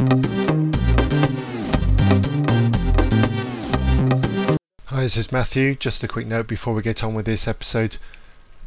[0.00, 0.06] Hi,
[5.02, 5.74] this is Matthew.
[5.74, 7.98] Just a quick note before we get on with this episode.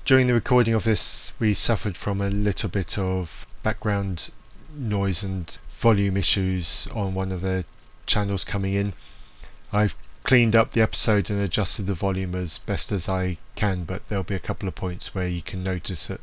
[0.06, 4.30] During the recording of this, we suffered from a little bit of background
[4.78, 7.66] noise and volume issues on one of the
[8.06, 8.94] channels coming in.
[9.72, 14.08] I've cleaned up the episode and adjusted the volume as best as I can, but
[14.08, 16.22] there'll be a couple of points where you can notice that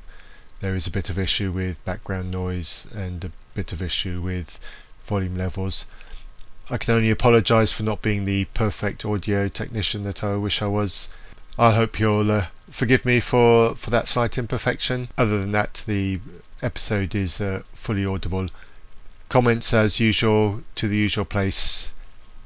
[0.60, 4.60] there is a bit of issue with background noise and a bit of issue with
[5.10, 5.86] volume levels.
[6.70, 10.68] I can only apologise for not being the perfect audio technician that I wish I
[10.68, 11.08] was.
[11.58, 15.08] I hope you'll uh, forgive me for, for that slight imperfection.
[15.18, 16.20] Other than that, the
[16.62, 18.46] episode is uh, fully audible.
[19.28, 21.92] Comments as usual to the usual place.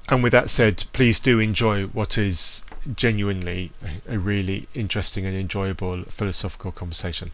[0.09, 2.63] And with that said, please do enjoy what is
[2.97, 3.73] genuinely
[4.09, 7.31] a really interesting and enjoyable philosophical conversation.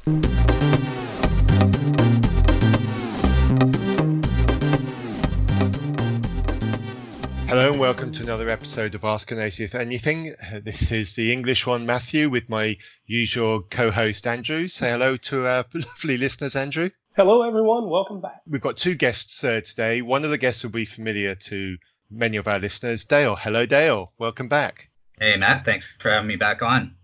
[7.50, 10.36] Hello and welcome to another episode of Ask an Atheist Anything.
[10.62, 14.68] This is the English one, Matthew, with my usual co-host Andrew.
[14.68, 16.90] Say hello to our lovely listeners, Andrew.
[17.16, 17.90] Hello, everyone.
[17.90, 18.40] Welcome back.
[18.46, 20.00] We've got two guests uh, today.
[20.00, 21.76] One of the guests will be familiar to
[22.08, 23.04] many of our listeners.
[23.04, 23.34] Dale.
[23.34, 24.12] Hello, Dale.
[24.16, 24.88] Welcome back.
[25.18, 25.64] Hey, Matt.
[25.64, 26.94] Thanks for having me back on.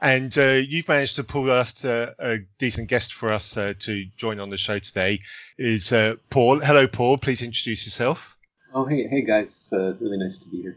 [0.00, 4.06] And uh, you've managed to pull us uh, a decent guest for us uh, to
[4.16, 5.20] join on the show today.
[5.58, 6.60] Is uh, Paul?
[6.60, 7.18] Hello, Paul.
[7.18, 8.37] Please introduce yourself.
[8.78, 9.68] Oh, hey, hey, guys.
[9.72, 10.76] Uh, really nice to be here.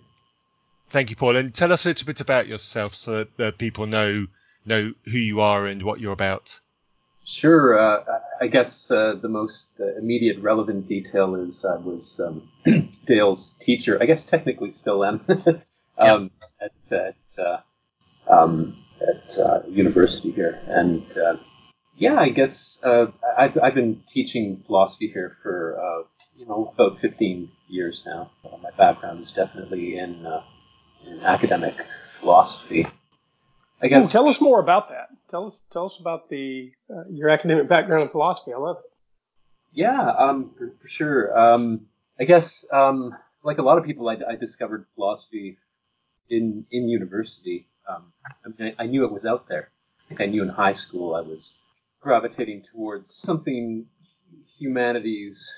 [0.88, 1.35] Thank you, Paul.
[1.35, 4.25] And tell us a little bit about yourself so that people know
[4.66, 6.59] know who you are and what you're about.
[7.25, 7.77] Sure.
[7.77, 8.03] Uh,
[8.41, 12.49] I guess uh, the most uh, immediate relevant detail is I was um,
[13.05, 13.99] Dale's teacher.
[14.02, 15.23] I guess technically still am
[15.99, 16.67] um, yeah.
[16.89, 21.05] at at, uh, um, at uh, university here, and
[21.97, 28.02] yeah, I guess I've I've been teaching philosophy here for you know about 15 years
[28.05, 28.31] now.
[28.45, 30.44] Uh, my background is definitely in, uh,
[31.08, 31.75] in academic
[32.19, 32.86] philosophy.
[33.81, 34.05] I guess.
[34.05, 35.09] Ooh, tell us more about that.
[35.29, 38.53] Tell us tell us about the uh, your academic background in philosophy.
[38.53, 38.91] I love it.
[39.73, 41.38] Yeah, um, for, for sure.
[41.38, 41.88] Um,
[42.19, 45.57] I guess um, like a lot of people, I, I, discovered philosophy
[46.29, 47.67] in in university.
[47.90, 49.69] Um, I, mean, I, I knew it was out there.
[50.06, 51.53] I think I knew in high school I was
[52.01, 53.85] gravitating towards something
[54.59, 55.50] humanities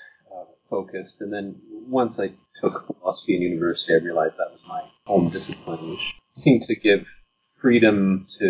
[0.74, 1.20] focused.
[1.20, 1.56] And then
[1.88, 2.28] once I
[2.60, 7.06] took philosophy in university, I realized that was my home discipline, which seemed to give
[7.60, 8.46] freedom to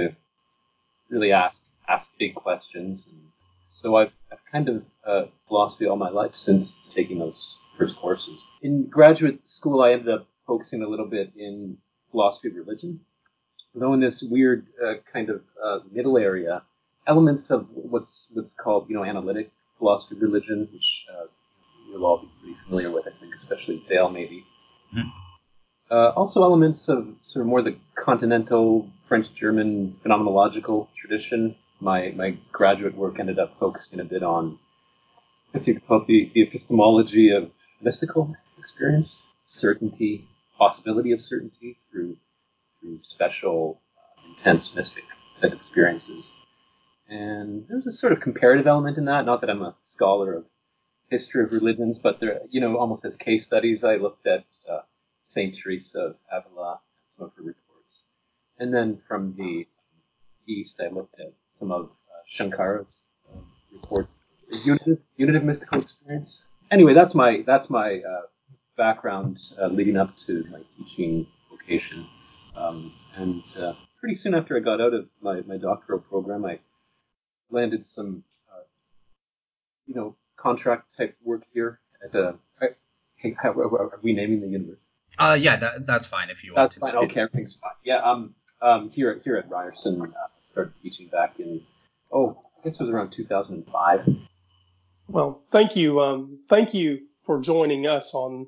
[1.10, 1.62] really ask
[1.94, 3.04] ask big questions.
[3.10, 3.20] And
[3.66, 7.40] so I've, I've kind of uh, philosophy all my life since taking those
[7.78, 8.40] first courses.
[8.62, 11.76] In graduate school, I ended up focusing a little bit in
[12.10, 13.00] philosophy of religion,
[13.74, 16.62] though in this weird uh, kind of uh, middle area,
[17.06, 21.26] elements of what's what's called you know analytic philosophy of religion, which uh,
[21.94, 24.44] you'll all be pretty familiar with, I think, especially Dale, maybe.
[24.94, 25.08] Mm-hmm.
[25.90, 31.56] Uh, also, elements of sort of more the continental French-German phenomenological tradition.
[31.80, 34.58] My my graduate work ended up focusing a bit on,
[35.50, 37.50] I guess you could call it the, the epistemology of
[37.82, 40.26] mystical experience, certainty,
[40.58, 42.16] possibility of certainty through
[42.80, 45.04] through special, uh, intense mystic
[45.40, 46.30] type experiences.
[47.08, 49.26] And there's a sort of comparative element in that.
[49.26, 50.44] Not that I'm a scholar of
[51.10, 53.84] history of religions, but they're, you know, almost as case studies.
[53.84, 54.80] I looked at uh,
[55.22, 58.02] Saint Teresa of Avila and some of her reports,
[58.58, 59.66] and then from the
[60.46, 62.98] east, I looked at some of uh, Shankara's
[63.32, 63.38] uh,
[63.72, 64.12] reports,
[64.64, 66.42] unitive, unitive mystical experience.
[66.70, 68.26] Anyway, that's my that's my uh,
[68.76, 72.06] background uh, leading up to my teaching vocation,
[72.56, 76.58] um, and uh, pretty soon after I got out of my, my doctoral program, I
[77.50, 78.24] landed some,
[79.86, 82.32] you know, contract type work here at uh,
[83.16, 84.80] hey, how, are we naming the university?
[85.18, 86.64] Uh, yeah, that, that's fine if you want.
[86.64, 86.80] That's to.
[86.80, 86.96] fine.
[86.96, 87.72] Okay, everything's fine.
[87.84, 90.06] Yeah, um, um, here at here at Ryerson, uh,
[90.42, 91.62] started teaching back in
[92.12, 94.08] oh, I guess it was around 2005.
[95.08, 98.46] Well, thank you, um, thank you for joining us on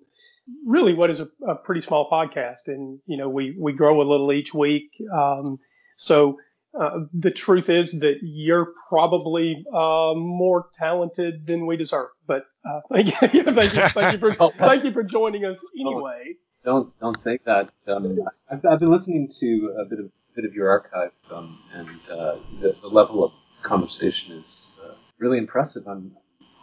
[0.64, 4.06] really what is a, a, pretty small podcast, and you know we we grow a
[4.08, 4.90] little each week.
[5.12, 5.58] Um,
[5.96, 6.38] so
[6.78, 12.08] uh, the truth is that you're probably uh, more talented than we deserve.
[12.26, 13.12] But uh, thank, you,
[13.44, 16.34] thank, you, thank, you, for thank you for joining us anyway.
[16.64, 17.70] don't don't say that.
[17.86, 18.18] Um,
[18.50, 22.36] I've, I've, been listening to a bit of bit of your archive, um, and uh,
[22.60, 23.32] the, the, level of
[23.62, 25.88] conversation is uh, really impressive.
[25.88, 26.12] I'm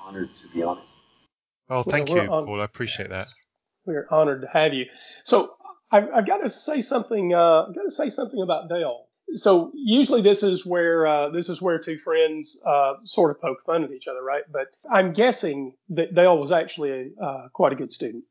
[0.03, 0.83] honored to be on it.
[1.69, 2.61] Well, thank well, you, Paul.
[2.61, 3.27] I appreciate that.
[3.85, 4.85] We're honored to have you.
[5.23, 5.55] So
[5.91, 7.33] I've, I've got to say something.
[7.33, 11.61] I've got to say something about Dale so usually this is where uh, this is
[11.61, 14.43] where two friends uh, sort of poke fun at each other, right?
[14.51, 18.23] But I'm guessing that Dale was actually uh, quite a good student.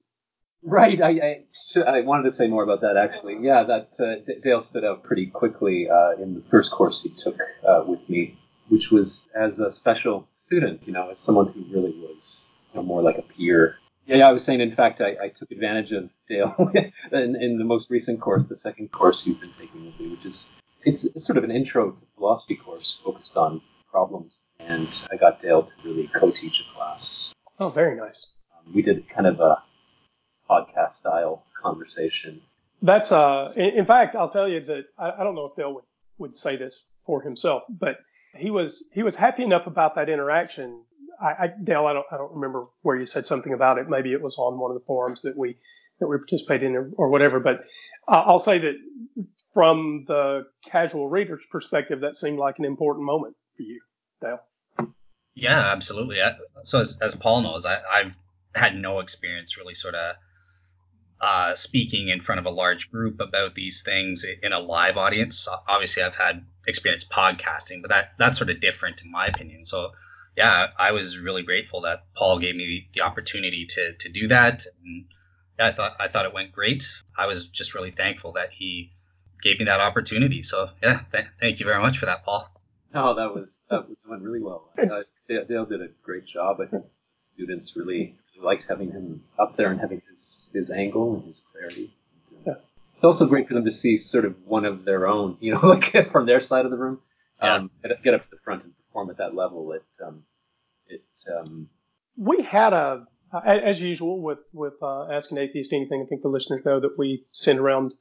[0.65, 1.03] Right.
[1.03, 1.43] I,
[1.77, 3.39] I, I wanted to say more about that actually.
[3.41, 7.37] Yeah, that uh, Dale stood out pretty quickly uh, in the first course he took
[7.69, 10.83] uh, with me, which was as a special student.
[10.87, 12.43] You know, as someone who really was
[12.73, 13.77] you know, more like a peer.
[14.07, 14.61] Yeah, yeah, I was saying.
[14.61, 16.55] In fact, I, I took advantage of Dale
[17.13, 20.25] in, in the most recent course, the second course you've been taking with me, which
[20.25, 20.47] is
[20.85, 25.43] it's, it's sort of an intro to philosophy course focused on problems, and I got
[25.43, 27.33] Dale to really co-teach a class.
[27.61, 28.37] Oh, very nice.
[28.57, 29.63] Um, we did kind of a
[30.49, 32.41] podcast style conversation.
[32.81, 35.75] That's uh, in, in, fact, I'll tell you that I, I don't know if Dale
[35.75, 35.85] would,
[36.19, 37.99] would say this for himself, but
[38.37, 40.83] he was he was happy enough about that interaction.
[41.21, 43.89] I, I, Dale, I don't I don't remember where you said something about it.
[43.89, 45.57] Maybe it was on one of the forums that we
[46.01, 47.39] that we participated in or, or whatever.
[47.39, 47.61] But
[48.09, 48.75] uh, I'll say that
[49.55, 53.81] from the casual reader's perspective, that seemed like an important moment for you,
[54.21, 54.41] Dale.
[55.35, 56.19] Yeah, absolutely.
[56.65, 58.13] So as, as Paul knows, I, I've
[58.55, 60.17] had no experience really sort of
[61.21, 65.47] uh, speaking in front of a large group about these things in a live audience.
[65.69, 69.65] Obviously, I've had experience podcasting, but that that's sort of different in my opinion.
[69.65, 69.91] So,
[70.37, 74.67] yeah, I was really grateful that Paul gave me the opportunity to to do that.
[74.85, 75.05] And
[75.61, 76.85] I thought I thought it went great.
[77.17, 78.91] I was just really thankful that he
[79.43, 80.43] gave me that opportunity.
[80.43, 82.49] So yeah, th- thank you very much for that, Paul.
[82.95, 84.71] Oh, that was that was went really well.
[84.79, 86.61] Uh, Dale, Dale did a great job.
[86.61, 86.85] I think
[87.35, 91.45] students really, really liked having him up there and having his, his angle and his
[91.51, 91.95] clarity.
[92.47, 92.55] Yeah.
[92.97, 95.67] It's also great for them to see sort of one of their own, you know,
[95.67, 97.01] like from their side of the room,
[97.41, 97.89] um, yeah.
[97.89, 99.73] get, get up to the front and perform at that level.
[99.73, 100.25] It, um,
[100.89, 101.03] it.
[101.35, 101.69] Um,
[102.17, 103.07] we had a,
[103.43, 106.03] as usual with with uh, Ask an Atheist Anything.
[106.05, 107.95] I think the listeners know that we send around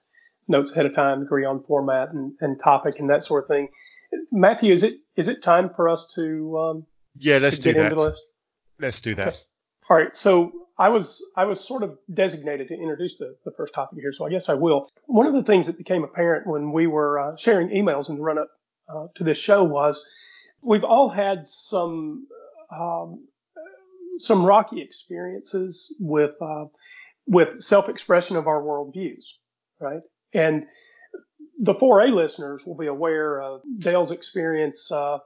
[0.47, 3.69] notes ahead of time, agree on format and, and topic and that sort of thing.
[4.31, 6.85] Matthew, is it is it time for us to um,
[7.17, 8.15] yeah let's do that.
[8.79, 9.27] Let's do that.
[9.27, 9.38] Okay.
[9.89, 10.15] All right.
[10.15, 14.11] So I was I was sort of designated to introduce the, the first topic here,
[14.11, 14.89] so I guess I will.
[15.05, 18.21] One of the things that became apparent when we were uh, sharing emails in the
[18.21, 18.49] run up
[18.93, 20.09] uh, to this show was
[20.61, 22.27] we've all had some
[22.75, 23.27] um,
[24.17, 26.65] some rocky experiences with uh,
[27.27, 29.25] with self expression of our worldviews,
[29.79, 30.03] right?
[30.33, 30.65] And
[31.59, 35.19] the 4A listeners will be aware of Dale's experience uh,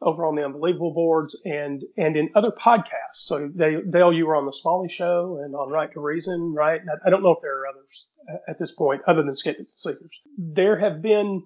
[0.00, 3.22] over on the Unbelievable boards and and in other podcasts.
[3.24, 6.80] So they, Dale, you were on the Smalley Show and on Right to Reason, right?
[7.06, 8.08] I don't know if there are others
[8.48, 10.20] at this point other than Skeptics and Seekers.
[10.38, 11.42] There have been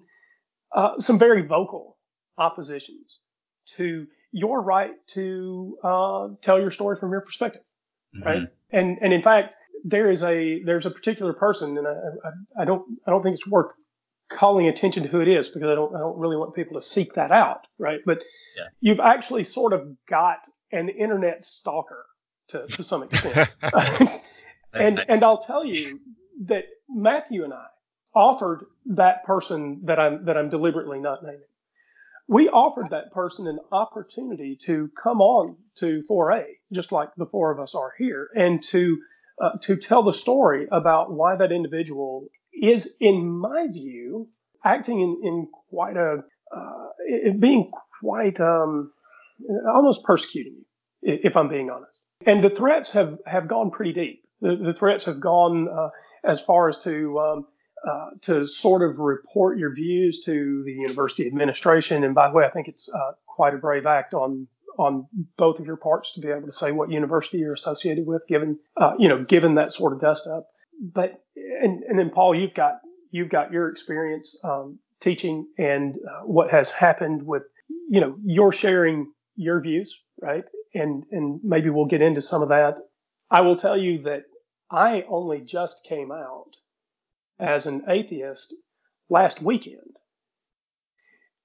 [0.73, 1.97] uh, some very vocal
[2.37, 3.19] oppositions
[3.75, 7.61] to your right to uh, tell your story from your perspective,
[8.17, 8.27] mm-hmm.
[8.27, 8.47] right?
[8.71, 12.65] And and in fact, there is a there's a particular person, and I, I, I,
[12.65, 13.73] don't I don't think it's worth
[14.29, 16.85] calling attention to who it is because I don't I don't really want people to
[16.85, 17.99] seek that out, right?
[18.05, 18.23] But
[18.57, 18.65] yeah.
[18.81, 22.05] you've actually sort of got an internet stalker
[22.49, 23.55] to, to some extent,
[24.73, 25.99] and and I'll tell you
[26.45, 27.65] that Matthew and I
[28.13, 31.41] offered that person that I'm that I'm deliberately not naming.
[32.27, 37.51] We offered that person an opportunity to come on to 4A, just like the four
[37.51, 38.97] of us are here, and to
[39.41, 44.27] uh, to tell the story about why that individual is, in my view,
[44.65, 47.71] acting in, in quite a, uh, being
[48.01, 48.91] quite um,
[49.67, 50.53] almost persecuting
[51.01, 52.09] you, if I'm being honest.
[52.25, 54.23] And the threats have, have gone pretty deep.
[54.41, 55.89] The, the threats have gone uh,
[56.23, 57.45] as far as to um,
[57.87, 62.03] uh, to sort of report your views to the university administration.
[62.03, 64.47] And by the way, I think it's uh, quite a brave act on
[64.77, 65.07] on
[65.37, 68.59] both of your parts to be able to say what university you're associated with, given
[68.77, 70.47] uh, you know, given that sort of dust up.
[70.81, 72.79] But and and then Paul, you've got
[73.11, 77.43] you've got your experience um, teaching and uh, what has happened with
[77.89, 80.45] you know you're sharing your views, right?
[80.73, 82.79] And and maybe we'll get into some of that.
[83.29, 84.23] I will tell you that
[84.71, 86.57] I only just came out
[87.39, 88.53] as an atheist
[89.09, 89.97] last weekend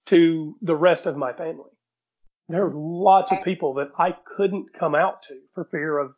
[0.06, 1.71] to the rest of my family
[2.48, 6.14] there are lots of people that I couldn't come out to for fear of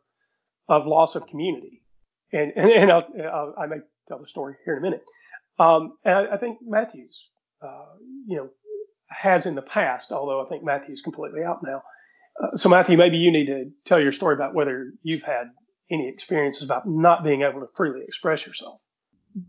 [0.67, 1.83] of loss of community,
[2.31, 3.77] and and, and I'll, I'll, i may
[4.07, 5.03] tell the story here in a minute.
[5.57, 7.29] Um, and I, I, think Matthews,
[7.61, 7.95] uh,
[8.27, 8.49] you know,
[9.07, 11.81] has in the past, although I think Matthew's completely out now.
[12.41, 15.47] Uh, so Matthew, maybe you need to tell your story about whether you've had
[15.89, 18.81] any experiences about not being able to freely express yourself.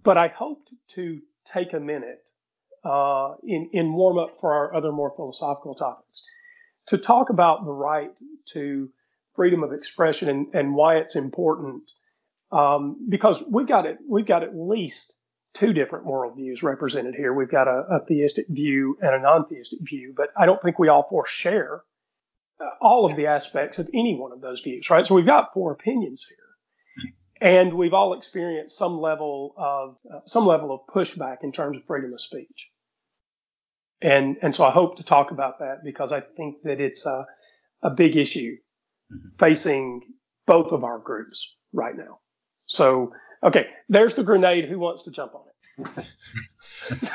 [0.04, 2.28] But I hoped to take a minute
[2.84, 6.24] uh, in in warm up for our other more philosophical topics
[6.86, 8.18] to talk about the right
[8.52, 8.90] to
[9.34, 11.92] freedom of expression and, and why it's important.
[12.52, 15.20] Um, because we've got it, we've got at least
[15.52, 17.32] two different worldviews represented here.
[17.32, 20.88] We've got a, a theistic view and a non-theistic view, but I don't think we
[20.88, 21.82] all four share
[22.60, 25.06] uh, all of the aspects of any one of those views, right?
[25.06, 30.46] So we've got four opinions here, and we've all experienced some level of uh, some
[30.46, 32.68] level of pushback in terms of freedom of speech,
[34.02, 37.26] and and so I hope to talk about that because I think that it's a
[37.82, 38.56] a big issue
[39.12, 39.28] mm-hmm.
[39.38, 40.02] facing
[40.46, 42.20] both of our groups right now.
[42.66, 43.12] So
[43.44, 44.68] okay, there's the grenade.
[44.68, 45.44] Who wants to jump on
[45.78, 46.08] it?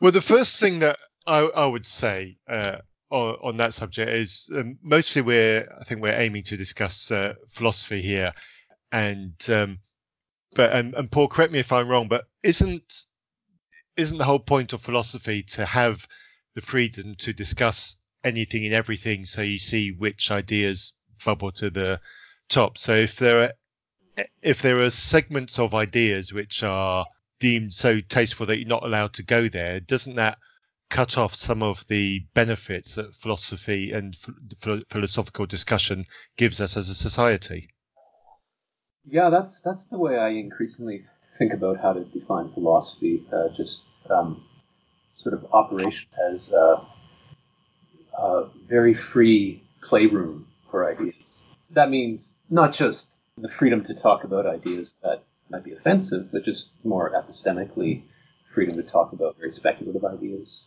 [0.00, 2.38] well, the first thing that I, I would say.
[2.48, 2.78] Uh,
[3.10, 7.34] on, on that subject is um, mostly we're I think we're aiming to discuss uh,
[7.50, 8.32] philosophy here,
[8.90, 9.80] and um,
[10.54, 13.04] but and, and Paul, correct me if I'm wrong, but isn't
[13.96, 16.06] isn't the whole point of philosophy to have
[16.54, 20.92] the freedom to discuss anything and everything, so you see which ideas
[21.24, 22.00] bubble to the
[22.48, 22.78] top.
[22.78, 23.52] So if there are
[24.42, 27.06] if there are segments of ideas which are
[27.40, 30.38] deemed so tasteful that you're not allowed to go there, doesn't that
[30.90, 34.16] cut off some of the benefits that philosophy and
[34.90, 36.04] philosophical discussion
[36.36, 37.70] gives us as a society.
[39.06, 41.06] Yeah, that's that's the way I increasingly
[41.42, 43.24] think about how to define philosophy.
[43.32, 43.80] Uh, just
[44.10, 44.44] um,
[45.14, 46.86] sort of operation as a,
[48.16, 51.44] a very free playroom for ideas.
[51.70, 56.44] That means not just the freedom to talk about ideas that might be offensive, but
[56.44, 58.02] just more epistemically
[58.54, 60.64] freedom to talk about very speculative ideas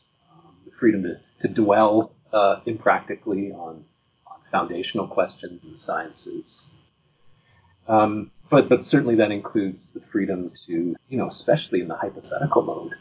[0.65, 3.86] the freedom to, to dwell uh, impractically on,
[4.25, 6.65] on foundational questions in the sciences.
[7.88, 12.62] Um, but, but certainly that includes the freedom to, you know, especially in the hypothetical
[12.64, 12.94] mode.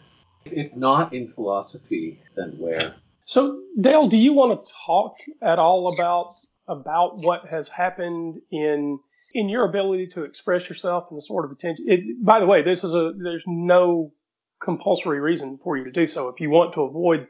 [0.45, 2.95] If not in philosophy, then where?
[3.25, 6.31] So, Dale, do you want to talk at all about
[6.69, 8.99] about what has happened in
[9.33, 11.87] in your ability to express yourself and the sort of attention?
[11.89, 14.13] It, by the way, this is a there's no
[14.63, 16.29] compulsory reason for you to do so.
[16.29, 17.27] If you want to avoid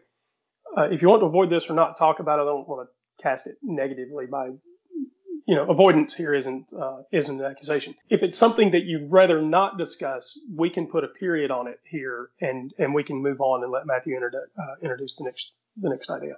[0.77, 2.89] uh, if you want to avoid this or not talk about it, I don't want
[2.89, 4.49] to cast it negatively by,
[5.47, 7.95] you know, avoidance here isn't uh, isn't an accusation.
[8.09, 11.81] If it's something that you'd rather not discuss, we can put a period on it
[11.85, 15.53] here, and and we can move on and let Matthew introdu- uh, introduce the next
[15.77, 16.37] the next idea.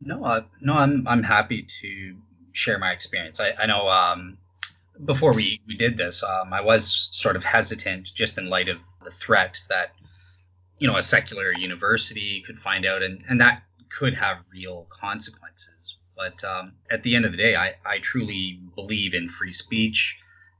[0.00, 2.16] No, uh, no, I'm I'm happy to
[2.52, 3.40] share my experience.
[3.40, 4.36] I, I know um,
[5.04, 8.78] before we we did this, um, I was sort of hesitant just in light of
[9.02, 9.92] the threat that
[10.78, 13.62] you know a secular university could find out, and and that
[13.98, 15.71] could have real consequences.
[16.16, 20.16] But um, at the end of the day, I, I truly believe in free speech.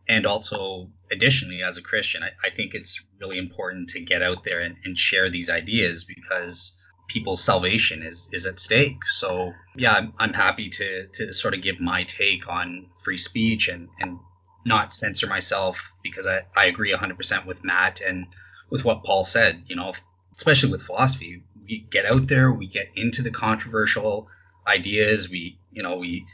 [0.09, 4.45] And also, additionally, as a Christian, I, I think it's really important to get out
[4.45, 6.75] there and, and share these ideas because
[7.09, 8.99] people's salvation is, is at stake.
[9.19, 13.69] So, yeah, I'm, I'm happy to, to sort of give my take on free speech
[13.69, 14.19] and, and
[14.65, 18.27] not censor myself because I, I agree 100% with Matt and
[18.71, 19.63] with what Paul said.
[19.67, 19.93] You know,
[20.37, 24.29] especially with philosophy, we get out there, we get into the controversial
[24.67, 26.27] ideas, we you know we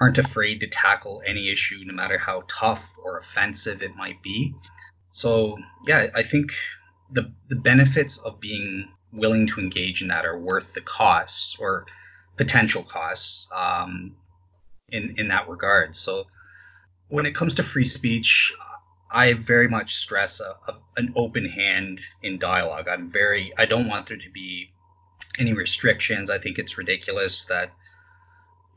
[0.00, 4.52] aren't afraid to tackle any issue, no matter how tough or offensive it might be.
[5.12, 6.52] So yeah, I think
[7.12, 11.86] the the benefits of being willing to engage in that are worth the costs or
[12.36, 14.16] potential costs um,
[14.90, 15.94] in in that regard.
[15.96, 16.24] So
[17.08, 18.52] when it comes to free speech,
[19.12, 22.88] I very much stress a, a, an open hand in dialogue.
[22.88, 24.70] I'm very I don't want there to be
[25.38, 26.30] any restrictions.
[26.30, 27.70] I think it's ridiculous that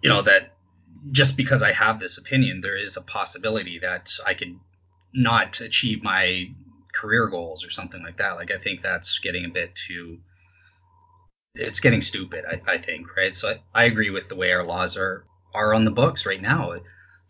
[0.01, 0.53] you know that
[1.11, 4.59] just because I have this opinion, there is a possibility that I could
[5.13, 6.45] not achieve my
[6.93, 8.35] career goals or something like that.
[8.35, 10.19] Like I think that's getting a bit too
[11.57, 13.35] it's getting stupid, I, I think, right?
[13.35, 16.41] So I, I agree with the way our laws are are on the books right
[16.41, 16.75] now.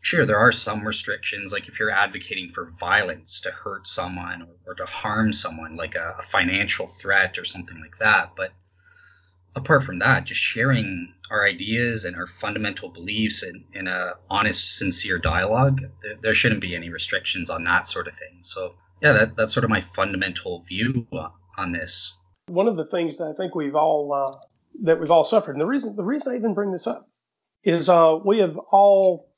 [0.02, 4.72] Sure, there are some restrictions, like if you're advocating for violence to hurt someone or,
[4.72, 8.32] or to harm someone, like a, a financial threat or something like that.
[8.36, 8.52] But
[9.58, 14.78] apart from that, just sharing our ideas and our fundamental beliefs in, in a honest,
[14.78, 18.40] sincere dialogue, there, there, shouldn't be any restrictions on that sort of thing.
[18.42, 21.06] So yeah, that, that's sort of my fundamental view
[21.58, 22.14] on this.
[22.48, 24.32] One of the things that I think we've all uh,
[24.84, 27.10] that we've all suffered, and the reason the reason I even bring this up
[27.64, 29.30] is uh, we have all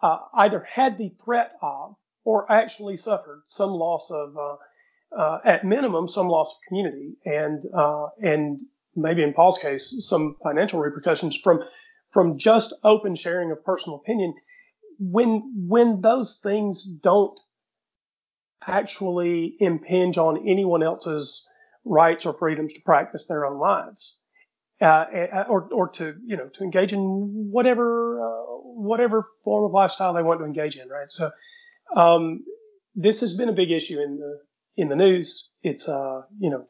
[0.00, 4.56] uh, either had the threat of or actually suffered some loss of, uh,
[5.18, 8.60] uh, at minimum, some loss of community, and uh, and
[8.96, 11.60] maybe in Paul's case, some financial repercussions from
[12.10, 14.34] from just open sharing of personal opinion.
[14.98, 17.38] When when those things don't
[18.66, 21.48] actually impinge on anyone else's
[21.84, 24.20] rights or freedoms to practice their own lives,
[24.80, 25.04] uh,
[25.48, 27.00] or or to you know to engage in
[27.50, 31.10] whatever uh, whatever form of lifestyle they want to engage in, right?
[31.10, 31.30] So
[31.96, 32.44] um,
[32.94, 34.40] this has been a big issue in the
[34.76, 35.50] in the news.
[35.62, 36.66] It's uh, you know,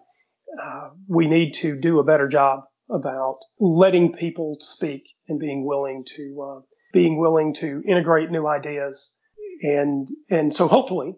[0.62, 6.04] uh, we need to do a better job about letting people speak and being willing
[6.04, 6.60] to uh,
[6.92, 9.18] being willing to integrate new ideas.
[9.62, 11.14] And and so hopefully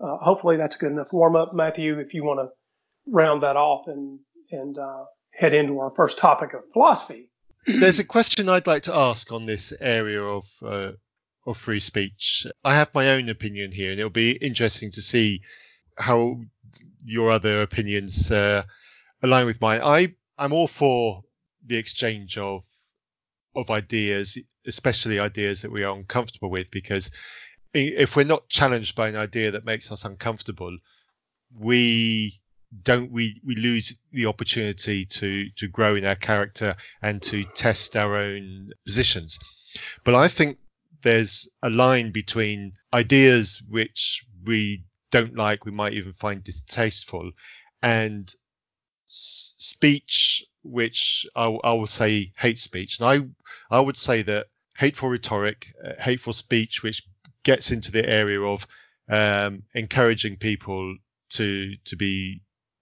[0.00, 1.12] uh, hopefully that's good enough.
[1.12, 2.48] Warm up matthew if you want to
[3.06, 4.18] round that off and
[4.50, 7.30] and uh, head into our first topic of philosophy.
[7.66, 10.92] There's a question i'd like to ask on this area of uh,
[11.46, 12.46] of free speech.
[12.64, 15.42] I have my own opinion here and it'll be interesting to see
[15.96, 16.40] how
[17.04, 18.62] your other opinions uh,
[19.22, 21.22] align with mine i i'm all for
[21.66, 22.62] the exchange of
[23.54, 27.10] of ideas especially ideas that we are uncomfortable with, because
[27.74, 30.76] if we're not challenged by an idea that makes us uncomfortable,
[31.58, 32.40] we
[32.84, 37.96] don't we we lose the opportunity to to grow in our character and to test
[37.96, 39.38] our own positions.
[40.04, 40.58] But I think
[41.02, 47.30] there's a line between ideas which we don't like, we might even find distasteful,
[47.82, 48.34] and
[49.06, 52.98] speech which I, I will say hate speech.
[52.98, 53.08] And
[53.70, 57.02] I I would say that hateful rhetoric, uh, hateful speech, which
[57.44, 58.66] gets into the area of
[59.08, 60.96] um, encouraging people
[61.30, 62.40] to to be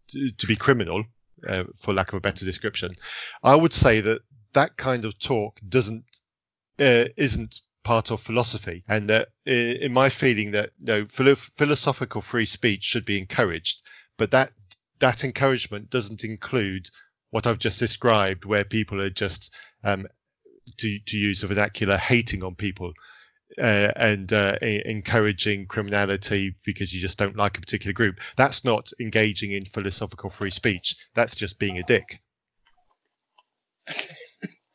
[0.08, 1.04] to, to be criminal,
[1.48, 2.94] uh, for lack of a better description.
[3.42, 4.20] I would say that
[4.52, 6.04] that kind of talk doesn't
[6.78, 11.06] uh, isn't part of philosophy, and that in my feeling that you know,
[11.56, 13.82] philosophical free speech should be encouraged,
[14.18, 14.52] but that
[14.98, 16.88] that encouragement doesn't include
[17.30, 20.06] what I've just described, where people are just um,
[20.78, 22.92] to, to use a vernacular, hating on people
[23.58, 28.16] uh, and uh, encouraging criminality because you just don't like a particular group.
[28.36, 30.96] That's not engaging in philosophical free speech.
[31.14, 32.20] That's just being a dick.
[33.88, 34.08] Is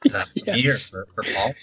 [0.45, 0.89] yes.
[0.89, 1.53] for, for Paul?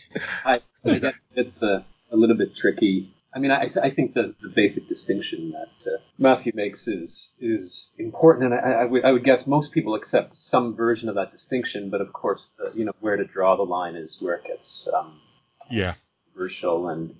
[0.44, 4.50] I, I it's a, a little bit tricky I mean, I, I think the, the
[4.54, 9.46] basic distinction that uh, Matthew makes is is important, and I, I, would, would guess
[9.46, 11.88] most people accept some version of that distinction.
[11.88, 14.86] But of course, the, you know, where to draw the line is where it gets
[14.94, 15.18] um,
[15.70, 15.94] yeah
[16.26, 16.88] controversial.
[16.88, 17.14] And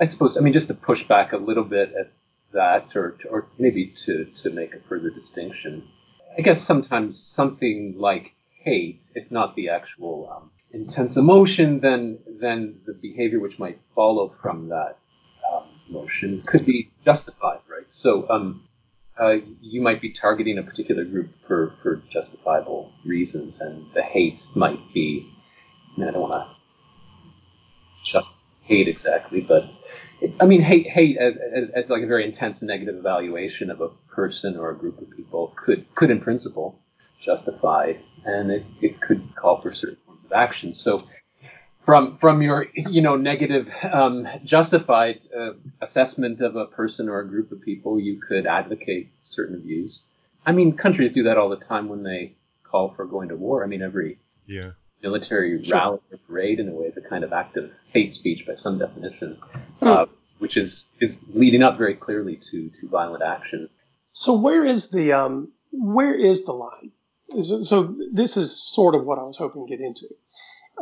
[0.00, 2.10] I suppose, I mean, just to push back a little bit at
[2.54, 5.86] that, or or maybe to to make a further distinction,
[6.38, 8.32] I guess sometimes something like
[8.64, 14.34] hate, if not the actual um, intense emotion, then then the behavior which might follow
[14.40, 14.96] from that
[15.90, 17.86] emotion could be justified, right?
[17.88, 18.62] So um,
[19.20, 24.40] uh, you might be targeting a particular group for, for justifiable reasons, and the hate
[24.54, 25.30] might be,
[25.96, 28.30] I, mean, I don't want to just
[28.62, 29.64] hate exactly, but
[30.20, 33.80] it, I mean, hate, hate as, as, as, like a very intense negative evaluation of
[33.80, 36.78] a person or a group of people could, could in principle
[37.22, 37.92] justify,
[38.24, 39.98] and it, it could call for certain
[40.32, 40.74] action.
[40.74, 41.06] So
[41.84, 47.28] from from your you know negative um, justified uh, assessment of a person or a
[47.28, 50.00] group of people, you could advocate certain views.
[50.46, 53.64] I mean, countries do that all the time when they call for going to war.
[53.64, 54.70] I mean, every yeah.
[55.02, 58.46] military rally or parade, in a way, is a kind of act of hate speech
[58.46, 59.38] by some definition,
[59.80, 59.86] hmm.
[59.86, 60.06] uh,
[60.38, 63.68] which is is leading up very clearly to to violent action.
[64.12, 66.92] So where is the um, where is the line?
[67.40, 70.06] So this is sort of what I was hoping to get into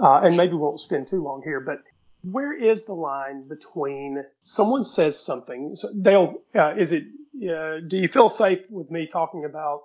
[0.00, 1.82] uh, and maybe we won't spend too long here, but
[2.22, 5.74] where is the line between someone says something?
[5.74, 7.04] So Dale, uh, is it?
[7.36, 9.82] Uh, do you feel safe with me talking about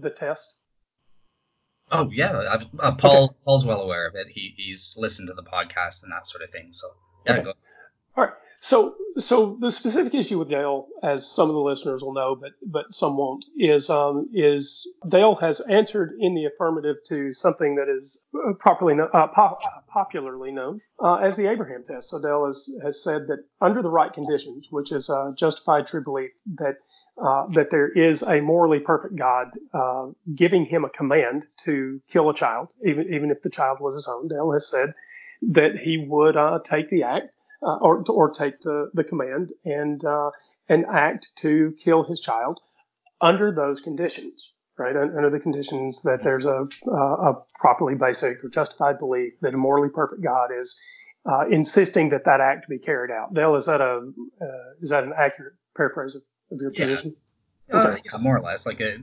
[0.00, 0.60] the test?
[1.92, 3.24] Oh yeah, uh, Paul.
[3.24, 3.34] Okay.
[3.44, 4.26] Paul's well aware of it.
[4.32, 6.68] He, he's listened to the podcast and that sort of thing.
[6.72, 6.88] So
[7.26, 7.52] yeah, okay.
[8.16, 8.32] All right.
[8.68, 12.50] So, so the specific issue with Dale, as some of the listeners will know, but
[12.66, 17.88] but some won't, is um, is Dale has answered in the affirmative to something that
[17.88, 22.10] is uh, properly uh, pop, popularly known uh, as the Abraham test.
[22.10, 26.02] So Dale has has said that under the right conditions, which is uh, justified true
[26.02, 26.78] belief, that
[27.22, 32.30] uh, that there is a morally perfect God uh, giving him a command to kill
[32.30, 34.26] a child, even even if the child was his own.
[34.26, 34.92] Dale has said
[35.40, 37.30] that he would take the act
[37.62, 40.30] uh, or or take the the command and uh,
[40.68, 42.60] and act to kill his child
[43.20, 44.96] under those conditions, right?
[44.96, 49.88] Under the conditions that there's a a properly basic or justified belief that a morally
[49.88, 50.78] perfect God is
[51.26, 53.34] uh, insisting that that act be carried out.
[53.34, 54.46] Dale, is that a uh,
[54.80, 56.86] is that an accurate paraphrase of, of your yeah.
[56.86, 57.16] position?
[57.72, 58.02] Uh, okay.
[58.04, 58.64] yeah, more or less.
[58.64, 58.98] Like a,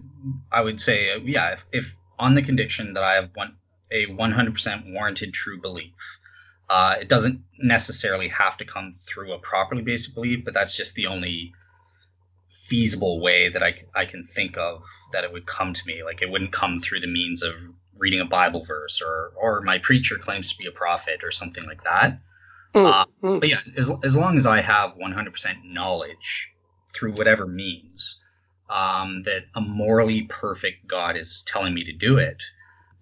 [0.52, 1.86] I would say, uh, yeah, if, if
[2.18, 3.56] on the condition that I have one
[3.92, 5.94] a 100% warranted true belief
[6.74, 10.96] uh, it doesn't necessarily have to come through a properly basic belief, but that's just
[10.96, 11.54] the only
[12.68, 14.82] feasible way that I, I can think of
[15.12, 16.02] that it would come to me.
[16.04, 17.54] Like it wouldn't come through the means of
[17.96, 21.64] reading a Bible verse or or my preacher claims to be a prophet or something
[21.64, 22.20] like that.
[22.74, 23.40] Mm, uh, mm.
[23.40, 25.30] But yeah, as, as long as I have 100%
[25.66, 26.50] knowledge
[26.96, 28.18] through whatever means
[28.72, 32.42] um, that a morally perfect God is telling me to do it,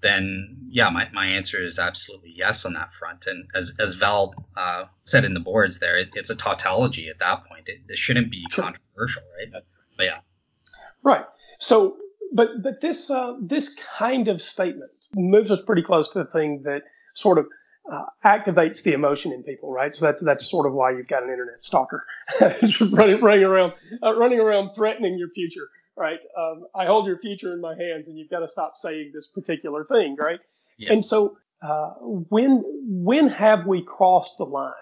[0.02, 3.28] then yeah, my, my answer is absolutely yes on that front.
[3.28, 7.20] And as, as Val uh, said in the boards there, it, it's a tautology at
[7.20, 7.68] that point.
[7.68, 8.64] It, it shouldn't be sure.
[8.64, 9.64] controversial, right?
[9.98, 10.20] But yeah.
[11.04, 11.26] Right.
[11.60, 11.98] So,
[12.34, 16.62] but but this uh, this kind of statement moves us pretty close to the thing
[16.64, 16.84] that
[17.14, 17.46] sort of
[17.92, 19.94] uh, activates the emotion in people, right?
[19.94, 22.06] So that's that's sort of why you've got an internet stalker
[22.92, 26.20] running running around uh, running around threatening your future right?
[26.38, 29.28] Um, I hold your future in my hands, and you've got to stop saying this
[29.28, 30.40] particular thing, right?
[30.78, 30.94] Yeah.
[30.94, 34.74] And so, uh, when when have we crossed the line?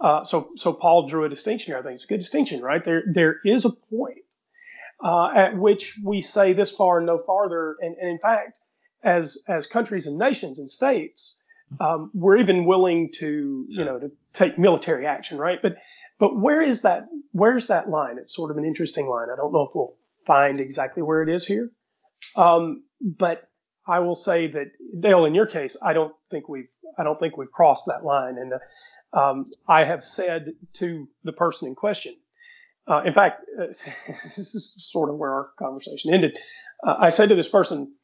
[0.00, 1.78] Uh, so, so Paul drew a distinction here.
[1.78, 2.84] I think it's a good distinction, right?
[2.84, 4.18] There, there is a point
[5.02, 7.76] uh, at which we say this far and no farther.
[7.80, 8.60] And, and in fact,
[9.02, 11.38] as as countries and nations and states,
[11.80, 15.60] um, we're even willing to, you know, to take military action, right?
[15.60, 15.76] But
[16.18, 17.06] but where is that?
[17.32, 18.18] Where's that line?
[18.18, 19.28] It's sort of an interesting line.
[19.32, 19.94] I don't know if we'll
[20.28, 21.72] find exactly where it is here.
[22.36, 23.48] Um, but
[23.88, 24.66] I will say that
[25.00, 28.36] Dale, in your case, I don't think we've I don't think we've crossed that line,
[28.38, 32.14] and uh, um, I have said to the person in question.
[32.86, 33.66] Uh, in fact, uh,
[34.36, 36.38] this is sort of where our conversation ended.
[36.86, 37.94] Uh, I said to this person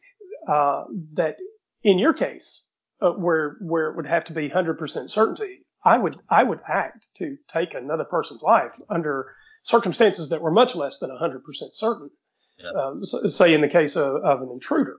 [0.48, 0.84] uh,
[1.14, 1.38] that
[1.82, 2.68] in your case,
[3.00, 7.37] where where it would have to be 100% certainty, I would I would act to
[7.48, 9.34] take another person's life under
[9.64, 12.11] circumstances that were much less than 100% certain.
[12.59, 12.70] Yeah.
[12.70, 14.98] Um, so, say in the case of, of, an intruder,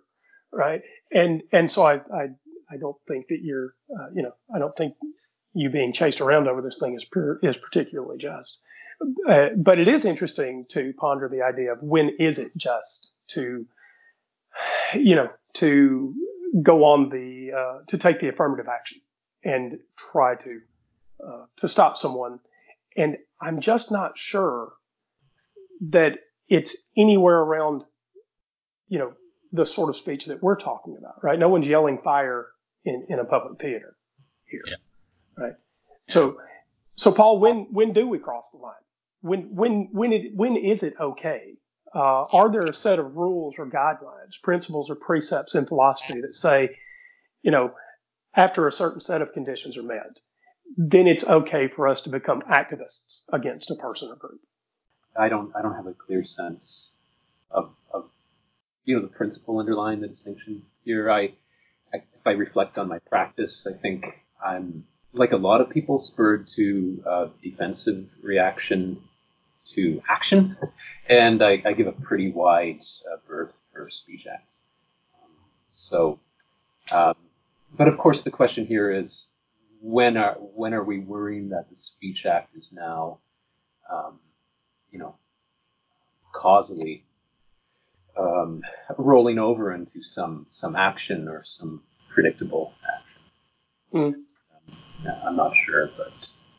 [0.51, 0.81] right?
[1.11, 2.27] And and so I I,
[2.69, 4.95] I don't think that you're uh, you know I don't think
[5.53, 8.59] you being chased around over this thing is per, is particularly just.
[9.27, 13.65] Uh, but it is interesting to ponder the idea of when is it just to
[14.93, 16.13] you know to
[16.61, 18.99] go on the uh, to take the affirmative action
[19.45, 20.59] and try to
[21.25, 22.39] uh, to stop someone
[22.95, 24.73] and I'm just not sure
[25.89, 27.83] that it's anywhere around,
[28.87, 29.13] you know,
[29.51, 31.39] the sort of speech that we're talking about, right?
[31.39, 32.47] No one's yelling fire
[32.83, 33.95] in, in a public theater
[34.45, 35.43] here, yeah.
[35.43, 35.53] right?
[36.07, 36.39] So,
[36.95, 38.73] so Paul, when when do we cross the line?
[39.21, 41.55] When when when it when is it okay?
[41.93, 46.35] Uh, are there a set of rules or guidelines, principles or precepts in philosophy that
[46.35, 46.77] say,
[47.41, 47.71] you know,
[48.35, 50.19] after a certain set of conditions are met,
[50.77, 54.41] then it's okay for us to become activists against a person or group.
[55.17, 56.91] I don't I don't have a clear sense
[57.51, 58.09] of, of
[58.83, 61.09] you know the principle underlying the distinction here.
[61.09, 61.33] I,
[61.93, 64.05] I if I reflect on my practice, I think
[64.45, 69.01] I'm like a lot of people spurred to uh, defensive reaction
[69.73, 70.57] to action,
[71.09, 74.57] and I, I give a pretty wide uh, berth for speech acts.
[75.69, 76.19] So,
[76.91, 77.15] um,
[77.77, 79.27] but of course, the question here is
[79.85, 83.19] when are when are we worrying that the Speech Act is now,
[83.91, 84.19] um,
[84.91, 85.15] you know,
[86.33, 87.05] causally
[88.19, 88.61] um,
[88.97, 93.21] rolling over into some some action or some predictable action?
[93.93, 94.13] Mm.
[95.07, 96.11] Um, I'm not sure, but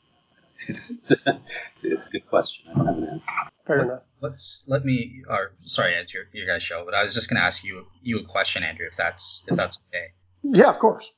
[0.68, 1.40] it's, it's, a,
[1.82, 2.66] it's, a, good question.
[2.70, 3.26] I don't have an answer.
[3.66, 4.02] Fair enough.
[4.20, 5.24] Let's let me.
[5.28, 7.86] Or sorry, it's your your guys' show, but I was just going to ask you
[8.04, 10.12] you a question, Andrew, if that's if that's okay.
[10.44, 11.12] Yeah, of course.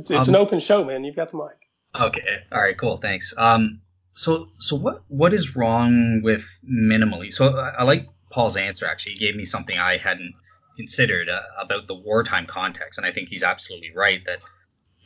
[0.00, 1.04] It's, it's um, an open show, man.
[1.04, 2.00] You've got the mic.
[2.00, 2.38] Okay.
[2.52, 2.78] All right.
[2.78, 2.98] Cool.
[2.98, 3.34] Thanks.
[3.36, 3.80] Um.
[4.14, 7.32] So so what what is wrong with minimally?
[7.32, 8.86] So I, I like Paul's answer.
[8.86, 10.32] Actually, he gave me something I hadn't
[10.76, 14.38] considered uh, about the wartime context, and I think he's absolutely right that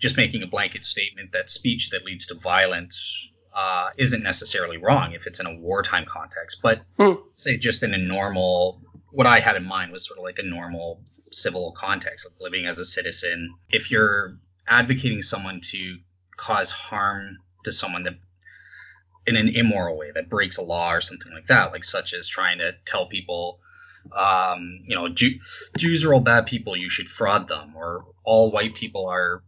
[0.00, 2.98] just making a blanket statement that speech that leads to violence
[3.56, 7.14] uh, isn't necessarily wrong if it's in a wartime context, but hmm.
[7.34, 8.80] say just in a normal
[9.14, 12.66] what I had in mind was sort of like a normal civil context, like living
[12.66, 13.54] as a citizen.
[13.70, 14.36] If you're
[14.68, 15.98] advocating someone to
[16.36, 18.14] cause harm to someone that
[19.26, 22.28] in an immoral way that breaks a law or something like that, like such as
[22.28, 23.58] trying to tell people,
[24.16, 25.40] um, you know, Jew-
[25.78, 29.42] Jews are all bad people, you should fraud them, or all white people are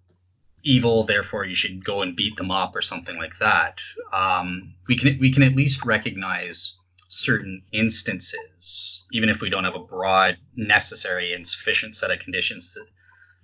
[0.62, 3.78] evil, therefore you should go and beat them up, or something like that.
[4.12, 6.74] Um, we can we can at least recognize
[7.08, 12.72] certain instances, even if we don't have a broad, necessary, and sufficient set of conditions
[12.72, 12.80] to,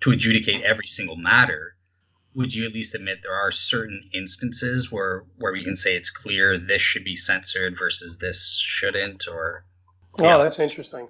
[0.03, 1.77] to adjudicate every single matter,
[2.35, 6.11] would you at least admit there are certain instances where where we can say it's
[6.11, 9.65] clear this should be censored versus this shouldn't or?
[10.19, 10.37] Yeah.
[10.37, 11.09] oh that's interesting.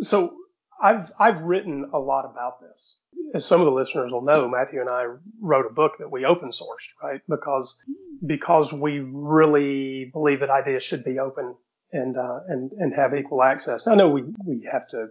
[0.00, 0.36] So
[0.82, 3.00] i've i've written a lot about this.
[3.34, 5.06] As some of the listeners will know matthew and i
[5.40, 7.20] wrote a book that we open sourced right?
[7.28, 7.84] Because
[8.26, 11.54] because we really believe that ideas should be open
[11.92, 13.86] and uh, and and have equal access.
[13.86, 15.08] I know we we have to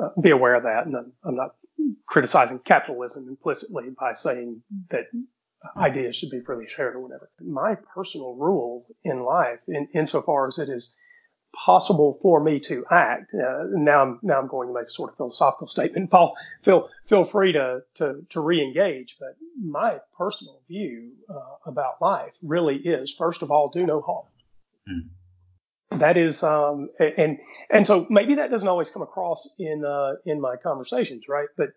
[0.00, 1.56] uh, be aware of that and I'm, I'm not
[2.06, 5.06] criticizing capitalism implicitly by saying that
[5.76, 7.30] ideas should be freely shared or whatever.
[7.40, 10.96] My personal rule in life, in, insofar as it is
[11.54, 13.32] possible for me to act.
[13.34, 16.10] Uh, now I'm now I'm going to make a sort of philosophical statement.
[16.10, 19.16] Paul, feel feel free to to, to re-engage.
[19.18, 24.26] But my personal view uh, about life really is, first of all, do no harm.
[24.88, 25.08] Mm.
[25.90, 27.38] That is, um, and
[27.70, 31.48] and so maybe that doesn't always come across in uh, in my conversations, right?
[31.56, 31.70] But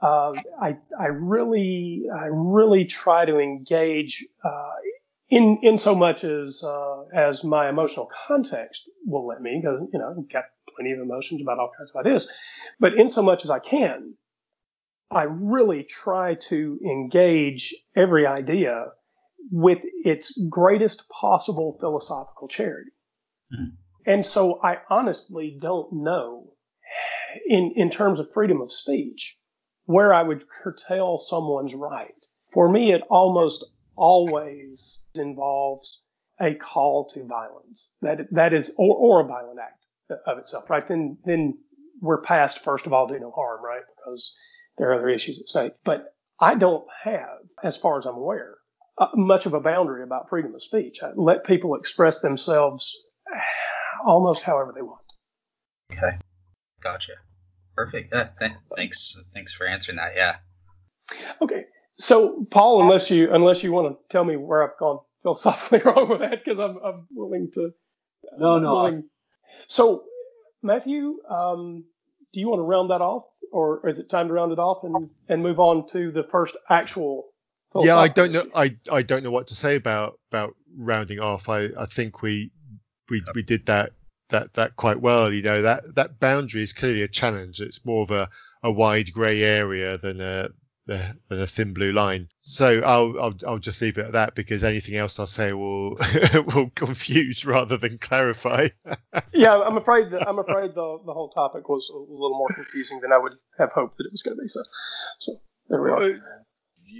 [0.00, 4.70] uh, I I really I really try to engage uh,
[5.28, 9.98] in in so much as uh, as my emotional context will let me, because you
[9.98, 10.44] know I've got
[10.76, 12.30] plenty of emotions about all kinds of ideas,
[12.78, 14.14] but in so much as I can,
[15.10, 18.86] I really try to engage every idea
[19.50, 22.92] with its greatest possible philosophical charity.
[24.06, 26.52] And so I honestly don't know
[27.46, 29.38] in in terms of freedom of speech
[29.84, 32.14] where I would curtail someone's right.
[32.52, 33.64] For me, it almost
[33.96, 36.02] always involves
[36.40, 37.94] a call to violence.
[38.02, 39.84] That that is, or, or a violent act
[40.26, 40.86] of itself, right?
[40.86, 41.58] Then then
[42.00, 43.82] we're past first of all do no harm, right?
[43.96, 44.34] Because
[44.78, 45.72] there are other issues at stake.
[45.84, 48.56] But I don't have, as far as I'm aware,
[48.98, 51.02] uh, much of a boundary about freedom of speech.
[51.02, 52.92] I let people express themselves
[54.06, 55.00] almost however they want.
[55.92, 56.16] Okay,
[56.82, 57.12] gotcha.
[57.74, 58.12] Perfect.
[58.12, 59.16] Yeah, th- thanks.
[59.32, 60.12] Thanks for answering that.
[60.14, 60.36] Yeah.
[61.40, 61.64] Okay.
[61.98, 66.08] So, Paul, unless you unless you want to tell me where I've gone philosophically wrong
[66.08, 67.70] with that, because I'm, I'm willing to.
[68.38, 68.74] No, no.
[68.74, 69.04] Willing.
[69.68, 70.04] So,
[70.62, 71.84] Matthew, um,
[72.32, 74.84] do you want to round that off, or is it time to round it off
[74.84, 77.26] and, and move on to the first actual?
[77.74, 78.44] Yeah, I don't know.
[78.54, 81.48] I, I don't know what to say about about rounding off.
[81.48, 82.50] I, I think we
[83.10, 83.92] we we did that
[84.28, 85.32] that that quite well.
[85.32, 87.60] You know that that boundary is clearly a challenge.
[87.60, 88.28] It's more of a
[88.62, 90.48] a wide grey area than a
[90.86, 92.28] the, the thin blue line.
[92.38, 95.96] So I'll, I'll I'll just leave it at that because anything else I'll say will
[96.54, 98.68] will confuse rather than clarify.
[99.32, 103.00] yeah, I'm afraid that I'm afraid the the whole topic was a little more confusing
[103.00, 104.48] than I would have hoped that it was going to be.
[104.48, 104.60] So,
[105.18, 106.41] so there we are.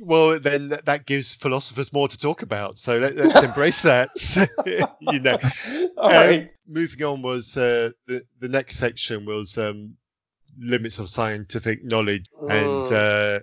[0.03, 2.79] Well, then that gives philosophers more to talk about.
[2.79, 4.11] So let, us embrace that.
[5.01, 5.39] you know.
[5.97, 6.47] All um.
[6.67, 9.95] Moving on was uh, the the next section was um,
[10.59, 12.93] limits of scientific knowledge and.
[12.93, 13.41] Uh,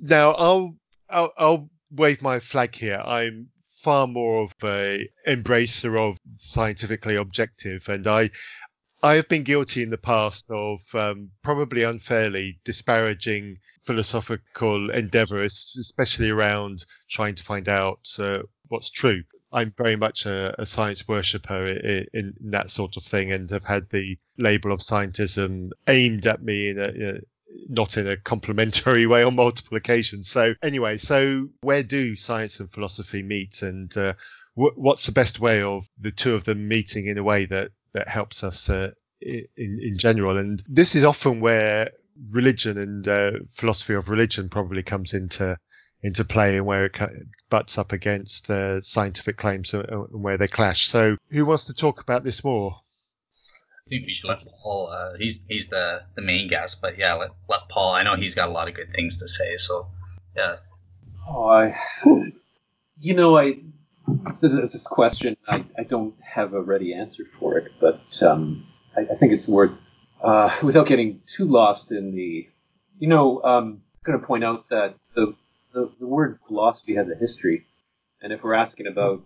[0.00, 0.76] now, I'll,
[1.10, 3.02] I'll, I'll wave my flag here.
[3.04, 8.30] I'm far more of a embracer of scientifically objective, and I
[9.02, 16.30] I have been guilty in the past of um, probably unfairly disparaging philosophical endeavors, especially
[16.30, 19.22] around trying to find out uh, what's true.
[19.52, 23.64] I'm very much a, a science worshipper in, in, that sort of thing, and have
[23.64, 27.20] had the label of scientism aimed at me in a, in a
[27.68, 30.28] not in a complimentary way on multiple occasions.
[30.28, 34.14] So anyway, so where do science and philosophy meet, and uh,
[34.56, 37.70] w- what's the best way of the two of them meeting in a way that
[37.92, 40.38] that helps us uh, in in general?
[40.38, 41.90] And this is often where
[42.30, 45.56] religion and uh, philosophy of religion probably comes into
[46.02, 46.98] into play and where it
[47.50, 50.86] butts up against uh, scientific claims and where they clash.
[50.86, 52.76] So, who wants to talk about this more?
[53.86, 54.90] I think we should let Paul.
[54.90, 57.92] Uh, he's he's the the main guest, but yeah, let let Paul.
[57.92, 59.56] I know he's got a lot of good things to say.
[59.56, 59.88] So
[60.36, 60.56] yeah.
[61.28, 61.76] Oh, I.
[63.02, 63.54] You know, I
[64.40, 65.36] this, this question.
[65.48, 69.48] I, I don't have a ready answer for it, but um, I, I think it's
[69.48, 69.72] worth
[70.22, 72.48] uh, without getting too lost in the.
[72.98, 75.34] You know, um, I'm going to point out that the,
[75.72, 77.66] the the word philosophy has a history,
[78.20, 79.22] and if we're asking about,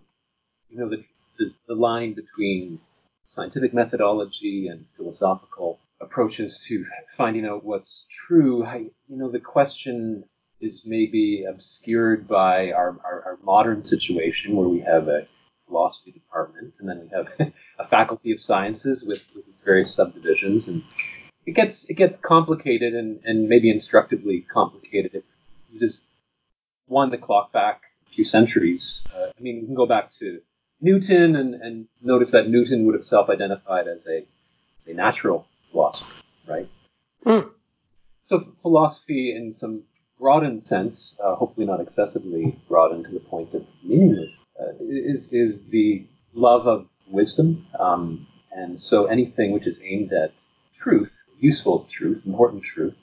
[0.69, 1.03] you know, the
[1.37, 2.79] the, the line between
[3.25, 6.85] scientific methodology and philosophical approaches to
[7.17, 8.77] finding out what's true, I,
[9.07, 10.23] you know, the question
[10.61, 15.27] is maybe obscured by our, our, our, modern situation where we have a
[15.67, 20.83] philosophy department and then we have a faculty of sciences with, with various subdivisions and
[21.45, 25.23] it gets it gets complicated and, and maybe instructively complicated if
[25.71, 25.99] you just
[26.87, 29.03] wind the clock back a few centuries.
[29.15, 30.41] Uh, I mean, we can go back to
[30.81, 34.25] Newton and, and notice that Newton would have self-identified as a,
[34.79, 36.69] as a natural philosopher, right?
[37.25, 37.49] Mm.
[38.23, 39.83] So philosophy, in some
[40.19, 45.59] broadened sense, uh, hopefully not excessively broadened to the point of meaningless, uh, is is
[45.69, 50.31] the love of wisdom, um, and so anything which is aimed at
[50.77, 52.95] truth, useful truth, important truth,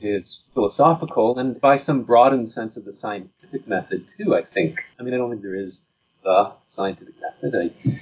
[0.00, 4.34] is philosophical, and by some broadened sense of the scientific method too.
[4.34, 4.80] I think.
[4.98, 5.80] I mean, I don't think there is
[6.22, 7.54] the scientific method.
[7.54, 8.00] I,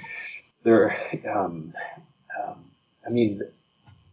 [0.64, 0.96] there,
[1.28, 1.74] um,
[2.40, 2.64] um,
[3.06, 3.42] I mean,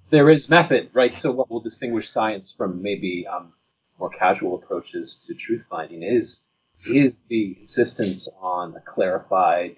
[0.09, 1.17] there is method, right?
[1.19, 3.53] So what will distinguish science from maybe um,
[3.99, 6.39] more casual approaches to truth finding is
[6.85, 9.77] is the insistence on a clarified,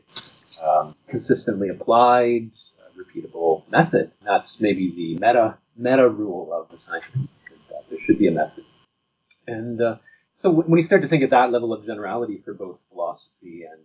[0.65, 4.11] um, consistently applied, uh, repeatable method.
[4.23, 8.31] That's maybe the meta meta rule of the scientific is that there should be a
[8.31, 8.65] method.
[9.47, 9.95] And uh,
[10.33, 13.81] so when you start to think at that level of generality for both philosophy and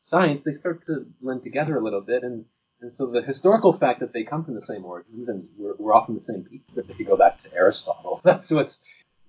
[0.00, 2.22] science, they start to blend together a little bit.
[2.22, 2.44] And,
[2.80, 5.94] and so the historical fact that they come from the same origins and we're, we're
[5.94, 8.78] often the same people, if you go back to Aristotle, that's what's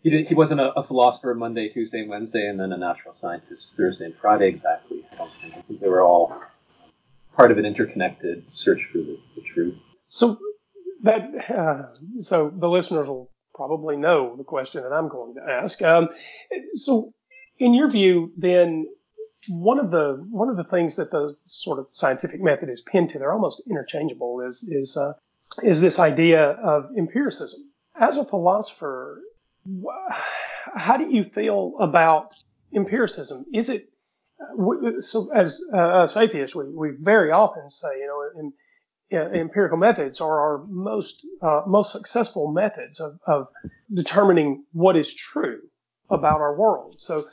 [0.02, 3.76] he, did, he wasn't a, a, philosopher Monday, Tuesday, Wednesday, and then a natural scientist
[3.76, 5.06] Thursday and Friday exactly.
[5.12, 5.68] I don't think.
[5.68, 6.34] Think they were all
[7.36, 9.76] part of an interconnected search for the, the truth.
[10.08, 10.38] So
[11.04, 15.82] that uh, so the listeners will probably know the question that I'm going to ask.
[15.82, 16.10] Um,
[16.76, 17.12] so,
[17.58, 18.88] in your view, then
[19.50, 23.10] one of the one of the things that the sort of scientific method is pinned
[23.10, 25.14] to, they're almost interchangeable, is is uh,
[25.64, 27.62] is this idea of empiricism.
[28.00, 29.22] As a philosopher,
[30.75, 32.34] how do you feel about
[32.73, 33.45] empiricism?
[33.53, 33.89] Is it
[34.99, 35.29] so?
[35.34, 38.53] As uh, as atheists, we, we very often say, you know, in,
[39.12, 43.47] empirical methods are our most uh, most successful methods of, of
[43.93, 45.62] determining what is true
[46.10, 46.95] about our world.
[46.99, 47.27] So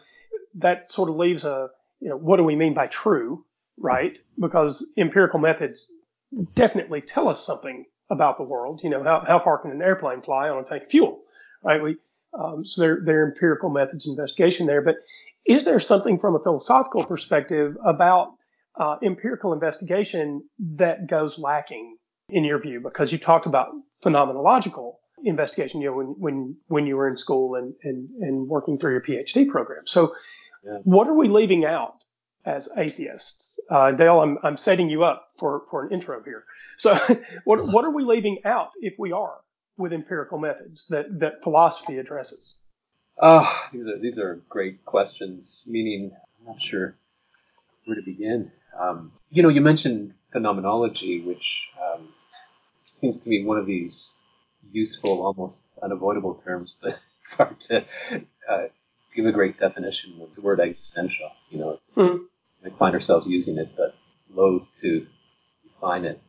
[0.55, 1.68] that sort of leaves a
[2.01, 3.44] you know what do we mean by true,
[3.77, 4.16] right?
[4.38, 5.92] Because empirical methods
[6.55, 8.81] definitely tell us something about the world.
[8.83, 11.22] You know how, how far can an airplane fly on a tank of fuel,
[11.62, 11.83] right?
[11.83, 11.96] We
[12.35, 14.97] um, so there there are empirical methods of investigation there, but
[15.47, 18.35] is there something from a philosophical perspective about
[18.79, 21.97] uh, empirical investigation that goes lacking
[22.29, 22.81] in your view?
[22.81, 23.69] Because you talked about
[24.05, 28.79] phenomenological investigation, you know, when, when, when you were in school and, and, and working
[28.79, 29.87] through your PhD program.
[29.87, 30.15] So
[30.65, 30.79] yeah.
[30.83, 31.95] what are we leaving out
[32.45, 33.59] as atheists?
[33.71, 36.45] Uh, Dale, I'm, I'm setting you up for, for an intro here.
[36.77, 36.95] So
[37.45, 39.37] what, what are we leaving out if we are
[39.77, 42.61] with empirical methods that, that philosophy addresses?
[43.21, 46.97] Uh, these are, these are great questions, meaning I'm not sure
[47.85, 48.51] where to begin.
[48.79, 51.45] Um, you know, you mentioned phenomenology, which
[51.81, 52.09] um,
[52.85, 54.11] seems to me one of these
[54.71, 57.85] useful, almost unavoidable terms, but it's hard to
[58.51, 58.65] uh,
[59.15, 61.31] give a great definition with the word existential.
[61.51, 62.25] You know, it's, mm-hmm.
[62.62, 63.95] we find ourselves using it, but
[64.35, 65.07] loath to
[65.65, 66.21] define it.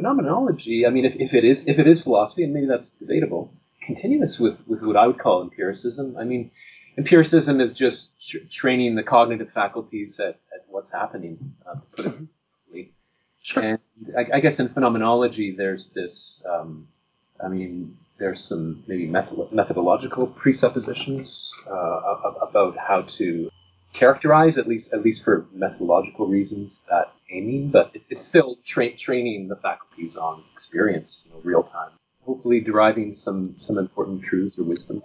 [0.00, 3.52] Phenomenology, I mean, if, if it is if it is philosophy, and maybe that's debatable,
[3.82, 6.16] continuous with, with what I would call empiricism.
[6.18, 6.50] I mean,
[6.96, 12.06] empiricism is just tr- training the cognitive faculties at, at what's happening, uh, to put
[12.06, 12.14] it
[12.64, 12.92] simply.
[13.42, 13.62] Sure.
[13.62, 13.78] And
[14.16, 16.88] I, I, guess in phenomenology, there's this, um,
[17.44, 23.50] I mean, there's some maybe method- methodological presuppositions uh, about how to
[23.92, 28.96] characterize, at least at least for methodological reasons, that aiming, but it, it's still tra-
[28.96, 31.90] training the faculties on experience, you know, real time.
[32.24, 35.02] Hopefully, deriving some some important truths or wisdom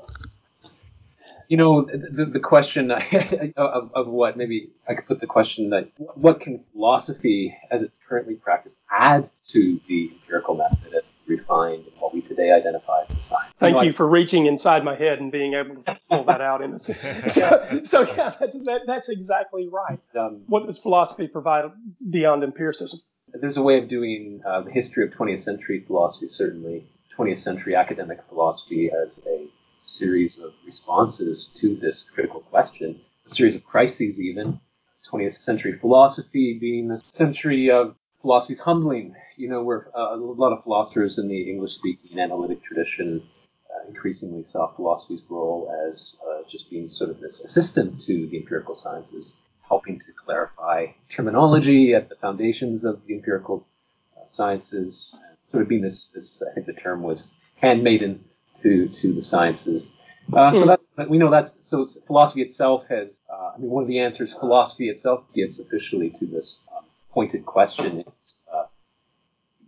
[1.48, 2.92] you know, the, the question
[3.58, 7.98] of, of what maybe I could put the question that what can philosophy, as it's
[8.08, 13.22] currently practiced, add to the empirical method as refined what we today identify as the
[13.22, 13.54] science?
[13.60, 16.42] Thank you, know, you for reaching inside my head and being able to pull that
[16.42, 20.00] out in a so, so yeah, that's, that, that's exactly right.
[20.18, 21.66] Um, what does philosophy provide
[22.10, 23.00] beyond empiricism?
[23.34, 26.86] There's a way of doing uh, the history of 20th century philosophy, certainly
[27.18, 29.48] 20th century academic philosophy as a
[29.80, 34.60] series of responses to this critical question, a series of crises, even.
[35.12, 39.16] 20th century philosophy being the century of philosophy's humbling.
[39.38, 43.22] You know, where uh, a lot of philosophers in the English speaking analytic tradition
[43.70, 48.38] uh, increasingly saw philosophy's role as uh, just being sort of this assistant to the
[48.38, 49.34] empirical sciences,
[49.68, 53.68] helping to clarify terminology at the foundations of the empirical
[54.18, 55.14] uh, sciences,
[55.52, 57.28] sort of being this, this, I think the term was
[57.62, 58.24] handmaiden
[58.64, 59.88] to to the sciences.
[60.34, 60.68] Uh, so hmm.
[60.68, 63.20] that's we know that's so philosophy itself has.
[63.30, 66.60] Uh, I mean, one of the answers philosophy itself gives officially to this
[67.16, 68.66] pointed question is, uh,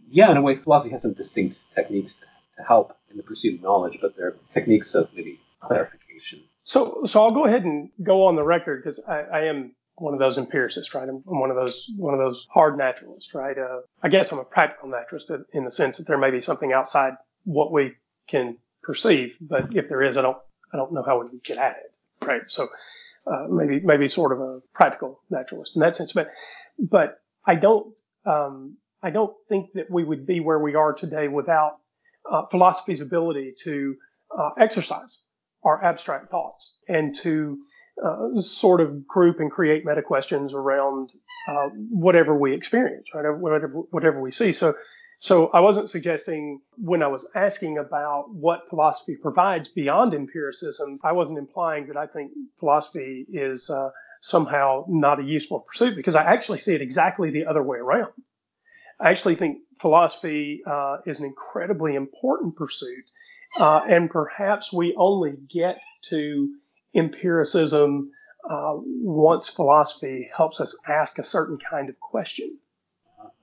[0.10, 2.26] yeah, in a way, philosophy has some distinct techniques to,
[2.58, 6.44] to help in the pursuit of knowledge, but they're techniques of maybe clarification.
[6.64, 10.14] So, so I'll go ahead and go on the record because I, I am one
[10.14, 11.08] of those empiricists, right?
[11.08, 13.58] I'm, one of those one of those hard naturalists, right?
[13.58, 16.74] Uh, I guess I'm a practical naturalist in the sense that there may be something
[16.74, 17.14] outside
[17.46, 17.94] what we
[18.28, 20.38] can perceive, but if there is, I don't
[20.74, 22.42] I don't know how we get at it, right?
[22.48, 22.68] So
[23.26, 26.32] uh, maybe maybe sort of a practical naturalist in that sense, but
[26.78, 31.28] but I don't um, I don't think that we would be where we are today
[31.28, 31.78] without
[32.30, 33.96] uh, philosophy's ability to
[34.38, 35.28] uh, exercise
[35.64, 37.58] our abstract thoughts and to
[38.04, 41.14] uh, sort of group and create meta questions around
[41.50, 43.38] uh, whatever we experience, right?
[43.38, 44.52] Whatever, whatever we see.
[44.52, 44.76] So
[45.20, 51.12] so I wasn't suggesting when I was asking about what philosophy provides beyond empiricism, I
[51.12, 53.90] wasn't implying that I think philosophy is uh,
[54.22, 58.12] somehow not a useful pursuit because I actually see it exactly the other way around.
[59.00, 63.06] I actually think philosophy uh, is an incredibly important pursuit,
[63.60, 66.50] uh, and perhaps we only get to
[66.96, 68.12] empiricism
[68.50, 72.58] uh, once philosophy helps us ask a certain kind of question.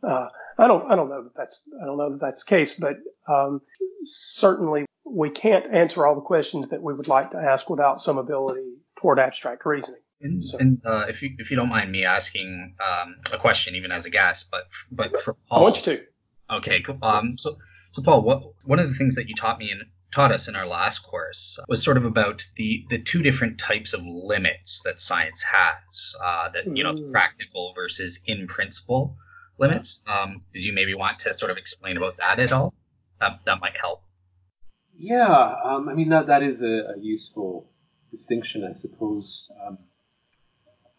[0.02, 2.78] Uh, I don't, I don't know that that's, I don't know that that's the case,
[2.78, 2.96] but
[3.28, 3.60] um,
[4.04, 8.18] certainly we can't answer all the questions that we would like to ask without some
[8.18, 10.00] ability toward abstract reasoning.
[10.24, 13.92] And, and uh, if you if you don't mind me asking um, a question, even
[13.92, 16.02] as a guest, but but for Paul, I want you to.
[16.50, 16.98] Okay, cool.
[17.02, 17.58] Um, so
[17.92, 19.82] so Paul, what one of the things that you taught me and
[20.14, 23.92] taught us in our last course was sort of about the the two different types
[23.92, 26.14] of limits that science has.
[26.24, 27.12] Uh, that you know, mm.
[27.12, 29.16] practical versus in principle
[29.58, 30.02] limits.
[30.06, 32.72] Um, did you maybe want to sort of explain about that at all?
[33.20, 34.02] That that might help.
[34.96, 37.68] Yeah, um, I mean that that is a, a useful
[38.10, 39.48] distinction, I suppose.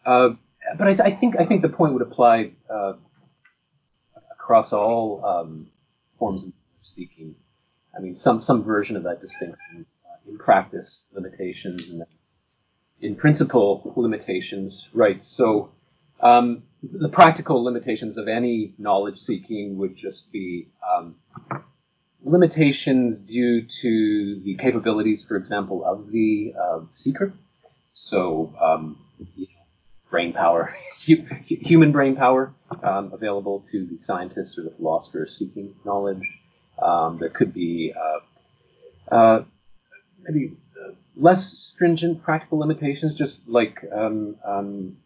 [0.06, 0.34] Uh,
[0.78, 2.94] but I, I, think I think the point would apply uh,
[4.32, 5.68] across all um,
[6.18, 6.52] forms of
[6.82, 7.34] seeking.
[7.96, 12.04] I mean, some some version of that distinction uh, in practice limitations and
[13.00, 15.22] in principle limitations, right?
[15.22, 15.72] So
[16.20, 21.16] um, the practical limitations of any knowledge seeking would just be um,
[22.22, 27.32] limitations due to the capabilities, for example, of the uh, seeker.
[27.92, 28.98] So, um,
[30.16, 30.74] brain power,
[31.44, 36.22] human brain power um, available to the scientists or the philosophers seeking knowledge.
[36.82, 39.44] Um, there could be uh, uh,
[40.22, 44.96] maybe uh, less stringent practical limitations, just like um, um,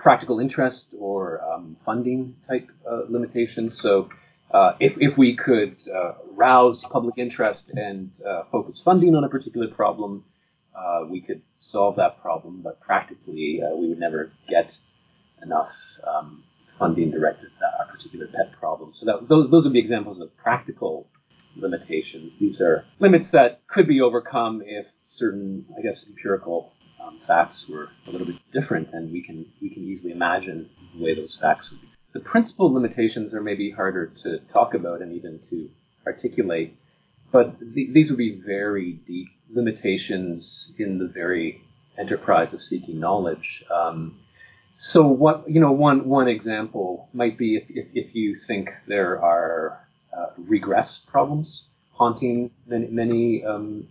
[0.00, 3.80] practical interest or um, funding type uh, limitations.
[3.80, 4.08] So
[4.50, 8.10] uh, if, if we could uh, rouse public interest and
[8.50, 10.24] focus funding on a particular problem,
[10.74, 14.72] uh, we could solve that problem, but practically uh, we would never get
[15.42, 15.70] enough
[16.06, 16.42] um,
[16.78, 18.92] funding directed at our particular pet problem.
[18.94, 21.06] So that, those, those would be examples of practical
[21.56, 22.32] limitations.
[22.40, 26.72] These are limits that could be overcome if certain, I guess, empirical
[27.02, 31.04] um, facts were a little bit different, and we can we can easily imagine the
[31.04, 35.12] way those facts would be the principal limitations are maybe harder to talk about and
[35.12, 35.68] even to
[36.06, 36.76] articulate,
[37.32, 41.62] but th- these would be very deep limitations in the very
[41.98, 43.64] enterprise of seeking knowledge.
[43.70, 44.18] Um,
[44.76, 49.22] so, what you know, one one example might be if, if, if you think there
[49.22, 49.80] are
[50.16, 53.86] uh, regress problems haunting many, many um,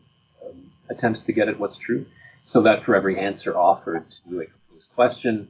[0.46, 2.06] um, attempts to get at what's true,
[2.44, 5.50] so that for every answer offered to a proposed question,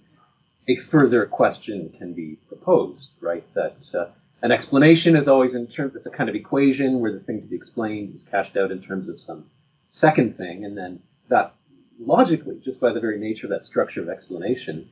[0.68, 3.44] a further question can be proposed, right?
[3.56, 4.06] That uh,
[4.44, 7.48] an explanation is always in terms, it's a kind of equation where the thing to
[7.48, 9.46] be explained is cashed out in terms of some
[9.94, 11.56] second thing, and then that
[12.00, 14.90] logically, just by the very nature of that structure of explanation,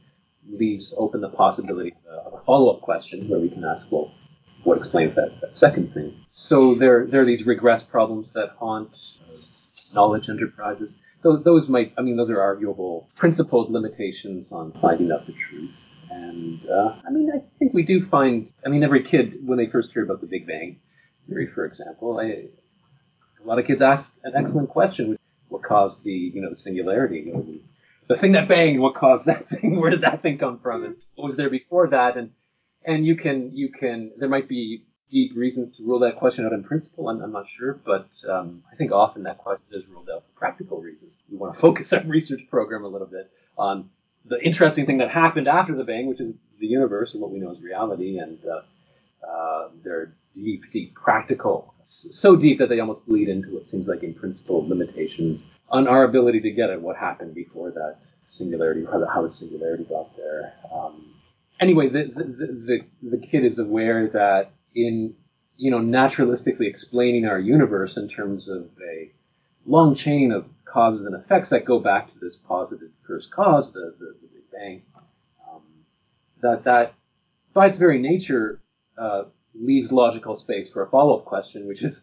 [0.49, 1.93] leaves open the possibility
[2.25, 4.11] of a follow-up question where we can ask, well,
[4.63, 6.23] what explains that, that second thing?
[6.27, 8.91] So there, there are these regress problems that haunt
[9.27, 9.33] uh,
[9.95, 10.93] knowledge enterprises
[11.23, 15.71] those, those might, I mean, those are arguable principled limitations on finding out the truth.
[16.09, 19.67] And uh, I mean, I think we do find, I mean, every kid, when they
[19.67, 20.79] first hear about the Big Bang
[21.29, 22.45] theory, for example, I,
[23.43, 25.17] a lot of kids ask an excellent question
[25.49, 27.23] what caused the, you know, the singularity?
[27.25, 27.45] You know,
[28.07, 29.79] the, thing that banged, what caused that thing?
[29.79, 30.83] Where did that thing come from?
[30.83, 32.17] And what was there before that?
[32.17, 32.31] And
[32.83, 36.53] and you can you can there might be deep reasons to rule that question out
[36.53, 37.09] in principle.
[37.09, 40.39] I'm, I'm not sure, but um, I think often that question is ruled out for
[40.39, 41.13] practical reasons.
[41.29, 43.89] We want to focus our research program a little bit on
[44.25, 47.39] the interesting thing that happened after the bang, which is the universe and what we
[47.39, 53.05] know as reality, and uh, uh, they're deep, deep practical, so deep that they almost
[53.05, 56.97] bleed into what seems like in principle limitations on our ability to get at what
[56.97, 60.53] happened before that singularity, how the, how the singularity got there.
[60.73, 61.13] Um,
[61.59, 65.13] anyway, the, the, the, the kid is aware that in
[65.57, 69.11] you know naturalistically explaining our universe in terms of a
[69.65, 73.93] long chain of causes and effects that go back to this positive first cause, the,
[73.99, 74.81] the, the Big Bang.
[75.49, 75.61] Um,
[76.41, 76.93] that that
[77.53, 78.59] by its very nature
[78.97, 79.23] uh,
[79.59, 82.01] leaves logical space for a follow-up question, which is,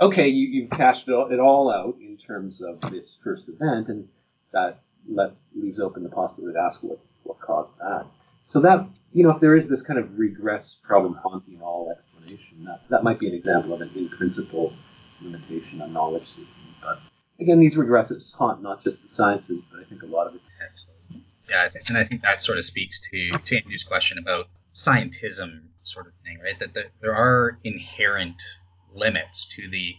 [0.00, 3.88] okay, you, you've cashed it all, it all out in terms of this first event,
[3.88, 4.08] and
[4.52, 8.06] that let, leaves open the possibility to ask what, what caused that.
[8.46, 12.64] So that, you know, if there is this kind of regress problem haunting all explanation,
[12.64, 14.72] that, that might be an example of an in principle
[15.20, 16.46] limitation on knowledge seeking.
[16.82, 16.98] But
[17.38, 20.40] again, these regresses haunt not just the sciences, but I think a lot of it.
[21.50, 25.62] Yeah, and I think that sort of speaks to, to Andrew's question about scientism
[25.92, 26.58] sort of thing, right?
[26.58, 28.36] That, that there are inherent
[28.94, 29.94] limits to the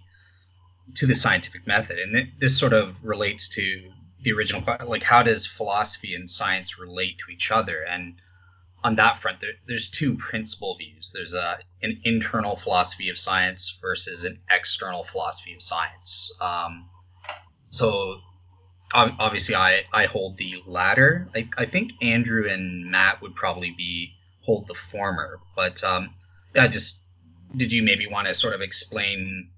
[0.95, 3.89] to the scientific method, and this sort of relates to
[4.23, 7.83] the original like how does philosophy and science relate to each other?
[7.89, 8.15] And
[8.83, 11.11] on that front there, there's two principal views.
[11.13, 16.31] There's a, an internal philosophy of science versus an external philosophy of science.
[16.41, 16.89] Um,
[17.69, 18.17] so
[18.93, 21.29] obviously I, I hold the latter.
[21.35, 24.11] I, I think andrew and matt would probably be
[24.41, 26.13] hold the former but um,
[26.55, 26.97] yeah just
[27.55, 29.49] did you maybe want to sort of explain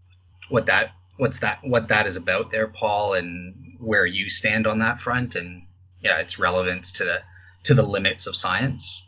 [0.49, 4.79] what that what's that what that is about there paul and where you stand on
[4.79, 5.63] that front and
[6.01, 7.19] yeah its relevance to the
[7.63, 9.01] to the limits of science?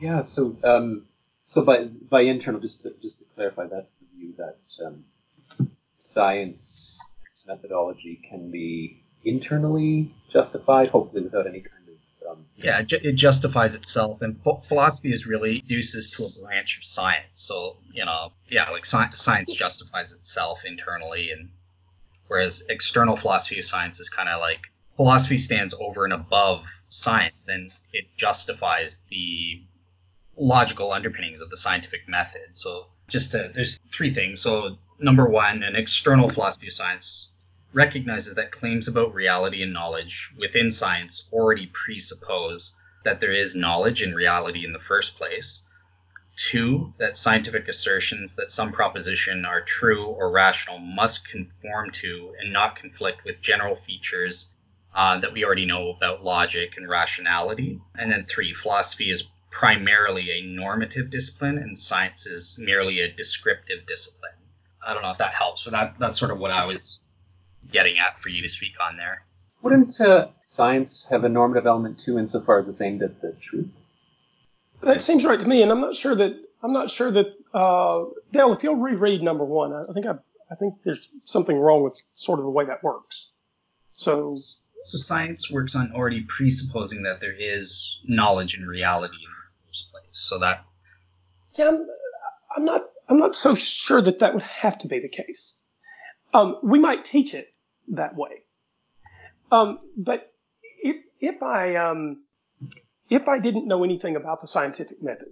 [0.00, 1.06] Yeah so um
[1.44, 5.04] so by by internal just to just to clarify that's the view that um,
[5.92, 6.98] science
[7.46, 11.81] methodology can be internally justified hopefully without any kind
[12.32, 16.84] um, yeah, it, it, justifies itself, and philosophy is really reduces to a branch of
[16.84, 17.26] science.
[17.34, 21.50] So you know, yeah, like science, science justifies itself internally, and
[22.28, 24.60] whereas external philosophy of science is kind of like
[24.96, 29.62] philosophy stands over and above science, and it justifies the
[30.36, 32.48] logical underpinnings of the scientific method.
[32.54, 34.40] So just to, there's three things.
[34.40, 37.31] So number one, an external philosophy of science
[37.72, 44.02] recognizes that claims about reality and knowledge within science already presuppose that there is knowledge
[44.02, 45.62] and reality in the first place.
[46.36, 52.52] Two, that scientific assertions that some proposition are true or rational must conform to and
[52.52, 54.50] not conflict with general features
[54.94, 57.80] uh, that we already know about logic and rationality.
[57.96, 63.86] And then three, philosophy is primarily a normative discipline and science is merely a descriptive
[63.86, 64.32] discipline.
[64.86, 67.00] I don't know if that helps, but that, that's sort of what I was
[67.70, 69.20] getting at for you to speak on there.
[69.62, 73.68] Wouldn't uh, science have a normative element too, insofar as it's aimed at the truth?
[74.82, 78.04] That seems right to me, and I'm not sure that I'm not sure that uh,
[78.32, 78.52] Dale.
[78.52, 80.14] If you'll reread number one, I think I,
[80.50, 83.30] I think there's something wrong with sort of the way that works.
[83.92, 84.36] So,
[84.84, 89.90] so science works on already presupposing that there is knowledge and reality in the first
[89.92, 90.04] place.
[90.10, 90.64] So that
[91.56, 91.86] yeah, I'm,
[92.56, 95.62] I'm not I'm not so sure that that would have to be the case.
[96.34, 97.51] Um, we might teach it
[97.88, 98.44] that way.
[99.50, 100.32] Um, but
[100.82, 102.24] if, if I, um,
[103.10, 105.28] if I didn't know anything about the scientific method,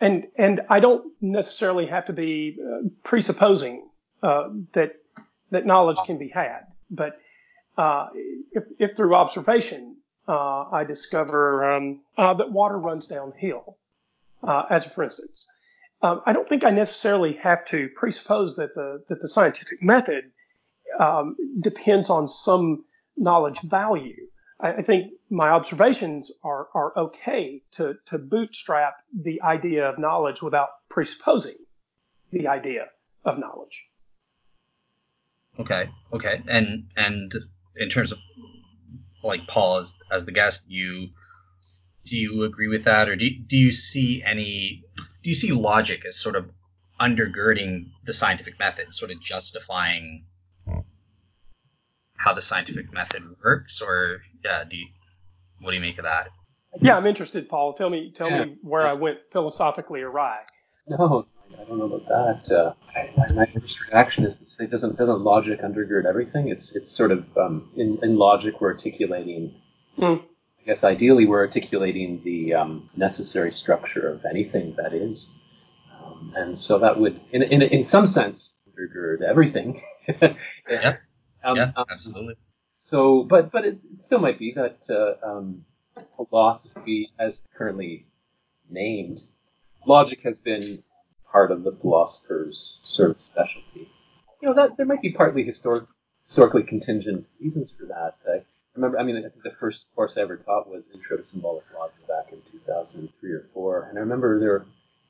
[0.00, 3.88] and, and I don't necessarily have to be uh, presupposing
[4.22, 4.96] uh, that,
[5.50, 6.60] that knowledge can be had,
[6.90, 7.18] but
[7.76, 8.08] uh,
[8.52, 9.96] if, if through observation
[10.26, 13.78] uh, I discover um, uh, that water runs downhill,
[14.42, 15.48] uh, as for instance,
[16.02, 20.30] um, I don't think I necessarily have to presuppose that the that the scientific method
[20.98, 22.84] um, depends on some
[23.16, 24.26] knowledge value.
[24.60, 30.42] I, I, think my observations are, are okay to, to bootstrap the idea of knowledge
[30.42, 31.56] without presupposing
[32.30, 32.86] the idea
[33.24, 33.84] of knowledge.
[35.60, 37.34] Okay, okay, and and
[37.76, 38.18] in terms of
[39.24, 41.08] like Paul as as the guest, you
[42.04, 44.84] do you agree with that, or do do you see any
[45.22, 46.48] do you see logic as sort of
[47.00, 50.24] undergirding the scientific method, sort of justifying
[52.28, 54.86] how the scientific method works, or yeah, do you,
[55.60, 56.28] what do you make of that?
[56.80, 57.72] Yeah, I'm interested, Paul.
[57.72, 58.44] Tell me, tell yeah.
[58.44, 60.40] me where I went philosophically awry.
[60.86, 61.26] No,
[61.58, 62.06] I don't know about
[62.46, 62.54] that.
[62.54, 66.48] Uh, I, my first reaction is to say, doesn't doesn't logic undergird everything?
[66.48, 69.54] It's it's sort of um, in in logic we're articulating.
[69.98, 70.22] Mm.
[70.60, 75.28] I guess ideally we're articulating the um, necessary structure of anything that is,
[75.98, 79.80] um, and so that would, in in in some sense, undergird everything.
[80.68, 81.00] yep.
[81.44, 82.34] Um, yeah, um, absolutely.
[82.68, 85.64] So, but but it still might be that uh, um,
[86.16, 88.06] philosophy, as currently
[88.70, 89.20] named,
[89.86, 90.82] logic has been
[91.30, 93.90] part of the philosopher's sort of specialty.
[94.40, 95.84] You know, that there might be partly historic,
[96.24, 98.16] historically contingent reasons for that.
[98.26, 98.42] I
[98.74, 101.64] remember, I mean, I think the first course I ever taught was Intro to Symbolic
[101.76, 104.66] Logic back in 2003 or four, and I remember there were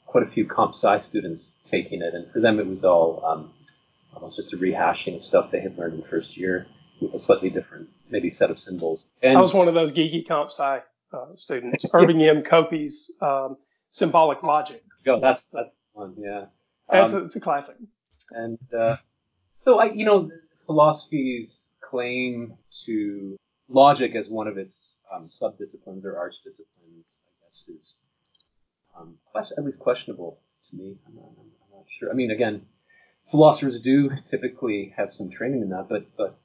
[0.06, 3.52] quite a few comp sci students taking it, and for them it was all um,
[4.14, 6.66] almost just a rehashing of stuff they had learned in the first year
[7.00, 9.06] with a slightly different, maybe set of symbols.
[9.22, 10.80] And I was one of those geeky comp sci
[11.12, 11.84] uh, students.
[11.92, 12.42] Irving M.
[12.42, 13.56] Copi's um,
[13.90, 14.82] symbolic logic.
[15.04, 16.46] Go, that's that's one, yeah.
[16.90, 17.76] Um, a, it's a classic.
[18.30, 18.96] And uh,
[19.54, 20.30] so I, you know,
[20.66, 22.54] philosophy's claim
[22.86, 23.36] to
[23.68, 27.94] logic as one of its um, sub-disciplines or arch disciplines, I guess, is
[28.98, 30.40] um, at least questionable
[30.70, 30.96] to me.
[31.06, 32.10] I'm not, I'm not sure.
[32.10, 32.62] I mean, again,
[33.30, 36.38] philosophers do typically have some training in that, but but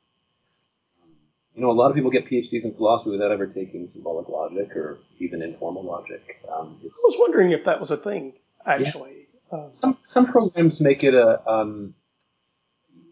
[1.55, 4.75] you know, a lot of people get PhDs in philosophy without ever taking symbolic logic
[4.75, 6.41] or even informal logic.
[6.51, 8.33] Um, I was wondering if that was a thing,
[8.65, 9.27] actually.
[9.51, 9.59] Yeah.
[9.59, 11.93] Um, some some programs make it a um,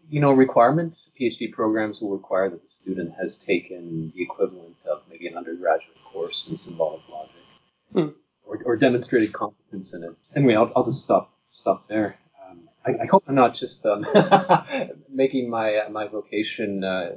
[0.09, 0.99] you know, requirement.
[1.19, 5.97] PhD programs will require that the student has taken the equivalent of maybe an undergraduate
[6.11, 7.32] course in symbolic logic,
[7.93, 8.07] Hmm.
[8.45, 10.11] or, or demonstrated competence in it.
[10.36, 12.17] Anyway, I'll, I'll just stop stop there.
[12.86, 14.06] I, I hope I'm not just um,
[15.10, 17.12] making my my vocation uh,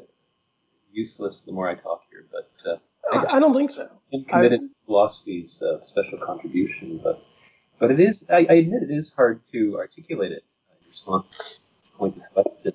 [0.92, 2.76] useless the more I talk here, but uh,
[3.12, 3.88] I, I don't think so.
[4.12, 7.00] I'm committed to philosophy's uh, special contribution.
[7.02, 7.22] But
[7.78, 11.58] but it is, I, I admit, it is hard to articulate it in response to
[11.92, 12.72] the point of question.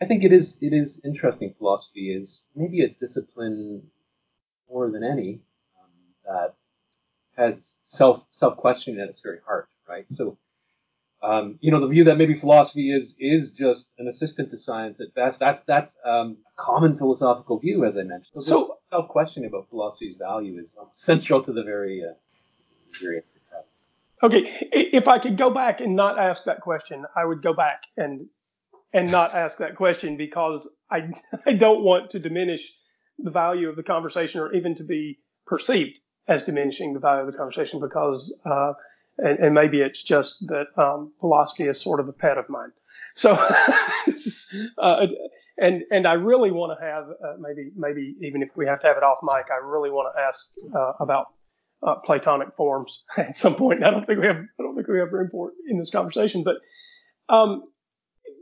[0.00, 1.54] I think it is it is interesting.
[1.58, 3.82] Philosophy is maybe a discipline
[4.70, 5.40] more than any
[5.78, 5.90] um,
[6.24, 6.54] that
[7.36, 10.08] has self self questioning at its very heart, right?
[10.08, 10.38] So,
[11.22, 15.00] um, you know, the view that maybe philosophy is is just an assistant to science
[15.00, 15.38] at best.
[15.38, 18.26] That's that's um, a common philosophical view, as I mentioned.
[18.34, 22.14] So, So- self questioning about philosophy's value is central to the very uh,
[23.00, 23.22] very.
[24.22, 27.84] Okay, if I could go back and not ask that question, I would go back
[27.96, 28.28] and
[28.92, 31.10] and not ask that question because I
[31.46, 32.72] I don't want to diminish
[33.18, 37.32] the value of the conversation or even to be perceived as diminishing the value of
[37.32, 38.72] the conversation because uh,
[39.22, 42.72] and, and maybe it's just that um, philosophy is sort of a pet of mine.
[43.14, 43.32] So
[44.78, 45.06] uh,
[45.58, 48.86] and and I really want to have uh, maybe maybe even if we have to
[48.86, 51.26] have it off mic, I really want to ask uh, about
[51.82, 53.84] uh, Platonic forms at some point.
[53.84, 56.44] I don't think we have I don't think we have room for in this conversation,
[56.44, 56.56] but
[57.34, 57.64] um,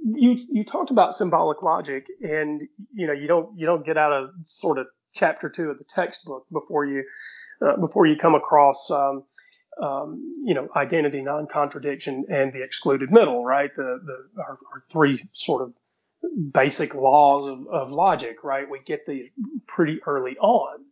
[0.05, 2.63] you you talked about symbolic logic, and
[2.93, 5.85] you know you don't you don't get out of sort of chapter two of the
[5.85, 7.05] textbook before you
[7.67, 8.91] uh, before you come across.
[8.91, 9.25] Um,
[9.83, 13.71] um, you know, identity, non-contradiction, and the excluded middle, right?
[13.77, 14.59] The the our
[14.91, 15.73] three sort of
[16.53, 18.69] basic laws of, of logic, right?
[18.69, 19.31] We get these
[19.67, 20.85] pretty early on,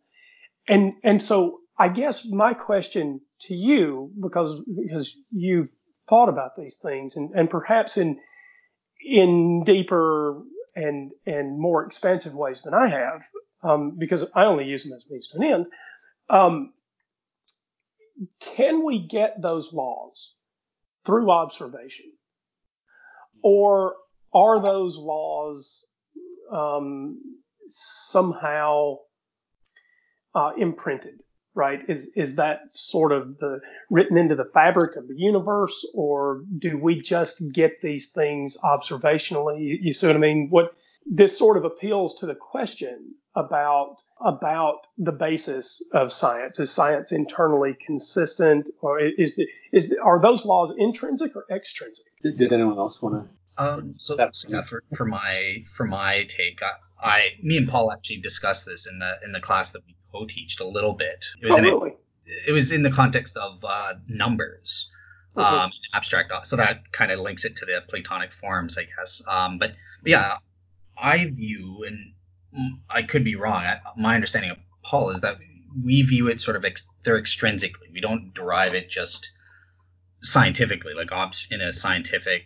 [0.67, 5.69] and and so I guess my question to you, because because you've
[6.07, 8.19] thought about these things, and and perhaps in
[9.05, 10.41] in deeper
[10.75, 13.25] and and more expansive ways than I have,
[13.63, 15.67] um, because I only use them as means to an end.
[16.29, 16.73] Um,
[18.39, 20.33] can we get those laws
[21.05, 22.11] through observation,
[23.43, 23.95] or
[24.33, 25.87] are those laws
[26.51, 27.21] um,
[27.67, 28.95] somehow
[30.35, 31.19] uh, imprinted?
[31.55, 31.79] Right?
[31.87, 33.59] Is is that sort of the
[33.89, 39.59] written into the fabric of the universe, or do we just get these things observationally?
[39.61, 40.47] You, you see what I mean?
[40.51, 40.75] What
[41.09, 46.59] this sort of appeals to the question about about the basis of science.
[46.59, 52.05] Is science internally consistent, or is the, is the, are those laws intrinsic or extrinsic?
[52.23, 53.63] Did, did anyone else want to?
[53.63, 57.67] Um, so, That's- so yeah, for, for my for my take, I, I me and
[57.69, 61.23] Paul actually discussed this in the in the class that we co-teached a little bit.
[61.41, 61.93] It was Oh, in really?
[62.47, 64.87] it was in the context of uh, numbers,
[65.35, 65.43] Mhm.
[65.43, 66.31] um, abstract.
[66.45, 69.21] So that kind of links it to the Platonic forms, I guess.
[69.27, 69.71] Um, but,
[70.03, 70.33] but yeah,
[71.01, 72.13] I view, and
[72.89, 73.63] I could be wrong.
[73.63, 75.37] I, my understanding of Paul is that
[75.83, 77.91] we view it sort of ex- they're extrinsically.
[77.93, 79.31] We don't derive it just
[80.23, 81.09] scientifically, like
[81.51, 82.45] in a scientific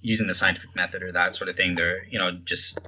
[0.00, 1.74] using the scientific method or that sort of thing.
[1.74, 2.78] They're you know just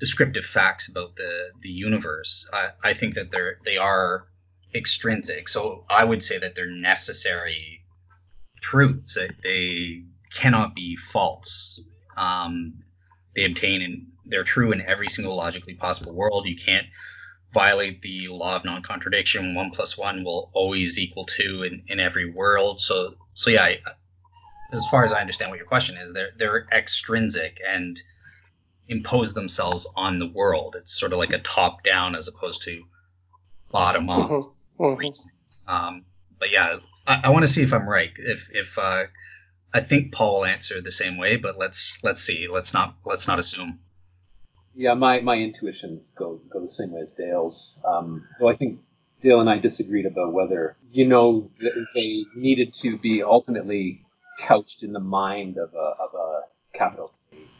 [0.00, 2.48] descriptive facts about the the universe.
[2.52, 4.28] I, I think that they're they are
[4.74, 5.48] extrinsic.
[5.48, 7.80] So I would say that they're necessary
[8.60, 9.16] truths.
[9.42, 10.02] They
[10.34, 11.80] cannot be false.
[12.16, 12.82] Um,
[13.34, 16.46] they obtain and they're true in every single logically possible world.
[16.46, 16.86] You can't
[17.54, 19.54] violate the law of non-contradiction.
[19.54, 22.80] One plus one will always equal two in, in every world.
[22.80, 23.78] So so yeah, I,
[24.72, 27.98] as far as I understand what your question is, they're they're extrinsic and
[28.88, 30.76] impose themselves on the world.
[30.78, 32.82] It's sort of like a top down as opposed to
[33.70, 35.28] bottom up Mhm, mhm.
[35.66, 36.04] Um,
[36.38, 38.12] but yeah, I, I want to see if I'm right.
[38.16, 39.04] If if uh,
[39.74, 42.46] I think Paul will answer the same way, but let's let's see.
[42.50, 43.78] Let's not let's not assume.
[44.78, 47.74] Yeah, my, my intuitions go go the same way as Dale's.
[47.84, 48.78] Um, though I think
[49.20, 51.50] Dale and I disagreed about whether you know
[51.96, 54.06] they needed to be ultimately
[54.38, 56.42] couched in the mind of a of a
[56.78, 57.10] capital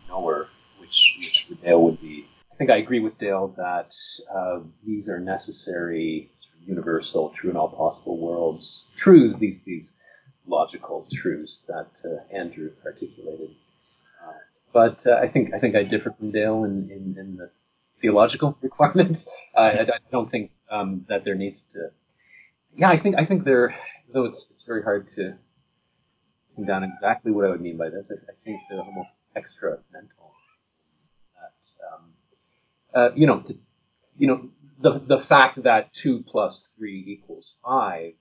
[0.09, 0.47] knower,
[0.79, 2.25] which which Dale would be.
[2.53, 3.93] I think I agree with Dale that
[4.33, 6.31] uh, these are necessary,
[6.65, 9.37] universal, true in all possible worlds truths.
[9.41, 9.91] These these
[10.47, 13.57] logical truths that uh, Andrew articulated.
[14.73, 17.51] But uh, I think I think I differ from Dale in, in, in the
[18.01, 19.25] theological requirements.
[19.57, 21.91] Uh, I, I don't think um, that there needs to.
[22.77, 23.75] Yeah, I think I think there,
[24.13, 25.35] though it's it's very hard to
[26.55, 28.11] pin down exactly what I would mean by this.
[28.11, 30.33] I, I think they're almost extra mental.
[31.35, 32.05] That um,
[32.95, 33.57] uh, you know, to,
[34.19, 34.49] you know,
[34.83, 38.13] the the fact that two plus three equals five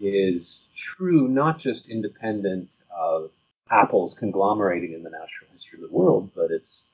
[0.00, 0.64] is
[0.96, 3.30] true not just independent of
[3.70, 6.84] apples conglomerating in the natural history of the world, but it's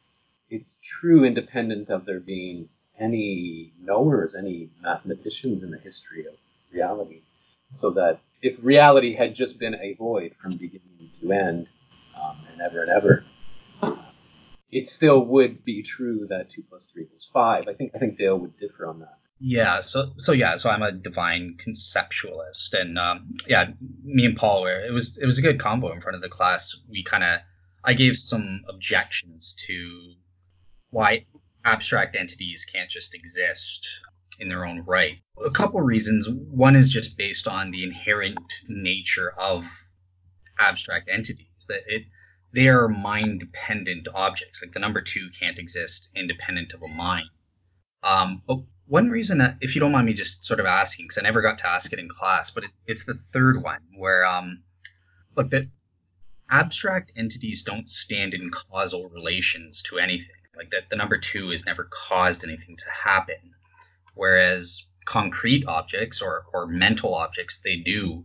[0.49, 2.68] it's true independent of there being
[2.99, 6.35] any knowers, any mathematicians in the history of
[6.73, 7.23] reality.
[7.73, 11.68] So that if reality had just been a void from beginning to end,
[12.21, 13.25] um, and ever and ever,
[14.73, 17.68] it still would be true that two plus three equals five.
[17.68, 19.18] I think I think Dale would differ on that.
[19.43, 23.70] Yeah, so so yeah, so I'm a divine conceptualist, and um, yeah,
[24.05, 26.28] me and Paul were it was it was a good combo in front of the
[26.28, 26.76] class.
[26.91, 27.41] We kind of
[27.82, 30.12] I gave some objections to
[30.91, 31.24] why
[31.64, 33.88] abstract entities can't just exist
[34.38, 35.16] in their own right.
[35.43, 36.28] A couple reasons.
[36.28, 38.38] One is just based on the inherent
[38.68, 39.64] nature of
[40.59, 42.03] abstract entities that it
[42.53, 44.61] they are mind dependent objects.
[44.62, 47.30] Like the number two can't exist independent of a mind.
[48.03, 48.59] Um, but
[48.91, 51.41] one reason that, if you don't mind me just sort of asking, because I never
[51.41, 54.64] got to ask it in class, but it, it's the third one where, um,
[55.36, 55.66] look, that
[56.51, 60.26] abstract entities don't stand in causal relations to anything.
[60.57, 63.55] Like that, the number two has never caused anything to happen,
[64.14, 68.24] whereas concrete objects or or mental objects they do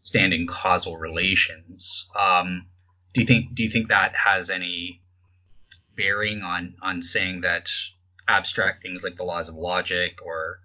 [0.00, 2.06] stand in causal relations.
[2.18, 2.66] Um,
[3.12, 5.02] do you think do you think that has any
[5.94, 7.70] bearing on on saying that
[8.28, 10.60] abstract things like the laws of logic or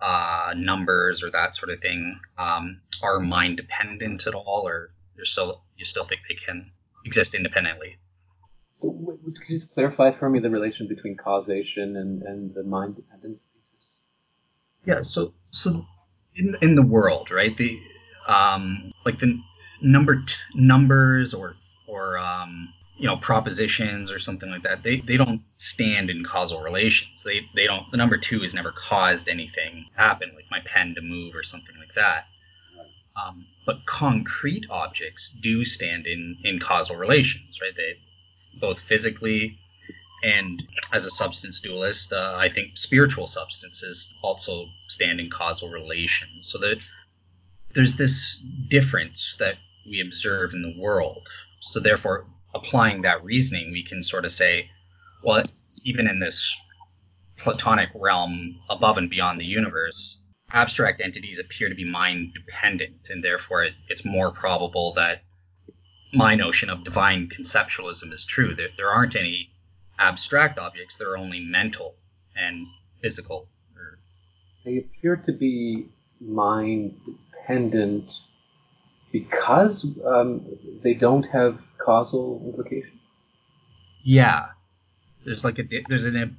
[0.00, 5.24] uh, numbers or that sort of thing um, are mind dependent at all, or you
[5.24, 6.70] still you still think they can
[7.04, 7.96] exist independently?
[8.70, 8.90] So,
[9.24, 13.44] could you just clarify for me the relation between causation and, and the mind dependence
[13.54, 14.00] thesis?
[14.84, 15.02] Yeah.
[15.02, 15.86] So so
[16.34, 17.56] in in the world, right?
[17.56, 17.78] The
[18.26, 19.38] um, like the
[19.82, 21.54] number t- numbers or
[21.86, 22.72] or um,
[23.02, 27.24] you know propositions or something like that they, they don't stand in causal relations.
[27.24, 31.02] They they don't the number two has never caused anything happen like my pen to
[31.02, 32.26] move or something like that.
[33.20, 37.72] Um, but concrete objects do stand in in causal relations right?
[37.76, 37.98] They
[38.60, 39.58] both physically
[40.22, 46.48] and as a substance dualist uh, i think spiritual substances also stand in causal relations.
[46.48, 46.78] So that
[47.74, 48.40] there's this
[48.70, 51.26] difference that we observe in the world.
[51.60, 54.68] So therefore applying that reasoning, we can sort of say,
[55.24, 55.42] well,
[55.84, 56.54] even in this
[57.38, 60.20] platonic realm above and beyond the universe,
[60.52, 65.22] abstract entities appear to be mind dependent, and therefore it, it's more probable that
[66.12, 68.54] my notion of divine conceptualism is true.
[68.54, 69.50] There, there aren't any
[69.98, 71.94] abstract objects, there are only mental
[72.36, 72.60] and
[73.00, 73.48] physical.
[74.64, 75.88] They appear to be
[76.20, 76.94] mind
[77.32, 78.08] dependent
[79.12, 80.44] because um,
[80.82, 82.98] they don't have causal implication.
[84.02, 84.46] Yeah,
[85.24, 86.36] there's like a there's an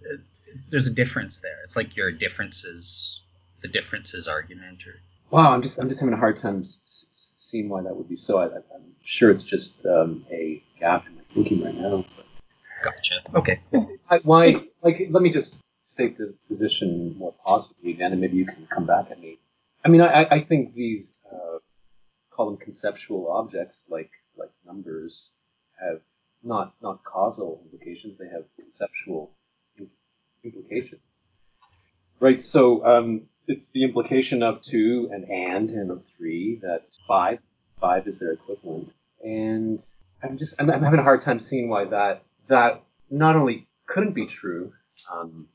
[0.70, 1.64] there's a difference there.
[1.64, 3.22] It's like your differences,
[3.62, 4.96] the differences argument, or
[5.30, 8.40] wow, I'm just I'm just having a hard time seeing why that would be so.
[8.40, 12.06] I, am sure it's just um, a gap in my thinking right now.
[12.16, 12.26] But.
[12.84, 13.22] Gotcha.
[13.36, 13.62] Okay.
[14.10, 14.56] I, why?
[14.82, 18.86] Like, let me just state the position more positively again, and maybe you can come
[18.86, 19.38] back at me.
[19.86, 21.60] I mean, I, I think these uh,
[22.36, 25.30] call them conceptual objects like like numbers
[25.80, 26.02] have
[26.44, 29.32] not not causal implications; they have conceptual
[30.44, 31.02] implications.
[32.20, 32.44] Right.
[32.44, 37.40] So um, it's the implication of two and and and of three that five
[37.80, 39.80] five is their equivalent, and
[40.24, 44.14] I'm just I'm, I'm having a hard time seeing why that that not only couldn't
[44.14, 44.74] be true,
[45.12, 45.48] um,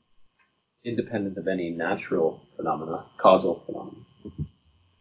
[0.85, 4.05] independent of any natural phenomena, causal phenomena,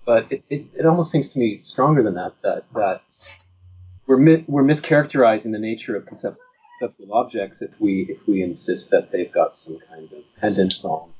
[0.08, 3.02] but it, it, it almost seems to me stronger than that, that, that
[4.06, 6.40] we're, mi- we're mischaracterizing the nature of concept-
[6.80, 11.10] conceptual objects if we, if we insist that they've got some kind of dependence on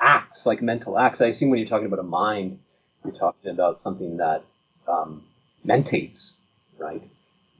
[0.00, 1.20] acts, like mental acts.
[1.20, 2.58] I assume when you're talking about a mind,
[3.04, 4.42] you're talking about something that
[4.88, 5.22] um,
[5.64, 6.32] mentates,
[6.76, 7.08] right?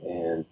[0.05, 0.45] And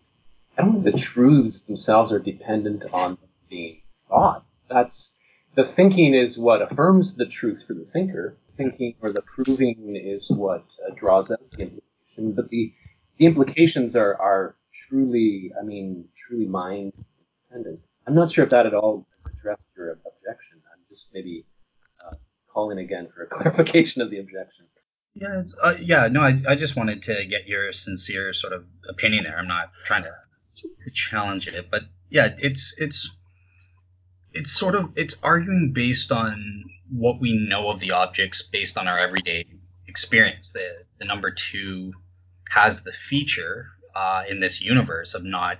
[0.57, 3.19] I don't think the truths themselves are dependent on
[3.51, 4.45] the thought.
[4.71, 5.11] That's
[5.57, 10.29] the thinking is what affirms the truth for the thinker, thinking or the proving is
[10.31, 12.33] what uh, draws out the implication.
[12.35, 12.73] But the
[13.19, 14.57] the implications are are
[14.89, 16.93] truly, I mean, truly mind
[17.49, 17.81] dependent.
[18.07, 20.61] I'm not sure if that at all addressed your objection.
[20.73, 21.45] I'm just maybe
[22.05, 22.15] uh,
[22.53, 24.67] calling again for a clarification of the objection.
[25.15, 29.25] Yeah, uh, yeah, no, I, I just wanted to get your sincere sort of opinion
[29.25, 29.39] there.
[29.39, 30.13] I'm not trying to
[30.57, 33.17] to challenge it, but yeah, it's it's
[34.33, 38.89] it's sort of it's arguing based on what we know of the objects based on
[38.89, 39.45] our everyday
[39.89, 40.53] experience.
[40.53, 41.93] The the number two
[42.51, 45.59] has the feature uh, in this universe of not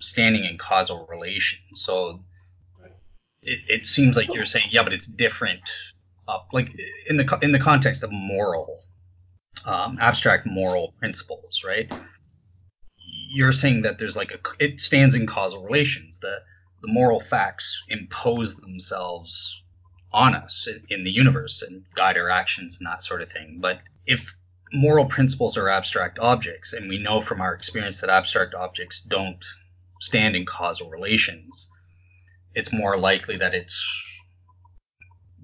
[0.00, 1.58] standing in causal relation.
[1.74, 2.20] So
[3.42, 5.60] it, it seems like you're saying, yeah, but it's different.
[6.28, 6.68] Uh, like
[7.08, 8.84] in the in the context of moral,
[9.64, 11.90] um, abstract moral principles, right?
[13.32, 16.18] you're saying that there's like a it stands in causal relations.
[16.20, 16.36] The
[16.82, 19.61] the moral facts impose themselves
[20.12, 23.58] on us in the universe and guide our actions and that sort of thing.
[23.60, 24.20] But if
[24.72, 29.44] moral principles are abstract objects, and we know from our experience that abstract objects don't
[30.00, 31.68] stand in causal relations,
[32.54, 33.76] it's more likely that it's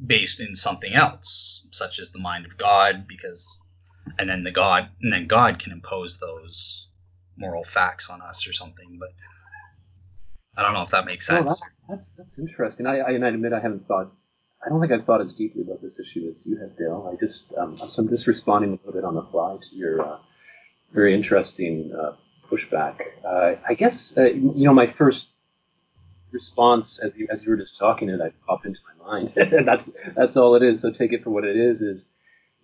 [0.06, 3.46] based in something else, such as the mind of God, because
[4.18, 6.88] and then the God and then God can impose those
[7.36, 8.98] moral facts on us or something.
[8.98, 9.10] But
[10.56, 11.46] I don't know if that makes sense.
[11.46, 11.58] Well,
[11.88, 12.86] that, that's that's interesting.
[12.86, 14.12] I, I, I admit I haven't thought.
[14.64, 17.10] I don't think I've thought as deeply about this issue as you have, Dale.
[17.12, 20.02] I just um, so I'm just responding a little bit on the fly to your
[20.02, 20.18] uh,
[20.92, 22.12] very interesting uh,
[22.50, 22.96] pushback.
[23.24, 25.26] Uh, I guess uh, you know my first
[26.32, 29.32] response as you as you were just talking it, I popped into my mind.
[29.64, 30.80] that's that's all it is.
[30.80, 31.80] So take it for what it is.
[31.80, 32.06] Is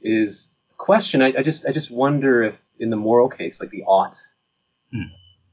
[0.03, 1.23] is a question.
[1.23, 4.17] I, I just I just wonder if in the moral case, like the ought,
[4.93, 5.03] hmm.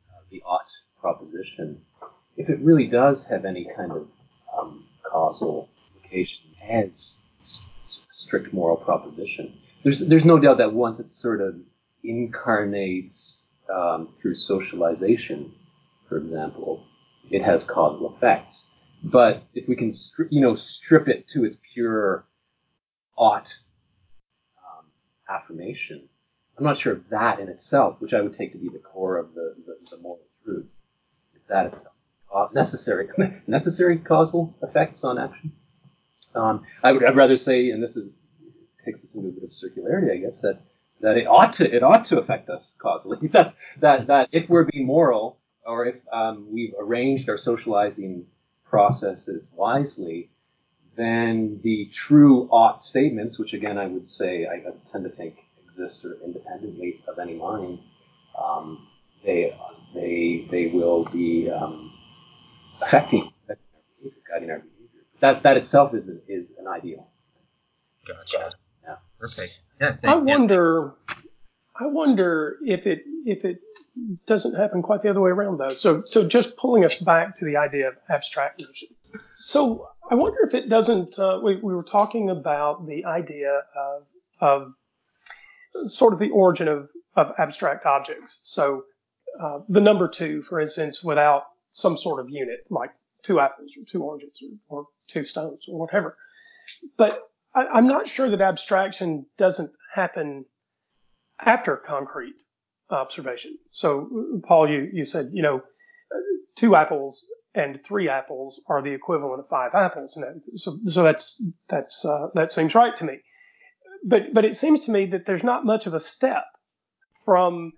[0.09, 0.65] uh, the ought
[0.99, 1.81] proposition,
[2.35, 4.07] if it really does have any kind of
[4.57, 5.69] um, causal
[6.11, 9.57] implication as a strict moral proposition.
[9.83, 11.55] There's there's no doubt that once it sort of
[12.03, 13.43] incarnates
[13.73, 15.53] um, through socialization,
[16.07, 16.83] for example,
[17.29, 18.65] it has causal effects.
[19.03, 19.93] But if we can,
[20.29, 22.25] you know, strip it to its pure
[23.17, 23.51] ought
[24.57, 24.85] um,
[25.27, 26.07] affirmation,
[26.57, 29.17] I'm not sure if that in itself, which I would take to be the core
[29.17, 30.67] of the, the, the moral truth,
[31.33, 33.07] if that itself is necessary
[33.47, 35.51] necessary causal effects on action.
[36.35, 38.17] Um, I would I'd rather say, and this is
[38.85, 40.61] takes us into a bit of circularity, I guess, that
[41.01, 43.27] that it ought to it ought to affect us causally.
[43.33, 48.25] that that that if we're being moral, or if um, we've arranged our socializing
[48.63, 50.29] processes wisely,
[50.95, 56.01] then the true ought statements, which again I would say I, tend to think exist
[56.01, 57.79] sort of independently of any mind,
[58.41, 58.87] um,
[59.25, 59.57] they
[59.93, 61.93] they they will be um,
[62.81, 63.31] affecting
[64.31, 64.63] guiding our.
[65.21, 67.07] That that itself is is an ideal.
[68.07, 68.51] Gotcha.
[68.83, 68.95] Yeah.
[69.19, 69.61] Perfect.
[69.79, 69.95] Yeah.
[70.03, 70.93] I wonder.
[71.79, 73.59] I wonder if it if it
[74.25, 75.69] doesn't happen quite the other way around though.
[75.69, 78.89] So so just pulling us back to the idea of abstract notion.
[79.37, 81.17] So I wonder if it doesn't.
[81.17, 84.03] Uh, we, we were talking about the idea of
[84.39, 84.73] of
[85.87, 88.41] sort of the origin of of abstract objects.
[88.43, 88.83] So
[89.41, 92.91] uh, the number two, for instance, without some sort of unit like
[93.23, 94.29] two apples or two oranges
[94.67, 96.17] or, or two stones or whatever.
[96.97, 100.45] But I, I'm not sure that abstraction doesn't happen
[101.45, 102.35] after concrete
[102.89, 103.57] observation.
[103.71, 105.61] So, Paul, you, you said, you know,
[106.55, 110.15] two apples and three apples are the equivalent of five apples.
[110.17, 113.19] And so, so that's, that's, uh, that seems right to me.
[114.05, 116.45] But, but it seems to me that there's not much of a step
[117.25, 117.73] from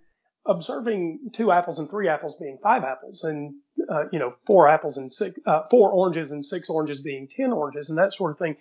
[0.45, 3.55] observing two apples and three apples being five apples and,
[3.89, 7.51] uh, you know, four apples and six, uh, four oranges and six oranges being 10
[7.51, 8.55] oranges and that sort of thing.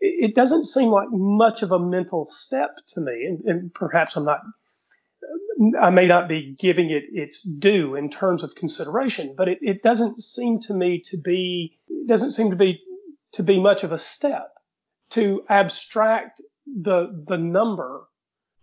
[0.00, 3.24] It, it doesn't seem like much of a mental step to me.
[3.26, 4.40] And, and perhaps I'm not
[5.80, 9.82] I may not be giving it its due in terms of consideration, but it, it
[9.82, 12.80] doesn't seem to me to be it doesn't seem to be
[13.32, 14.52] to be much of a step
[15.10, 18.08] to abstract the the number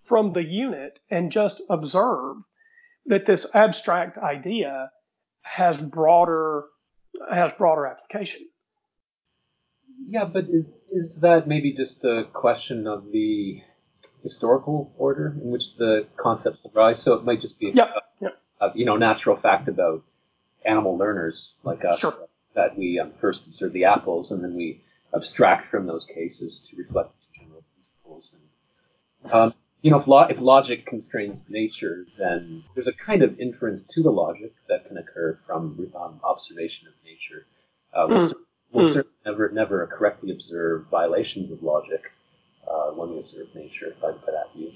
[0.03, 2.37] from the unit and just observe
[3.05, 4.91] that this abstract idea
[5.41, 6.65] has broader
[7.31, 8.47] has broader application.
[10.07, 13.61] Yeah, but is is that maybe just a question of the
[14.23, 17.01] historical order in which the concepts arise.
[17.01, 17.89] So it might just be yep.
[17.89, 18.41] A, yep.
[18.61, 20.03] a, you know natural fact about
[20.65, 22.27] animal learners like us sure.
[22.55, 24.83] that we um, first observe the apples and then we
[25.15, 28.35] abstract from those cases to reflect general principles.
[29.23, 33.39] And, um, you know, if, lo- if logic constrains nature, then there's a kind of
[33.39, 37.45] inference to the logic that can occur from um, observation of nature.
[37.93, 38.33] Uh, we'll, mm.
[38.71, 38.93] we'll mm.
[38.93, 42.01] certainly never, never correctly observe violations of logic
[42.69, 44.71] uh, when we observe nature by, by that view.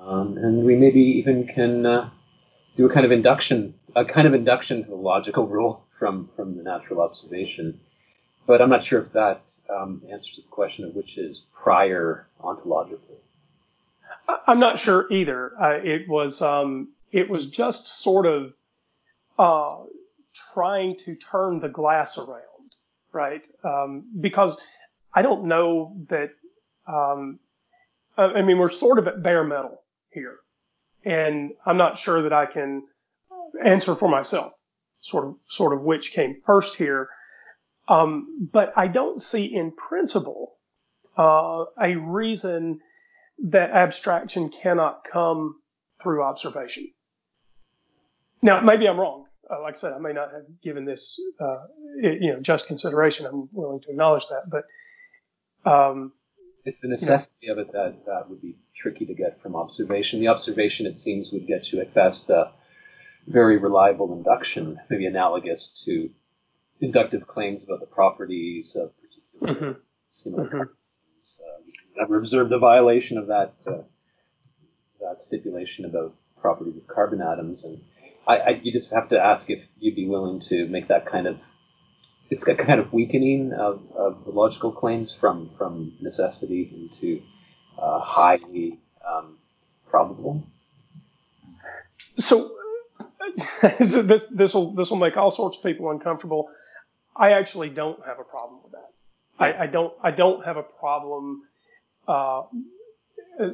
[0.00, 2.10] Um, and we maybe even can uh,
[2.76, 6.56] do a kind of induction, a kind of induction to the logical rule from, from
[6.56, 7.80] the natural observation.
[8.46, 13.18] But I'm not sure if that um, answers the question of which is prior ontologically.
[14.46, 15.52] I'm not sure either.
[15.60, 18.52] Uh, it was um, it was just sort of
[19.38, 19.84] uh,
[20.52, 22.74] trying to turn the glass around,
[23.12, 23.42] right?
[23.64, 24.60] Um, because
[25.14, 26.30] I don't know that
[26.86, 27.38] um,
[28.18, 30.40] I mean, we're sort of at bare metal here,
[31.04, 32.82] and I'm not sure that I can
[33.64, 34.52] answer for myself,
[35.00, 37.08] sort of, sort of which came first here.
[37.86, 40.56] Um, but I don't see in principle
[41.16, 42.80] uh, a reason
[43.44, 45.60] that abstraction cannot come
[46.02, 46.88] through observation.
[48.42, 49.24] now maybe I'm wrong.
[49.50, 51.64] Uh, like I said, I may not have given this, uh,
[52.02, 53.24] you know, just consideration.
[53.26, 56.12] I'm willing to acknowledge that, but um,
[56.64, 59.56] it's the necessity you know, of it that that would be tricky to get from
[59.56, 60.20] observation.
[60.20, 62.52] The observation, it seems, would get you at best a
[63.26, 66.10] very reliable induction, maybe analogous to
[66.80, 69.80] inductive claims about the properties of particular mm-hmm.
[70.10, 70.62] similar mm-hmm.
[71.98, 73.82] Never observed a violation of that uh,
[75.00, 77.80] that stipulation about properties of carbon atoms, and
[78.26, 81.26] I, I, you just have to ask if you'd be willing to make that kind
[81.26, 81.38] of
[82.30, 87.22] it's a kind of weakening of, of the logical claims from from necessity into
[87.80, 89.38] uh, highly um,
[89.88, 90.42] probable.
[92.18, 92.50] So
[93.62, 96.48] this this will this will make all sorts of people uncomfortable.
[97.16, 98.88] I actually don't have a problem with that.
[99.38, 101.42] I, I don't I don't have a problem.
[102.08, 102.42] Uh,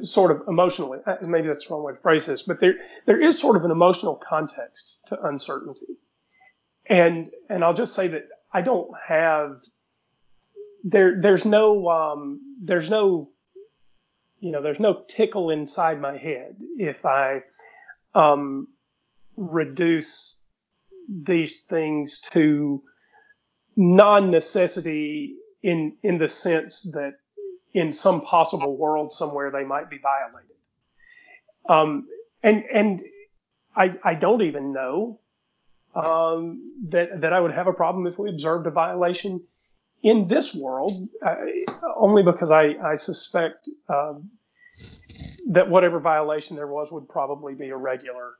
[0.01, 2.75] sort of emotionally, uh, maybe that's the wrong way to phrase this, but there
[3.05, 5.97] there is sort of an emotional context to uncertainty,
[6.87, 9.61] and and I'll just say that I don't have
[10.83, 13.29] there there's no um, there's no
[14.39, 17.41] you know there's no tickle inside my head if I
[18.13, 18.67] um,
[19.35, 20.41] reduce
[21.09, 22.81] these things to
[23.75, 27.15] non-necessity in in the sense that
[27.75, 30.55] in some possible world somewhere they might be violated.
[31.67, 32.07] Um,
[32.41, 33.03] and and
[33.75, 35.19] I I don't even know
[35.93, 39.41] um, that that I would have a problem if we observed a violation
[40.03, 41.35] in this world, uh,
[41.97, 44.31] only because I I suspect um,
[45.49, 48.35] that whatever violation there was would probably be a regular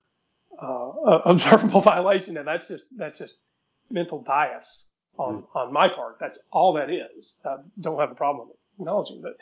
[0.62, 0.92] uh,
[1.26, 3.36] observable violation, and that's just that's just
[3.90, 5.48] mental bias on mm.
[5.56, 6.20] on my part.
[6.22, 7.42] That's all that is.
[7.46, 8.48] I don't have a problem
[8.80, 9.36] acknowledging that,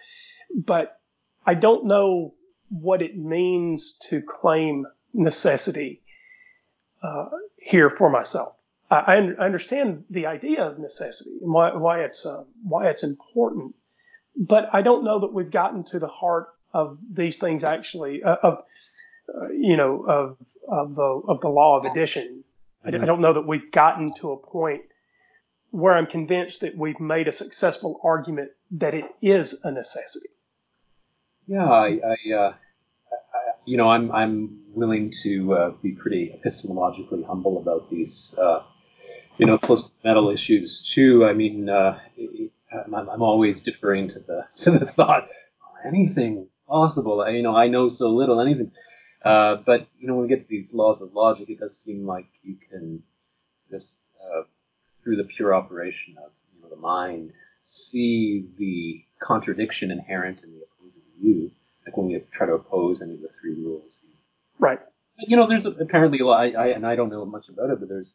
[0.55, 0.99] but
[1.45, 2.33] I don't know
[2.69, 6.01] what it means to claim necessity
[7.03, 8.55] uh, here for myself.
[8.89, 13.75] I, I, understand the idea of necessity and why, why it's uh, why it's important,
[14.35, 18.35] but I don't know that we've gotten to the heart of these things actually uh,
[18.43, 18.63] of
[19.33, 22.43] uh, you know of of the of the law of addition.
[22.85, 22.99] Mm-hmm.
[22.99, 24.83] I, I don't know that we've gotten to a point
[25.73, 30.29] where I'm convinced that we've made a successful argument that it is a necessity.
[31.47, 32.53] Yeah, I, I, uh, I
[33.65, 38.61] you know, I'm I'm willing to uh, be pretty epistemologically humble about these, uh,
[39.39, 41.25] you know, close to metal issues too.
[41.25, 41.97] I mean, uh,
[42.85, 45.27] I'm, I'm, always deferring to the to the thought,
[45.87, 47.21] anything possible.
[47.21, 48.71] I, you know, I know so little, anything.
[49.25, 52.05] Uh, but you know, when we get to these laws of logic, it does seem
[52.05, 53.01] like you can
[53.71, 53.95] just
[55.03, 57.31] through the pure operation of you know, the mind,
[57.61, 61.51] see the contradiction inherent in the opposing view,
[61.85, 64.03] like when we try to oppose any of the three rules.
[64.59, 64.79] Right.
[65.17, 67.79] You know, there's apparently a lot, I, I, and I don't know much about it,
[67.79, 68.13] but there's,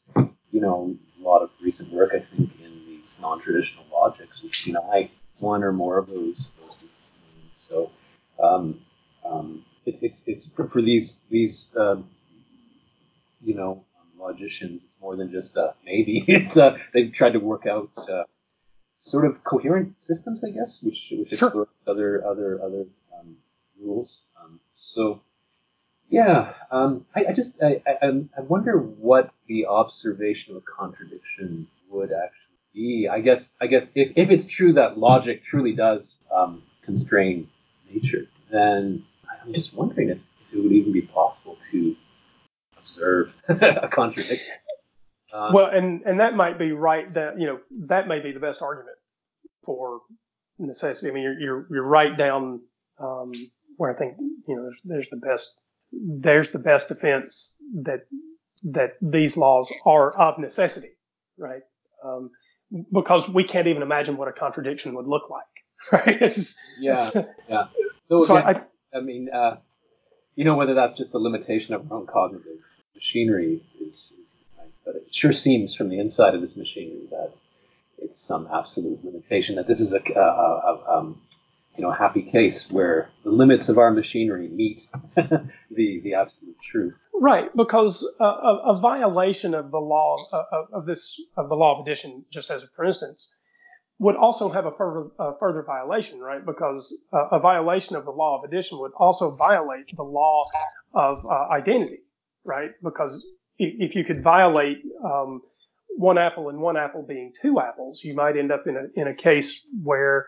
[0.50, 5.10] you know, a lot of recent work, I think, in these non-traditional logics, which deny
[5.38, 6.74] one or more of those, those
[7.52, 7.90] So,
[8.42, 8.80] um,
[9.24, 12.08] um, it, it's, it's for, for these, these, um,
[13.40, 13.84] you know,
[14.18, 16.24] logicians, it's more than just a maybe.
[16.28, 18.24] It's uh, they've tried to work out uh,
[18.94, 21.48] sort of coherent systems, I guess, which which sure.
[21.48, 22.84] explore other other other
[23.18, 23.36] um,
[23.80, 24.22] rules.
[24.42, 25.22] Um, so
[26.10, 31.66] yeah, um, I, I, just I, I, I wonder what the observation of a contradiction
[31.90, 33.08] would actually be.
[33.10, 37.48] I guess I guess if, if it's true that logic truly does um, constrain
[37.92, 39.04] nature, then
[39.44, 41.94] I'm just wondering if, if it would even be possible to
[42.98, 44.54] observe a contradiction.
[45.32, 47.08] Uh, well, and and that might be right.
[47.12, 48.96] That you know that may be the best argument
[49.64, 50.00] for
[50.58, 51.10] necessity.
[51.10, 52.60] I mean, you're you're, you're right down
[52.98, 53.32] um,
[53.76, 55.60] where I think you know there's, there's the best
[55.92, 58.06] there's the best defense that
[58.64, 60.96] that these laws are of necessity,
[61.36, 61.62] right?
[62.04, 62.30] Um,
[62.92, 65.44] because we can't even imagine what a contradiction would look like,
[65.92, 66.22] right?
[66.22, 67.66] It's, yeah, it's, yeah.
[68.08, 69.58] So, so again, I, I mean, uh,
[70.34, 72.56] you know, whether that's just a limitation of our own cognitive
[72.98, 74.36] machinery is, is
[74.84, 77.32] but it sure seems from the inside of this machinery that
[77.98, 79.56] it's some absolute limitation.
[79.56, 81.20] That this is a, a, a um,
[81.76, 84.86] you know happy case where the limits of our machinery meet
[85.16, 86.94] the the absolute truth.
[87.20, 90.16] Right, because a, a violation of the law
[90.52, 93.34] of, of, this of the law of addition, just as a for instance,
[93.98, 96.46] would also have a further a further violation, right?
[96.46, 100.44] Because a violation of the law of addition would also violate the law
[100.94, 102.00] of uh, identity,
[102.44, 102.70] right?
[102.82, 103.26] Because
[103.58, 105.42] if you could violate um,
[105.96, 109.08] one apple and one apple being two apples, you might end up in a in
[109.08, 110.26] a case where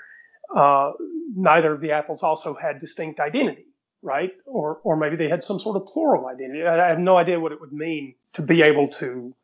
[0.56, 0.92] uh,
[1.34, 3.66] neither of the apples also had distinct identity,
[4.02, 4.32] right?
[4.46, 6.64] Or or maybe they had some sort of plural identity.
[6.64, 9.34] I have no idea what it would mean to be able to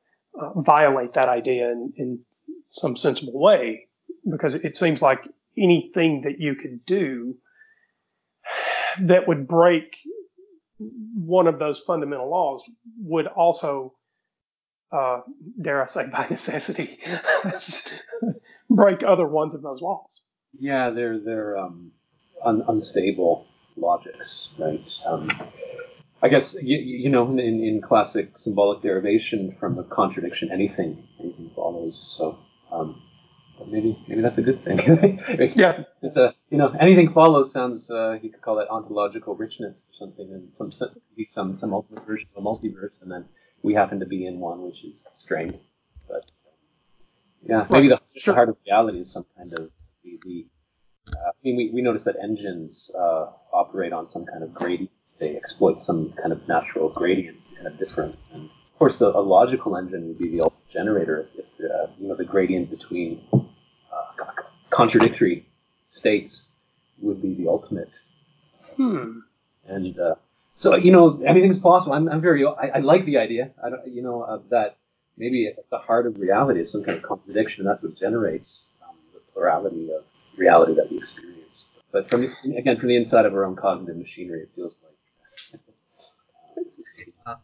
[0.41, 2.21] uh, violate that idea in, in
[2.69, 3.87] some sensible way,
[4.29, 7.37] because it seems like anything that you could do
[9.01, 9.97] that would break
[10.79, 12.69] one of those fundamental laws
[12.99, 13.95] would also,
[14.93, 15.21] uh,
[15.61, 16.99] dare I say, by necessity,
[18.71, 20.23] break other ones of those laws.
[20.59, 21.93] Yeah, they're they're um,
[22.45, 23.47] un- unstable
[23.77, 24.85] logics, right?
[25.07, 25.31] Um,
[26.23, 31.51] I guess you, you know in, in classic symbolic derivation from a contradiction, anything anything
[31.55, 32.15] follows.
[32.17, 32.39] So
[32.73, 33.03] um,
[33.69, 35.21] maybe maybe that's a good thing.
[35.57, 39.87] yeah, it's a you know anything follows sounds uh, you could call that ontological richness
[39.89, 40.71] or something, and some
[41.27, 43.25] some some ultimate version of a multiverse, and then
[43.63, 45.59] we happen to be in one which is strained.
[46.09, 46.31] But
[47.43, 48.35] yeah, maybe the, sure.
[48.35, 49.71] heart of reality is some kind of
[50.05, 50.47] the, the
[51.13, 54.91] uh, I mean, we, we notice that engines uh, operate on some kind of gradient.
[55.19, 58.29] They exploit some kind of natural gradients kind of difference.
[58.33, 61.87] And of course, the, a logical engine would be the ultimate generator if, if uh,
[61.99, 64.33] you know the gradient between uh,
[64.71, 65.47] contradictory
[65.91, 66.43] states
[67.01, 67.91] would be the ultimate.
[68.77, 69.21] Hmm.
[69.67, 70.15] And uh,
[70.55, 71.93] so you know anything's possible.
[71.95, 73.51] I'm, I'm very I, I like the idea.
[73.63, 74.77] I don't you know that
[75.17, 77.67] maybe at the heart of reality is some kind of contradiction.
[77.67, 80.05] And that's what generates um, the plurality of
[80.37, 81.65] reality that we experience.
[81.93, 82.25] But from
[82.57, 85.61] again, from the inside of our own cognitive machinery, it feels like.
[87.27, 87.35] uh,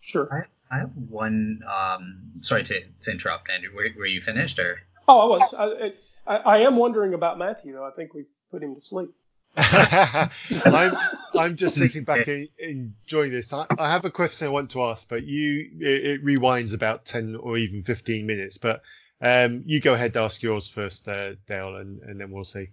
[0.00, 0.28] sure.
[0.70, 1.60] I, I have one.
[1.66, 3.70] Um, sorry to, to interrupt, Andrew.
[3.74, 4.78] Were, were you finished or?
[5.08, 5.54] Oh, I was.
[5.58, 5.92] I,
[6.26, 7.84] I, I am wondering about Matthew, though.
[7.84, 9.10] I think we put him to sleep.
[9.56, 10.96] I'm
[11.34, 13.52] I'm just sitting back and enjoying this.
[13.52, 17.04] I, I, have a question I want to ask, but you it, it, rewinds about
[17.04, 18.56] ten or even fifteen minutes.
[18.56, 18.82] But
[19.20, 22.70] um, you go ahead, to ask yours first, uh, Dale, and, and then we'll see.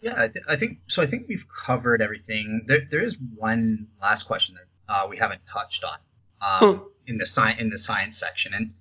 [0.00, 1.02] Yeah, I, th- I, think so.
[1.02, 2.64] I think we've covered everything.
[2.66, 5.98] There, there is one last question that uh, we haven't touched on
[6.40, 6.82] um, hmm.
[7.06, 8.74] in the science in the science section, and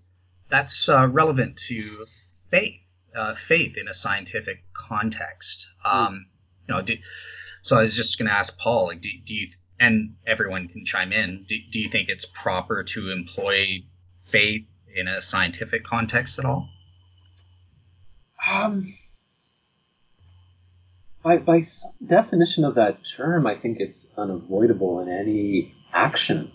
[0.50, 2.06] that's uh, relevant to
[2.50, 2.80] faith,
[3.18, 5.68] uh, faith in a scientific context.
[5.84, 5.98] Hmm.
[5.98, 6.26] Um,
[6.68, 6.96] you know, do,
[7.62, 9.48] so I was just going to ask Paul, like, do, do you
[9.80, 11.46] and everyone can chime in?
[11.48, 13.84] Do, do you think it's proper to employ
[14.30, 14.66] faith
[14.96, 16.68] in a scientific context at all?
[18.50, 18.96] Um,
[21.24, 21.64] by, by
[22.06, 26.52] definition of that term, I think it's unavoidable in any action.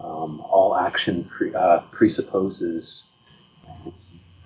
[0.00, 3.02] Um, all action pre, uh, presupposes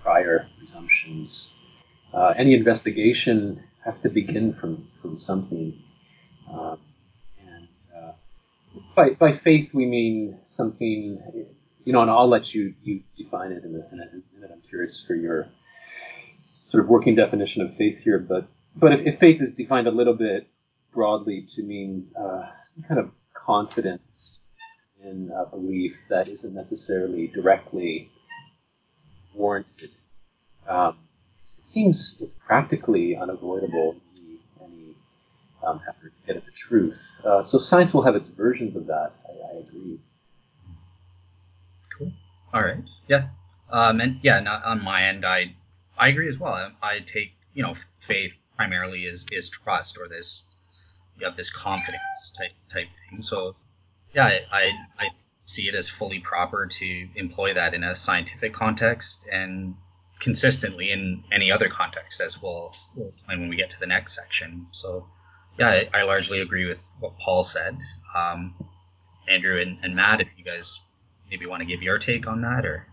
[0.02, 1.50] prior presumptions.
[2.12, 5.74] Uh, any investigation has to begin from, from something.
[6.52, 6.78] Um,
[7.46, 8.12] and uh,
[8.96, 11.46] by, by faith, we mean something,
[11.84, 14.50] you know, and I'll let you, you define it in a, in a minute.
[14.52, 15.48] I'm curious for your
[16.52, 19.90] sort of working definition of faith here, but but if, if faith is defined a
[19.90, 20.46] little bit
[20.92, 22.42] broadly to mean uh,
[22.72, 24.38] some kind of confidence
[25.02, 28.10] in a belief that isn't necessarily directly
[29.34, 29.90] warranted,
[30.68, 30.98] um,
[31.42, 34.94] it seems it's practically unavoidable any, any
[35.66, 37.00] um, effort to get at the truth.
[37.24, 39.12] Uh, so science will have its versions of that.
[39.26, 39.98] I, I agree.
[41.96, 42.12] Cool.
[42.54, 42.84] All right.
[43.08, 43.28] Yeah.
[43.70, 45.54] Um, and yeah, not on my end, I
[45.98, 46.54] I agree as well.
[46.54, 47.74] I, I take you know
[48.06, 50.44] faith primarily is is trust or this
[51.18, 53.22] you have this confidence type type thing.
[53.22, 53.54] So
[54.14, 54.62] yeah, I, I,
[54.98, 55.08] I
[55.50, 59.74] see it as fully proper to employ that in a scientific context and
[60.20, 62.72] consistently in any other context as we'll,
[63.26, 64.66] when we get to the next section.
[64.70, 65.06] So
[65.58, 67.76] yeah, I, I largely agree with what Paul said.
[68.16, 68.54] Um,
[69.28, 70.78] Andrew and, and Matt, if you guys
[71.30, 72.86] maybe want to give your take on that or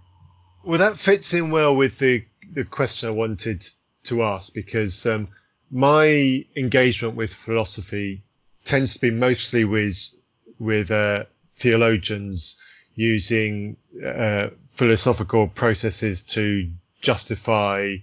[0.64, 2.24] well that fits in well with the
[2.54, 3.66] the question I wanted
[4.04, 5.28] to ask because um,
[5.72, 8.24] my engagement with philosophy
[8.64, 10.14] tends to be mostly with
[10.60, 11.26] with uh,
[11.58, 12.58] theologians
[12.96, 16.70] using uh, philosophical processes to
[17.02, 17.96] justify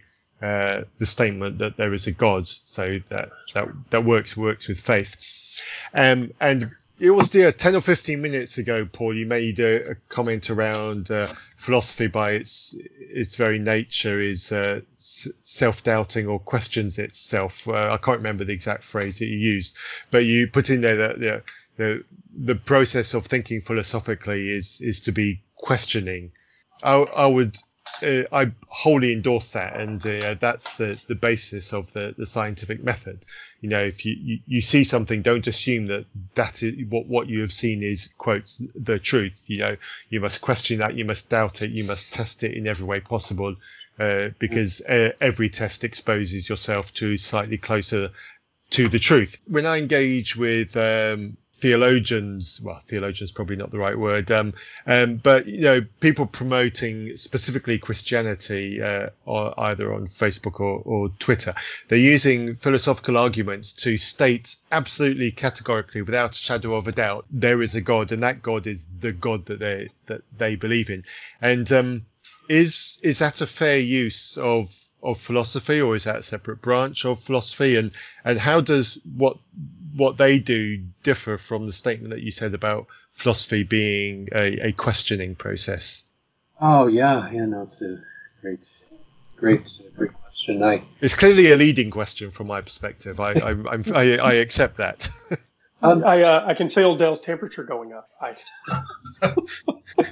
[0.43, 2.49] uh, the statement that there is a God.
[2.49, 5.17] So that that that works works with faith.
[5.95, 9.95] Um, and it was dear, 10 or 15 minutes ago, Paul, you made a, a
[10.09, 17.67] comment around uh, philosophy by its its very nature is uh, self-doubting or questions itself.
[17.67, 19.77] Uh, I can't remember the exact phrase that you used,
[20.11, 21.43] but you put in there that the
[21.77, 22.05] the,
[22.37, 26.33] the process of thinking philosophically is is to be questioning.
[26.83, 27.57] I, I would
[28.03, 32.83] uh, I wholly endorse that, and uh, that's the, the basis of the, the scientific
[32.83, 33.25] method.
[33.61, 37.29] You know, if you, you, you, see something, don't assume that that is what what
[37.29, 39.45] you have seen is quotes the truth.
[39.47, 39.77] You know,
[40.11, 43.01] you must question that, you must doubt it, you must test it in every way
[43.01, 43.57] possible,
[43.99, 48.11] uh, because uh, every test exposes yourself to slightly closer
[48.71, 49.39] to the truth.
[49.47, 54.53] When I engage with um, theologians, well, theologians probably not the right word, um,
[54.87, 61.09] um, but you know, people promoting specifically Christianity, uh, or either on Facebook or, or
[61.21, 61.55] Twitter,
[61.89, 67.63] they're using philosophical arguments to state absolutely categorically, without a shadow of a doubt, there
[67.63, 71.03] is a God, and that God is the God that they that they believe in.
[71.41, 72.05] And um,
[72.51, 77.07] is is that a fair use of of philosophy, or is that a separate branch
[77.07, 77.77] of philosophy?
[77.77, 77.91] And
[78.23, 79.39] and how does what
[79.97, 84.73] what they do differ from the statement that you said about philosophy being a, a
[84.73, 86.05] questioning process?
[86.61, 87.99] Oh yeah, yeah, no, it's a
[88.41, 88.61] great,
[89.37, 89.63] great,
[89.97, 90.63] great question.
[90.63, 93.21] I it's clearly a leading question from my perspective.
[93.21, 95.09] I I'm, I'm, I, I accept that.
[95.83, 98.11] um, I uh, I can feel Dale's temperature going up.
[98.21, 98.35] I...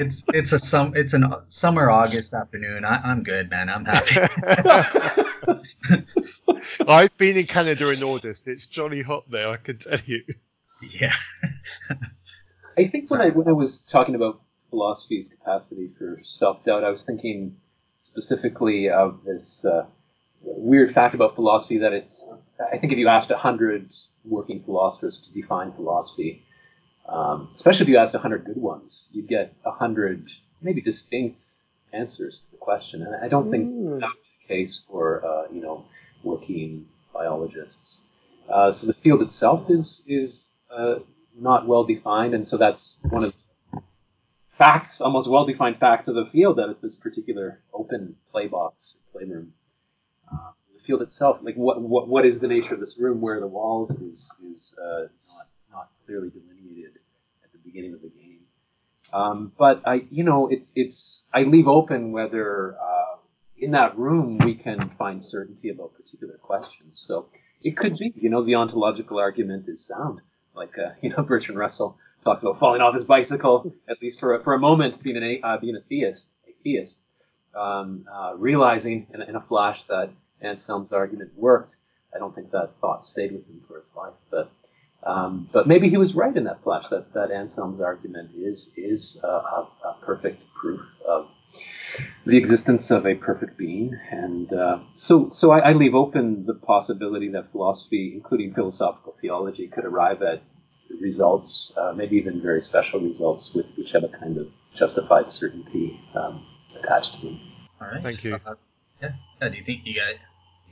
[0.00, 2.84] it's it's a sum it's a summer August afternoon.
[2.84, 3.68] I, am good, man.
[3.68, 4.20] I'm happy.
[6.88, 8.48] I've been in Canada in August.
[8.48, 9.48] It's jolly hot there.
[9.48, 10.22] I can tell you.
[10.82, 11.14] Yeah.
[12.78, 14.40] I think when I when I was talking about
[14.70, 17.56] philosophy's capacity for self doubt, I was thinking
[18.00, 19.86] specifically of this uh,
[20.42, 22.24] weird fact about philosophy that it's.
[22.72, 23.90] I think if you asked a hundred
[24.24, 26.42] working philosophers to define philosophy,
[27.08, 30.28] um, especially if you asked 100 good ones, you'd get 100
[30.62, 31.38] maybe distinct
[31.92, 33.02] answers to the question.
[33.02, 34.00] And I don't think mm.
[34.00, 35.84] that was the case for, uh, you know,
[36.24, 38.00] working biologists.
[38.52, 40.96] Uh, so the field itself is, is uh,
[41.38, 43.32] not well defined, and so that's one of
[43.72, 43.82] the
[44.56, 48.94] facts, almost well defined facts of the field, that it's this particular open play box,
[49.12, 49.52] playroom.
[50.32, 53.40] Uh, the field itself, like what, what, what is the nature of this room where
[53.40, 55.06] the walls is, is uh,
[55.76, 56.98] not, clearly delineated
[57.44, 58.40] at the beginning of the game.
[59.12, 63.18] Um, but I, you know, it's it's I leave open whether uh,
[63.58, 67.04] in that room we can find certainty about particular questions.
[67.06, 67.26] So
[67.62, 70.20] it could be, you know, the ontological argument is sound,
[70.54, 74.34] like uh, you know Bertrand Russell talks about falling off his bicycle, at least for
[74.34, 76.94] a, for a moment, being an uh, being a theist, a theist,
[77.54, 80.10] um, uh, realizing in, in a flash that
[80.42, 81.76] Anselm's argument worked.
[82.14, 84.50] I don't think that thought stayed with him for his life, but
[85.06, 89.18] um, but maybe he was right in that flash that, that Anselm's argument is is
[89.22, 91.28] a, a, a perfect proof of
[92.26, 96.54] the existence of a perfect being, and uh, so so I, I, leave open the
[96.54, 100.42] possibility that philosophy, including philosophical theology, could arrive at
[101.00, 106.00] results, uh, maybe even very special results, with which have a kind of justified certainty
[106.14, 106.44] um,
[106.78, 107.40] attached to them.
[107.80, 108.02] All right.
[108.02, 108.34] Thank you.
[108.34, 108.54] Uh,
[109.00, 109.10] yeah.
[109.40, 109.48] yeah.
[109.48, 110.18] Do you think you guys?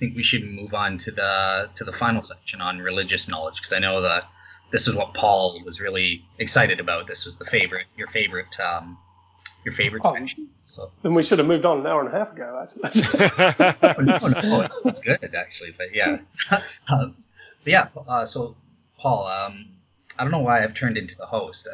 [0.05, 3.73] Think we should move on to the to the final section on religious knowledge because
[3.73, 4.25] I know that
[4.71, 7.07] this is what Paul was really excited about.
[7.07, 8.99] This was the favorite, your favorite, um,
[9.65, 10.49] your favorite oh, section.
[10.65, 12.59] So then we should have moved on an hour and a half ago.
[12.61, 12.75] That's,
[13.39, 16.19] that's oh, no, no, it was good actually, but yeah,
[16.89, 17.15] um,
[17.63, 17.89] but yeah.
[18.09, 18.57] Uh, so
[18.99, 19.67] Paul, um,
[20.19, 21.69] I don't know why I've turned into the host.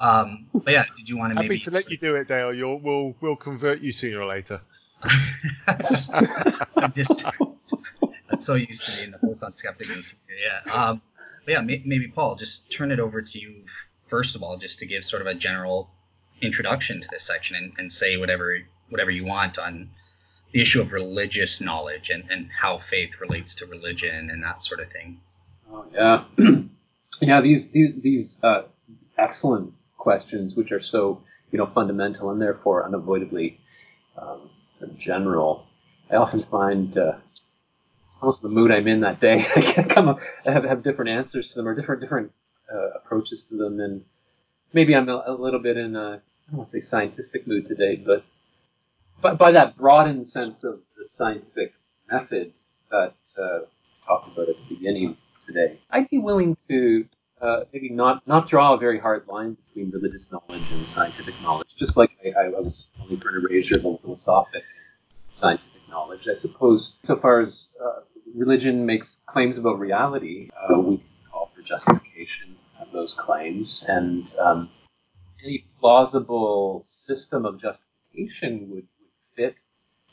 [0.00, 2.52] um, but yeah, did you want to happy to let you do it, Dale?
[2.52, 4.60] You'll we'll we'll convert you sooner or later.
[5.66, 7.24] I'm just
[8.28, 10.72] I'm so used to being the host on Skeptic Yeah.
[10.72, 11.02] Um,
[11.46, 13.64] yeah, may, maybe Paul, just turn it over to you
[13.98, 15.90] first of all, just to give sort of a general
[16.40, 18.58] introduction to this section and, and say whatever
[18.90, 19.90] whatever you want on
[20.52, 24.80] the issue of religious knowledge and, and how faith relates to religion and that sort
[24.80, 25.20] of thing.
[25.70, 26.24] Oh yeah,
[27.20, 27.40] yeah.
[27.40, 28.62] These these these uh,
[29.18, 33.60] excellent questions, which are so you know fundamental and therefore unavoidably
[34.16, 34.50] um,
[34.98, 35.66] general,
[36.10, 37.14] I often find uh,
[38.20, 39.46] almost the mood I'm in that day.
[39.56, 42.32] I come up, I have, have different answers to them or different different
[42.72, 44.04] uh, approaches to them, and
[44.72, 47.68] maybe I'm a, a little bit in a I don't want to say scientific mood
[47.68, 48.24] today, but
[49.22, 51.72] but by that broadened sense of the scientific
[52.10, 52.52] method
[52.90, 53.60] that uh,
[54.06, 55.16] talked about at the beginning
[55.46, 57.06] today, I'd be willing to
[57.40, 61.68] uh, maybe not not draw a very hard line between religious knowledge and scientific knowledge.
[61.78, 64.62] Just like I, I was only for an erasure of philosophic
[65.34, 66.26] scientific knowledge.
[66.30, 68.00] I suppose, so far as uh,
[68.34, 74.32] religion makes claims about reality, uh, we can call for justification of those claims, and
[74.40, 74.70] um,
[75.42, 79.54] any plausible system of justification would, would fit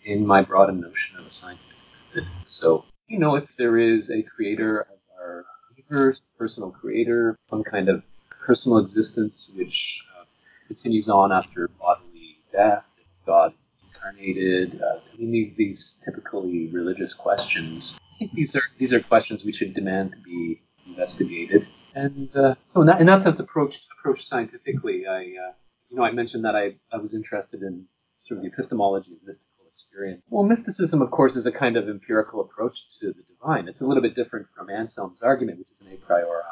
[0.05, 1.77] in my broader notion of a scientific
[2.15, 2.27] method.
[2.45, 5.45] So, you know, if there is a creator of our
[5.77, 8.03] universe, personal creator, some kind of
[8.45, 10.25] personal existence which uh,
[10.67, 12.83] continues on after bodily death,
[13.25, 13.53] God
[14.01, 14.81] incarnated?
[14.81, 17.97] Uh, I mean, these typically religious questions.
[17.99, 21.67] I think these are these are questions we should demand to be investigated.
[21.95, 25.53] And uh, so, in that, in that sense, approached approached scientifically, I uh,
[25.89, 27.85] you know I mentioned that I, I was interested in
[28.17, 30.21] sort of the epistemology of mystical experience.
[30.29, 33.67] Well, mysticism, of course, is a kind of empirical approach to the divine.
[33.67, 36.43] It's a little bit different from Anselm's argument, which is an a priori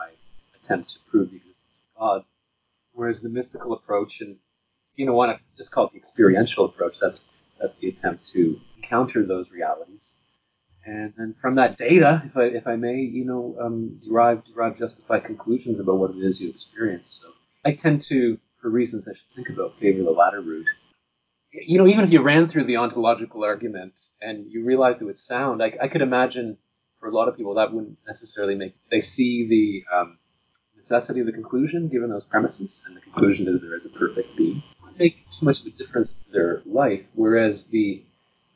[0.62, 2.24] attempt to prove the existence of God.
[2.94, 4.36] Whereas the mystical approach, and
[4.96, 7.24] you know, want to just call it the experiential approach, that's
[7.62, 10.12] that's the attempt to encounter those realities,
[10.86, 14.78] and then from that data, if I if I may, you know, um, derive derive
[14.78, 17.20] justified conclusions about what it is you experience.
[17.22, 17.30] So
[17.66, 20.66] I tend to, for reasons I should think about, favor the latter route.
[21.52, 25.20] You know, even if you ran through the ontological argument and you realized it was
[25.20, 26.58] sound, I, I could imagine
[27.00, 30.18] for a lot of people that wouldn't necessarily make they see the um,
[30.78, 34.36] necessity of the conclusion given those premises, and the conclusion is there is a perfect
[34.38, 34.64] being.
[35.00, 38.04] It make too much of a difference to their life, whereas the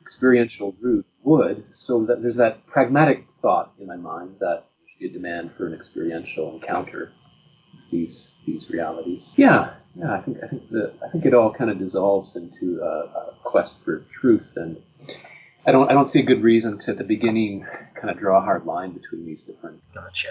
[0.00, 1.64] experiential route would.
[1.74, 5.52] So that there's that pragmatic thought in my mind that there should be a demand
[5.56, 7.12] for an experiential encounter
[7.72, 9.32] with these these realities.
[9.36, 10.14] Yeah, yeah.
[10.14, 13.34] I think I think the I think it all kind of dissolves into a, a
[13.42, 14.76] quest for truth and
[15.66, 18.38] I don't I don't see a good reason to at the beginning kind of draw
[18.38, 19.80] a hard line between these different.
[19.94, 20.28] Gotcha.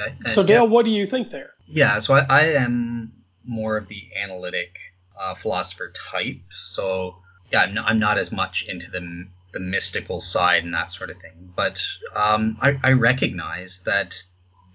[0.00, 0.14] Okay.
[0.24, 1.50] And So, yeah, Dale, what do you think there?
[1.66, 3.12] Yeah, so I, I am
[3.44, 4.76] more of the analytic
[5.20, 6.40] uh, philosopher type.
[6.52, 7.16] So
[7.52, 11.10] yeah, I'm not, I'm not as much into the the mystical side and that sort
[11.10, 11.52] of thing.
[11.56, 11.82] But
[12.14, 14.14] um, I, I recognize that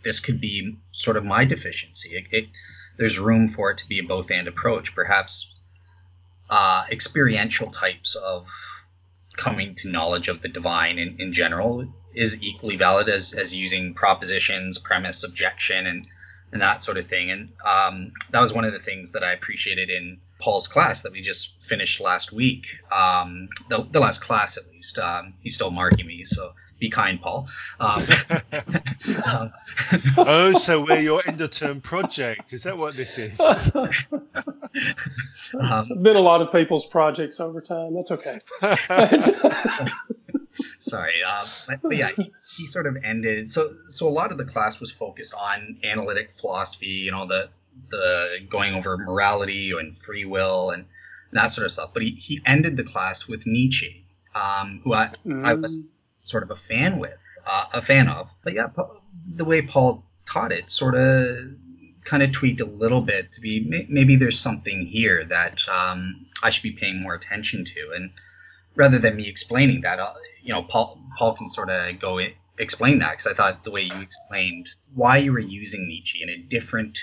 [0.03, 2.15] this could be sort of my deficiency.
[2.15, 2.49] It, it,
[2.97, 4.93] there's room for it to be a both and approach.
[4.95, 5.53] Perhaps
[6.49, 8.45] uh, experiential types of
[9.37, 13.93] coming to knowledge of the divine in, in general is equally valid as, as using
[13.93, 16.07] propositions, premise, objection, and
[16.51, 17.31] and that sort of thing.
[17.31, 21.13] And um, that was one of the things that I appreciated in Paul's class that
[21.13, 22.65] we just finished last week.
[22.91, 24.99] Um, the, the last class, at least.
[24.99, 27.47] Um, he's still marking me, so be kind, Paul.
[27.79, 28.05] Um,
[29.25, 29.53] um,
[30.17, 32.51] oh, so we're your end of term project.
[32.51, 33.39] Is that what this is?
[33.39, 33.87] um,
[36.01, 37.93] Been a lot of people's projects over time.
[37.93, 38.41] That's okay.
[40.79, 43.49] sorry, uh, but, but yeah, he, he sort of ended.
[43.49, 46.87] So so a lot of the class was focused on analytic philosophy.
[46.87, 47.47] You know, the
[47.89, 50.85] the going over morality and free will and
[51.31, 51.91] that sort of stuff.
[51.93, 54.05] But he, he ended the class with Nietzsche,
[54.35, 55.11] um, who I,
[55.43, 55.85] I was Mm.
[56.21, 58.29] sort of a fan with, uh, a fan of.
[58.43, 58.67] But yeah,
[59.35, 61.37] the way Paul taught it sort of
[62.05, 66.49] kind of tweaked a little bit to be maybe there's something here that um, I
[66.49, 67.91] should be paying more attention to.
[67.95, 68.11] And
[68.75, 72.33] rather than me explaining that, uh, you know, Paul Paul can sort of go in,
[72.59, 76.29] explain that because I thought the way you explained why you were using Nietzsche in
[76.29, 76.97] a different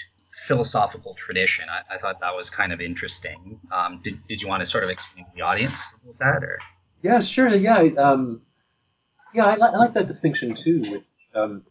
[0.47, 3.61] philosophical tradition, I, I thought that was kind of interesting.
[3.73, 6.59] Um, did, did you want to sort of explain to the audience that, or
[7.03, 7.49] Yeah, sure.
[7.55, 8.43] Yeah, um,
[9.35, 10.81] yeah, I, li- I like that distinction too.
[10.81, 11.05] Which
[11.35, 11.62] um,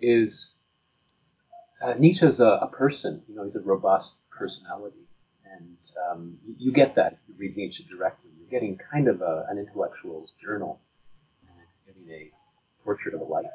[0.00, 0.50] is
[1.82, 3.22] uh, Nietzsche's a, a person.
[3.28, 5.06] You know, he's a robust personality,
[5.56, 5.76] and
[6.10, 8.30] um, you, you get that if you read Nietzsche directly.
[8.38, 10.80] You're getting kind of a, an intellectual's journal,
[11.86, 12.30] getting a
[12.84, 13.46] portrait of a life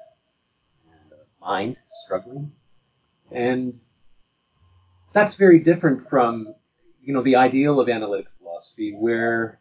[0.91, 2.51] and a mind struggling,
[3.31, 3.79] and
[5.13, 6.53] that's very different from
[7.01, 9.59] you know the ideal of analytic philosophy, where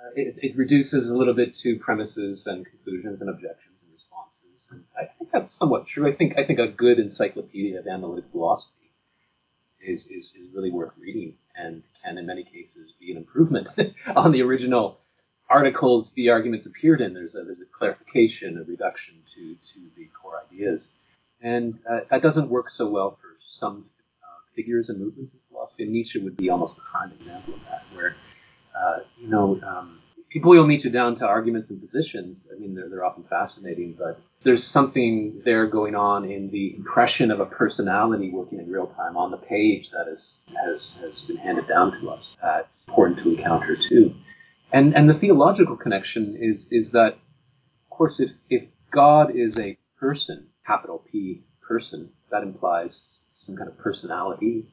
[0.00, 4.68] uh, it, it reduces a little bit to premises and conclusions and objections and responses.
[4.70, 6.10] And I think that's somewhat true.
[6.10, 8.72] I think I think a good encyclopedia of analytic philosophy
[9.80, 13.68] is, is, is really worth reading and can in many cases be an improvement
[14.16, 14.98] on the original
[15.50, 17.14] articles the arguments appeared in.
[17.14, 20.88] There's a there's a clarification, a reduction to, to the core ideas.
[21.40, 23.86] And uh, that doesn't work so well for some
[24.54, 25.84] figures and movements in philosophy.
[25.84, 28.14] And Nietzsche would be almost a prime example of that, where
[28.74, 29.98] uh, you know, um,
[30.28, 33.94] if you boil Nietzsche down to arguments and positions, I mean, they're, they're often fascinating,
[33.98, 38.86] but there's something there going on in the impression of a personality working in real
[38.86, 42.34] time on the page that is, has, has been handed down to us.
[42.40, 44.14] That's important to encounter too.
[44.72, 49.76] And, and the theological connection is, is that, of course, if, if God is a
[50.00, 54.66] person, capital P person, that implies some kind of personality.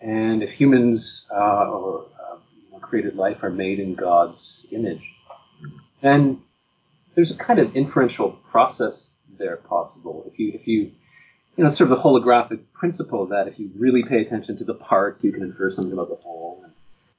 [0.00, 5.02] And if humans uh, or uh, created life are made in God's image,
[6.02, 6.40] then
[7.14, 10.24] there's a kind of inferential process there possible.
[10.32, 10.92] If you, if you,
[11.56, 14.74] you know, sort of the holographic principle that if you really pay attention to the
[14.74, 16.60] part, you can infer something about the whole.
[16.62, 16.72] And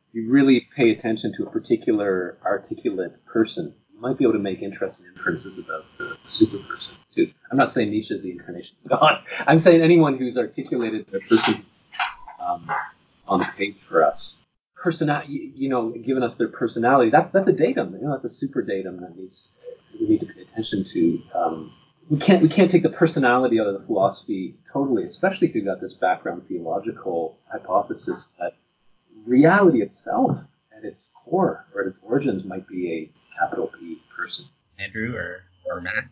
[0.10, 4.40] if you really pay attention to a particular articulate person, you might be able to
[4.40, 7.34] make interesting inferences about the, super person too.
[7.52, 9.24] I'm not saying Nietzsche is the incarnation of God.
[9.48, 11.66] I'm saying anyone who's articulated a person
[12.40, 12.70] um,
[13.28, 14.36] on the page for us.
[14.76, 17.94] Personality, you know, given us their personality, that's that's a datum.
[17.94, 19.50] You know, that's a super datum that needs
[20.00, 21.22] we need to pay attention to.
[21.38, 21.74] Um,
[22.10, 25.66] we can't we can't take the personality out of the philosophy totally, especially if you've
[25.66, 28.54] got this background theological hypothesis that
[29.26, 30.38] reality itself
[30.76, 34.46] at its core or at its origins might be a capital P person.
[34.80, 36.06] Andrew or or Matt?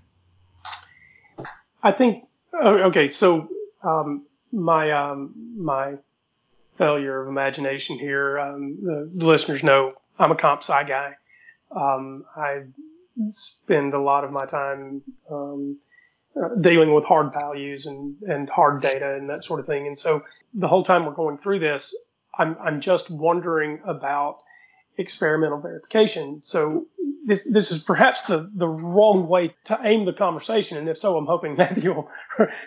[1.83, 2.25] I think.
[2.53, 3.49] oh, Okay, so
[3.83, 5.95] um, my um, my
[6.77, 8.39] failure of imagination here.
[8.39, 11.13] Um, the, the, listeners know I'm a comp sci guy.
[11.71, 12.63] Um, I
[13.31, 15.77] spend a lot of my time um,
[16.41, 19.87] uh, dealing with hard values and, and hard data and that sort of thing.
[19.87, 20.23] And so
[20.53, 21.95] the whole time we're going through this,
[22.37, 24.37] I'm, I'm just wondering about
[24.97, 26.41] experimental verification.
[26.43, 26.85] So
[27.25, 31.17] this this is perhaps the, the wrong way to aim the conversation, and if so,
[31.17, 32.09] I'm hoping Matthew will,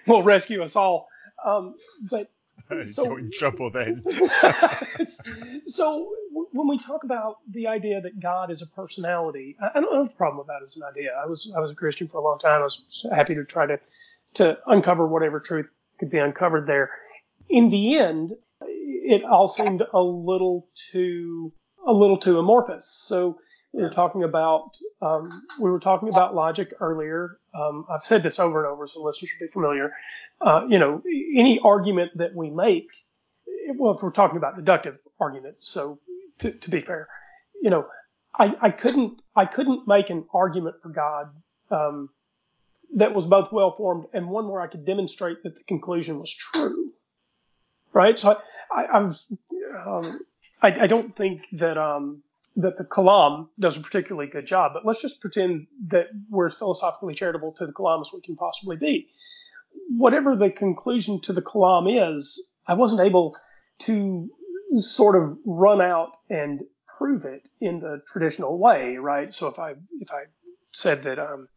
[0.07, 1.09] will rescue us all.
[1.45, 1.75] Um,
[2.11, 2.31] but
[2.87, 4.05] so you're in trouble then.
[5.67, 6.13] so
[6.53, 10.17] when we talk about the idea that God is a personality, I don't have a
[10.17, 11.11] problem with that as an idea.
[11.23, 12.61] I was I was a Christian for a long time.
[12.61, 13.81] I was happy to try to
[14.35, 15.67] to uncover whatever truth
[15.99, 16.91] could be uncovered there.
[17.49, 21.53] In the end, it all seemed a little too
[21.91, 22.87] a little too amorphous.
[22.87, 23.39] So
[23.73, 27.39] we were talking about um, we were talking about logic earlier.
[27.55, 29.93] Um, I've said this over and over, so listeners should be familiar.
[30.41, 32.89] Uh, you know, any argument that we make,
[33.77, 35.99] well, if we're talking about deductive arguments, so
[36.39, 37.09] to, to be fair,
[37.61, 37.87] you know,
[38.39, 41.31] I, I, couldn't I couldn't make an argument for God
[41.71, 42.09] um,
[42.95, 46.33] that was both well formed and one where I could demonstrate that the conclusion was
[46.33, 46.93] true,
[47.93, 48.19] right?
[48.19, 48.41] So
[48.73, 49.27] I, I, I was
[49.85, 50.21] um,
[50.63, 52.23] I, I don't think that um,
[52.57, 57.15] that the Kalam does a particularly good job, but let's just pretend that we're philosophically
[57.15, 59.09] charitable to the Kalam as we can possibly be.
[59.97, 63.37] Whatever the conclusion to the Kalam is, I wasn't able
[63.81, 64.29] to
[64.75, 66.63] sort of run out and
[66.99, 69.33] prove it in the traditional way, right?
[69.33, 69.71] So if I
[70.01, 70.25] if I
[70.73, 71.49] said that um,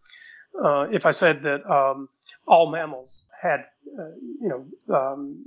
[0.63, 2.09] uh, if I said that um,
[2.47, 3.65] all mammals had,
[3.99, 4.11] uh,
[4.41, 5.43] you know, um,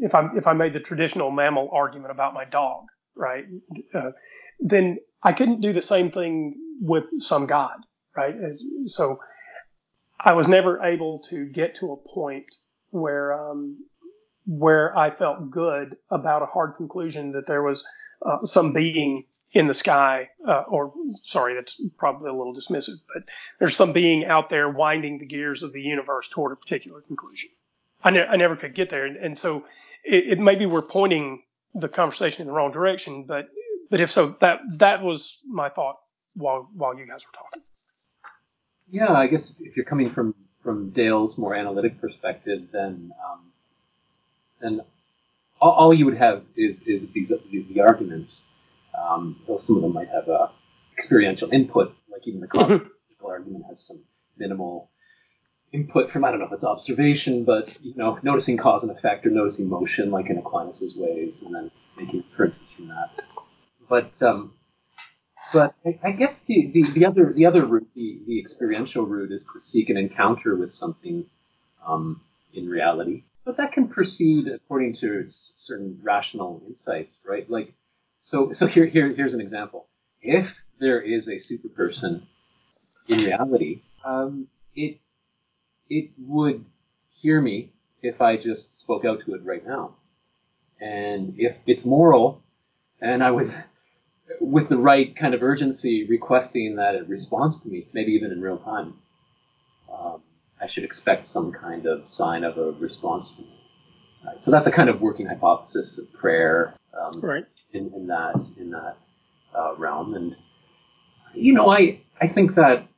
[0.00, 2.84] if I if I made the traditional mammal argument about my dog,
[3.16, 3.44] right?
[3.94, 4.10] Uh,
[4.60, 7.76] then I couldn't do the same thing with some God,
[8.16, 8.34] right?
[8.86, 9.20] So
[10.20, 12.54] I was never able to get to a point
[12.90, 13.78] where um,
[14.46, 17.84] where I felt good about a hard conclusion that there was
[18.24, 20.92] uh, some being in the sky, uh, or
[21.24, 23.22] sorry, that's probably a little dismissive, but
[23.58, 27.50] there's some being out there winding the gears of the universe toward a particular conclusion.
[28.02, 29.64] I, ne- I never could get there, and, and so
[30.04, 31.43] it, it maybe we're pointing
[31.74, 33.24] the conversation in the wrong direction.
[33.24, 33.48] But
[33.90, 35.96] but if so, that that was my thought
[36.34, 37.62] while while you guys were talking.
[38.90, 43.40] Yeah, I guess if you're coming from from Dale's more analytic perspective, then um,
[44.60, 44.80] then
[45.60, 48.42] all, all, you would have is is these the arguments.
[48.96, 50.52] Um, though some of them might have a
[50.96, 52.46] experiential input, like even the
[53.24, 53.98] argument has some
[54.38, 54.90] minimal
[55.74, 59.26] input from I don't know if it's observation, but you know, noticing cause and effect
[59.26, 63.22] or noticing motion, like in Aquinas's ways, and then making inferences from that.
[63.88, 64.54] But um,
[65.52, 69.32] but I, I guess the, the, the, other the other route, the, the experiential route,
[69.32, 71.26] is to seek an encounter with something
[71.86, 72.20] um,
[72.54, 73.24] in reality.
[73.44, 75.26] But that can proceed according to
[75.56, 77.48] certain rational insights, right?
[77.50, 77.74] Like,
[78.20, 79.88] so so here here here's an example.
[80.22, 80.48] If
[80.78, 82.26] there is a super person
[83.08, 84.98] in reality, um, it
[85.88, 86.64] it would
[87.20, 89.94] hear me if I just spoke out to it right now.
[90.80, 92.42] And if it's moral,
[93.00, 93.54] and I was
[94.40, 98.40] with the right kind of urgency requesting that it responds to me, maybe even in
[98.40, 98.94] real time,
[99.92, 100.22] um,
[100.60, 104.26] I should expect some kind of sign of a response from it.
[104.26, 104.44] Right?
[104.44, 107.44] So that's a kind of working hypothesis of prayer um, right.
[107.72, 108.96] in, in that in that
[109.54, 110.14] uh, realm.
[110.14, 110.36] And
[111.34, 112.88] you know, I I think that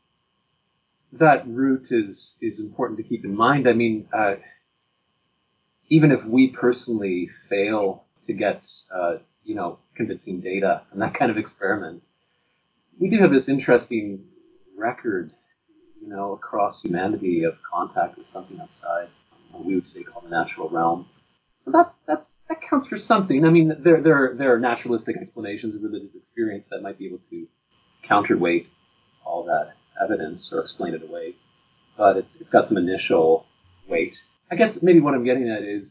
[1.13, 3.69] that route is is important to keep in mind.
[3.69, 4.35] I mean, uh,
[5.89, 8.63] even if we personally fail to get
[8.95, 12.03] uh, you know convincing data from that kind of experiment,
[12.99, 14.25] we do have this interesting
[14.77, 15.33] record,
[16.01, 19.09] you know, across humanity of contact with something outside
[19.53, 21.07] what we would say called the natural realm.
[21.61, 23.45] So that's that's that counts for something.
[23.45, 27.21] I mean, there there there are naturalistic explanations of religious experience that might be able
[27.31, 27.47] to
[28.07, 28.69] counterweight
[29.25, 31.37] all that evidence or explain it away,
[31.97, 33.47] but it's it's got some initial
[33.89, 34.15] weight.
[34.51, 35.91] I guess maybe what I'm getting at is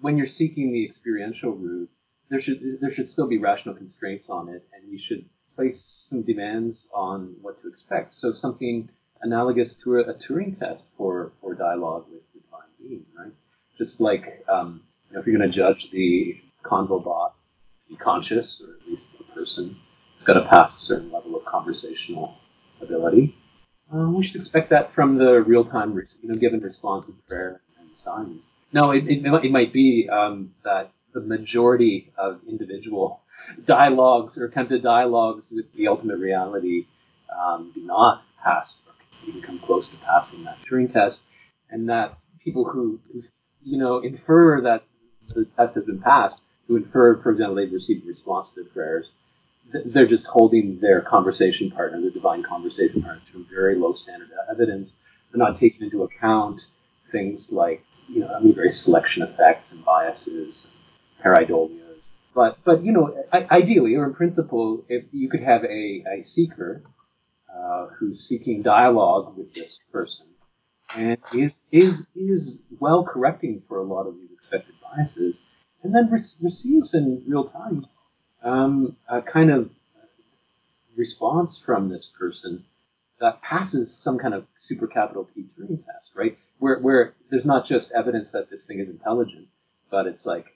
[0.00, 1.90] when you're seeking the experiential route,
[2.30, 5.24] there should there should still be rational constraints on it, and you should
[5.56, 8.12] place some demands on what to expect.
[8.12, 8.88] So something
[9.22, 13.32] analogous to a, a Turing test for for dialogue with the divine being, right?
[13.76, 17.34] Just like um, you know, if you're going to judge the convo bot
[17.82, 19.76] to be conscious, or at least a person,
[20.16, 22.36] it's got to pass a certain level of conversational
[22.80, 23.36] ability.
[23.92, 27.88] Uh, we should expect that from the real-time, you know, given response of prayer and
[27.96, 28.50] signs.
[28.72, 33.20] No, it, it, it might be um, that the majority of individual
[33.66, 36.86] dialogues or attempted dialogues with the ultimate reality
[37.36, 38.94] um, do not pass or
[39.28, 41.18] even come close to passing that Turing test,
[41.70, 43.22] and that people who, who
[43.62, 44.84] you know, infer that
[45.34, 46.36] the test has been passed,
[46.68, 49.06] to infer, for example, they've received a response to their prayers,
[49.86, 54.28] they're just holding their conversation partner, the divine conversation partner, to a very low standard
[54.30, 54.92] of evidence.
[55.30, 56.60] They're not taking into account
[57.12, 60.66] things like, you know, I mean, very selection effects and biases,
[61.24, 62.08] pareidolias.
[62.34, 66.82] But, but you know, ideally or in principle, if you could have a, a seeker
[67.54, 70.26] uh, who's seeking dialogue with this person
[70.96, 75.34] and is is is well correcting for a lot of these expected biases,
[75.82, 77.86] and then re- receives in real time
[78.42, 79.70] um, a kind of
[80.96, 82.64] response from this person
[83.20, 86.38] that passes some kind of super capital T Turing test, right?
[86.58, 89.46] Where where there's not just evidence that this thing is intelligent,
[89.90, 90.46] but it's like,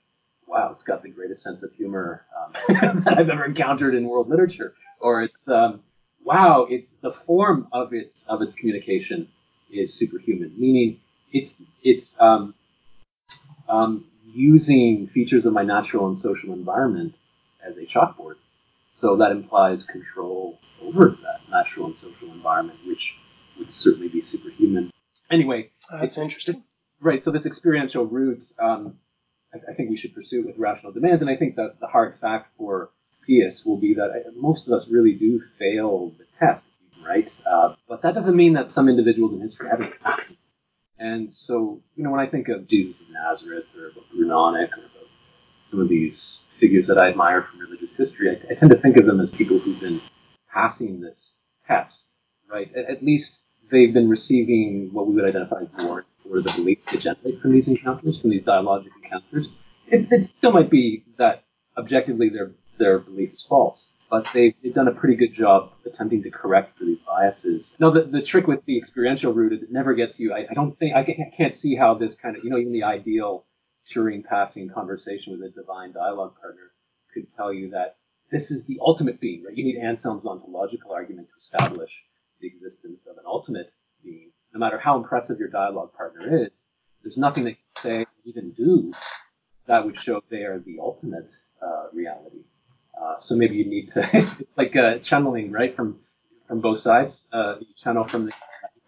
[0.47, 4.29] wow, it's got the greatest sense of humor um, that I've ever encountered in world
[4.29, 5.83] literature, or it's um,
[6.25, 9.29] wow, it's the form of its of its communication
[9.71, 11.01] is superhuman, meaning
[11.33, 12.55] it's it's um,
[13.69, 17.15] um, using features of my natural and social environment
[17.67, 18.35] as a chalkboard.
[18.91, 23.15] So that implies control over that natural and social environment, which
[23.59, 24.91] would certainly be superhuman.
[25.31, 26.63] Anyway, that's interesting.
[27.01, 27.23] Right.
[27.23, 28.99] So this experiential route, um,
[29.53, 32.19] I, I, think we should pursue with rational demands, and I think that the hard
[32.21, 32.91] fact for
[33.27, 36.65] Pius will be that uh, most of us really do fail the test,
[37.05, 37.31] right?
[37.47, 40.37] Uh, but that doesn't mean that some individuals in history haven't passed it.
[40.99, 44.85] And so, you know, when I think of Jesus of Nazareth or about Nanak or
[44.85, 45.09] about
[45.65, 48.97] some of these figures that I admire from religious history, I, I, tend to think
[48.97, 50.01] of them as people who've been
[50.51, 51.37] passing this
[51.69, 52.05] test,
[52.51, 52.71] right?
[52.75, 56.79] At, at least they've been receiving what we would identify as more or the belief
[56.91, 59.49] they generate from these encounters, from these dialogic encounters.
[59.89, 61.45] It, it still might be that
[61.77, 66.23] objectively their their belief is false, but they've, they've done a pretty good job attempting
[66.23, 67.77] to correct for these biases.
[67.79, 70.33] Now, the, the trick with the experiential route is it never gets you.
[70.33, 71.05] I, I don't think I
[71.37, 73.45] can't see how this kind of you know even the ideal
[73.93, 76.73] Turing passing conversation with a divine dialogue partner
[77.13, 77.97] could tell you that
[78.31, 79.57] this is the ultimate being, right?
[79.57, 81.91] You need Anselm's ontological argument to establish
[82.41, 84.31] the existence of an ultimate being.
[84.53, 86.51] No matter how impressive your dialogue partner is,
[87.03, 88.93] there's nothing they can say, even do,
[89.67, 91.31] that would show they are the ultimate
[91.63, 92.45] uh, reality.
[93.01, 95.99] Uh, so maybe you need to, like uh, channeling, right, from
[96.49, 97.29] from both sides.
[97.33, 98.33] Uh, you channel from the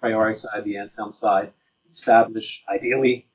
[0.01, 1.53] priori side, the Anselm side,
[1.93, 3.27] establish ideally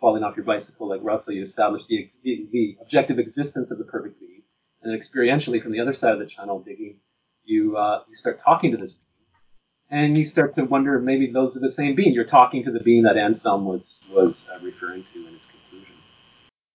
[0.00, 3.84] falling off your bicycle like Russell, you establish the, the, the objective existence of the
[3.84, 4.42] perfect being,
[4.82, 6.96] and experientially from the other side of the channel digging,
[7.44, 11.30] you uh, you start talking to this being, and you start to wonder if maybe
[11.30, 12.12] those are the same being.
[12.12, 15.94] You're talking to the being that Anselm was was uh, referring to in his conclusion.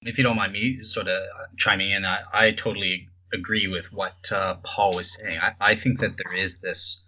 [0.02, 1.24] If you don't mind me sort of
[1.58, 5.40] chiming in, I, I totally agree with what uh, Paul was saying.
[5.42, 7.02] I, I think that there is this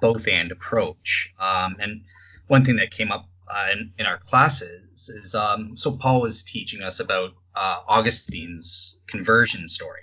[0.00, 2.02] both and approach, um, and
[2.46, 6.42] one thing that came up uh, in, in, our classes is um, so Paul was
[6.42, 10.02] teaching us about uh, Augustine's conversion story,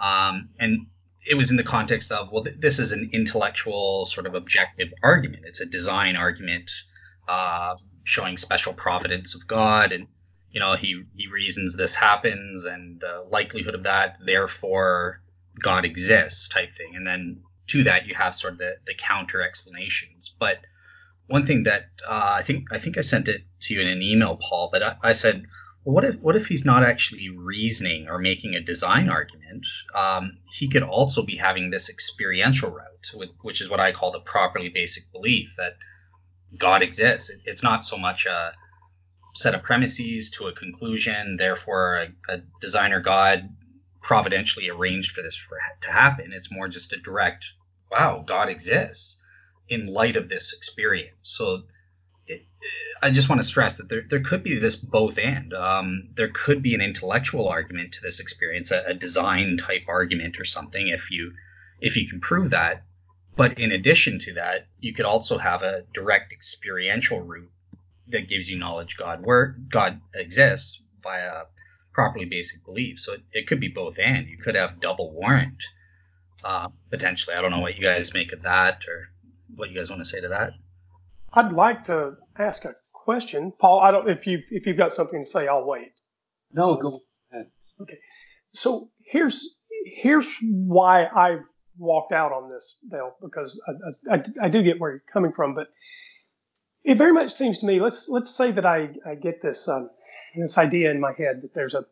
[0.00, 0.86] um, and
[1.26, 4.88] it was in the context of well, th- this is an intellectual sort of objective
[5.02, 5.44] argument.
[5.46, 6.70] It's a design argument
[7.28, 10.06] uh, showing special providence of God, and
[10.50, 15.22] you know he he reasons this happens and the likelihood of that, therefore
[15.62, 19.42] God exists type thing, and then to that you have sort of the, the counter
[19.42, 20.58] explanations, but
[21.28, 24.02] one thing that uh, I think I think I sent it to you in an
[24.02, 24.70] email, Paul.
[24.72, 25.44] But I, I, said,
[25.84, 29.66] well, what if what if he's not actually reasoning or making a design argument?
[29.94, 34.10] Um, he could also be having this experiential route, with, which is what I call
[34.10, 35.76] the properly basic belief that
[36.58, 37.30] God exists.
[37.30, 38.52] It, it's not so much a
[39.34, 41.36] set of premises to a conclusion.
[41.38, 43.50] Therefore, a, a designer God
[44.02, 46.32] providentially arranged for this for, to happen.
[46.32, 47.44] It's more just a direct,
[47.90, 49.18] wow, God exists
[49.68, 51.16] in light of this experience.
[51.22, 51.62] So
[52.26, 52.42] it,
[53.02, 55.52] I just want to stress that there, there could be this both and.
[55.54, 60.38] Um, there could be an intellectual argument to this experience, a, a, design type argument
[60.38, 61.32] or something, if you
[61.80, 62.82] if you can prove that.
[63.36, 67.50] But in addition to that, you could also have a direct experiential route
[68.08, 71.44] that gives you knowledge God where God exists via
[71.92, 73.00] properly basic belief.
[73.00, 74.28] So it, it could be both and.
[74.28, 75.62] You could have double warrant
[76.44, 77.36] uh, potentially.
[77.36, 79.10] I don't know what you guys make of that or
[79.54, 80.52] what you guys want to say to that.
[81.32, 83.80] I'd like to ask a question, Paul.
[83.80, 86.00] I don't if you if you've got something to say, I'll wait.
[86.52, 87.00] No, go
[87.32, 87.46] ahead.
[87.80, 87.98] Okay,
[88.52, 91.38] so here's here's why I
[91.76, 93.60] walked out on this, Dale, because
[94.10, 95.68] I, I, I, do get where you're coming from, but
[96.84, 97.80] it very much seems to me.
[97.80, 99.90] Let's let's say that I, I get this um,
[100.36, 101.84] this idea in my head that there's a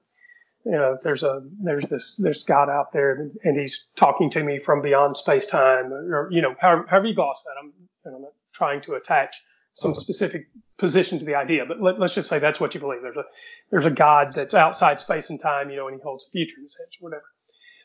[0.66, 4.58] you know there's a there's this there's God out there and he's talking to me
[4.58, 7.54] from beyond space time or you know however, however you gloss that.
[7.62, 7.72] I'm,
[8.04, 9.36] I'm not trying to attach
[9.74, 10.48] some specific
[10.78, 13.02] position to the idea, but let, us just say that's what you believe.
[13.02, 13.24] There's a
[13.70, 16.56] there's a God that's outside space and time, you know, and he holds the future
[16.58, 17.24] in a sense, whatever.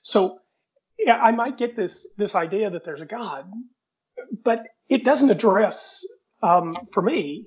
[0.02, 0.40] So
[0.98, 3.46] yeah, I might get this this idea that there's a God,
[4.44, 6.04] but it doesn't address
[6.42, 7.46] um, for me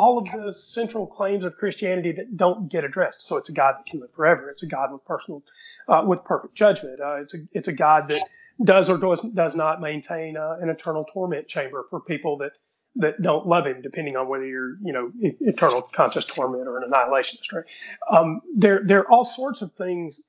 [0.00, 3.20] all of the central claims of Christianity that don't get addressed.
[3.20, 4.48] So it's a God that can live forever.
[4.48, 5.42] It's a God with personal,
[5.88, 7.00] uh, with perfect judgment.
[7.00, 8.26] Uh, it's a it's a God that
[8.64, 12.52] does or does does not maintain uh, an eternal torment chamber for people that
[12.96, 16.90] that don't love Him, depending on whether you're you know eternal conscious torment or an
[16.90, 17.52] annihilationist.
[17.52, 17.64] Right?
[18.10, 20.22] Um, there there are all sorts of things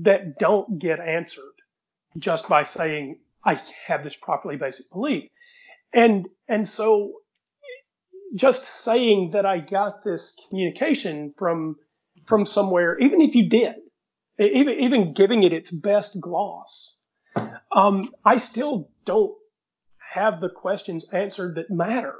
[0.00, 1.56] that don't get answered
[2.18, 5.28] just by saying I have this properly basic belief,
[5.92, 7.20] and and so
[8.34, 11.76] just saying that I got this communication from
[12.26, 13.76] from somewhere, even if you did,
[14.38, 17.00] even even giving it its best gloss,
[17.72, 19.34] um, I still don't
[19.98, 22.14] have the questions answered that matter,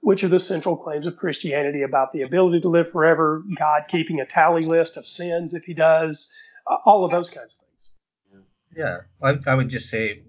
[0.00, 4.20] which are the central claims of Christianity about the ability to live forever, God keeping
[4.20, 6.32] a tally list of sins if He does,
[6.70, 8.44] uh, all of those kinds of things.
[8.76, 10.22] Yeah, I, I would just say,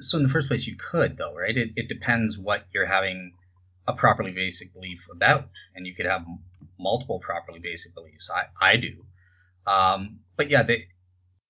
[0.00, 1.56] so in the first place, you could though, right?
[1.56, 3.32] It, it depends what you're having
[3.88, 6.24] a properly basic belief about, and you could have
[6.78, 8.30] multiple properly basic beliefs.
[8.30, 9.04] I I do,
[9.66, 10.86] um, but yeah, they,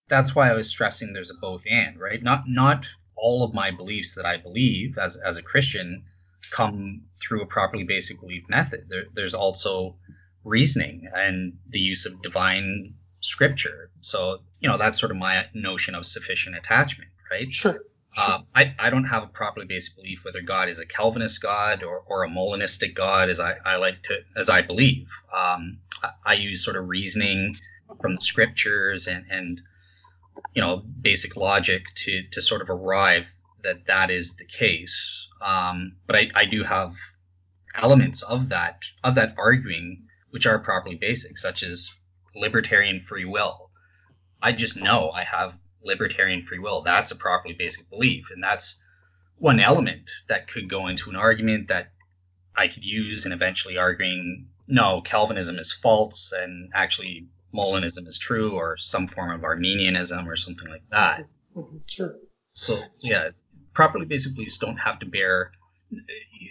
[0.08, 2.22] that's why I was stressing there's a both and right.
[2.22, 2.84] Not not
[3.16, 6.04] all of my beliefs that I believe as as a Christian
[6.52, 8.86] come through a properly basic belief method.
[8.88, 9.96] There, there's also
[10.44, 13.90] reasoning and the use of divine scripture.
[14.00, 17.52] So you know that's sort of my notion of sufficient attachment, right?
[17.52, 17.80] Sure.
[18.16, 21.82] Uh, I, I don't have a properly basic belief whether God is a Calvinist God
[21.82, 25.06] or, or a Molinistic God, as I, I like to as I believe.
[25.36, 27.56] Um, I, I, use sort of reasoning
[28.00, 29.60] from the scriptures and, and
[30.54, 33.24] you know basic logic to to sort of arrive
[33.62, 35.26] that that is the case.
[35.44, 36.94] Um, but I, I do have
[37.74, 41.90] elements of that of that arguing which are properly basic, such as
[42.34, 43.70] libertarian free will.
[44.42, 45.54] I just know I have
[45.86, 46.82] libertarian free will.
[46.82, 48.26] That's a properly basic belief.
[48.34, 48.78] And that's
[49.36, 51.92] one element that could go into an argument that
[52.56, 58.52] I could use in eventually arguing no, Calvinism is false and actually Molinism is true
[58.52, 61.20] or some form of Arminianism or something like that.
[61.56, 61.76] Mm-hmm.
[61.88, 62.16] Sure.
[62.54, 63.28] So, yeah,
[63.74, 65.52] properly basic beliefs don't have to bear,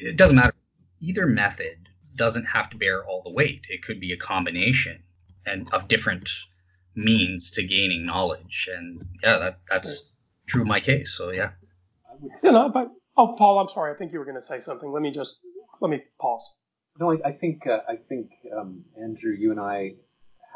[0.01, 0.53] it doesn't matter.
[1.01, 3.61] Either method doesn't have to bear all the weight.
[3.69, 5.03] It could be a combination
[5.45, 6.29] and of different
[6.95, 8.69] means to gaining knowledge.
[8.73, 10.05] And yeah, that, that's
[10.47, 11.13] true of my case.
[11.17, 11.51] So yeah.
[12.43, 13.93] You know, but oh, Paul, I'm sorry.
[13.93, 14.91] I think you were going to say something.
[14.91, 15.39] Let me just
[15.81, 16.57] let me pause.
[16.99, 19.95] No, I, I think uh, I think um, Andrew, you and I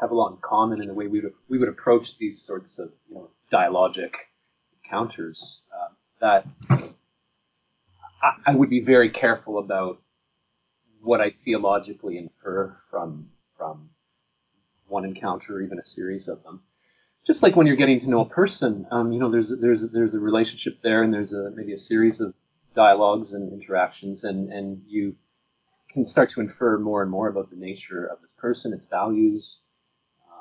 [0.00, 2.78] have a lot in common in the way we would we would approach these sorts
[2.78, 4.12] of you know dialogic
[4.84, 5.60] encounters.
[5.72, 5.88] Uh,
[6.20, 6.46] that
[8.22, 10.00] I, I would be very careful about
[11.02, 13.89] what I theologically infer from from
[14.90, 16.60] one encounter or even a series of them.
[17.26, 20.14] Just like when you're getting to know a person, um, you know, there's there's there's
[20.14, 22.34] a relationship there, and there's a maybe a series of
[22.74, 25.14] dialogues and interactions, and and you
[25.90, 29.58] can start to infer more and more about the nature of this person, its values.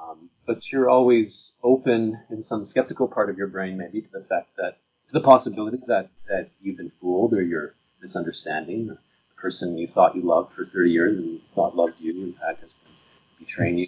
[0.01, 4.26] Um, but you're always open in some skeptical part of your brain, maybe, to the
[4.30, 4.77] fact that
[5.07, 8.88] to the possibility that that you've been fooled or you're misunderstanding.
[8.88, 8.97] The
[9.35, 12.73] person you thought you loved for 30 years and thought loved you, in fact, has
[12.73, 13.88] been betraying you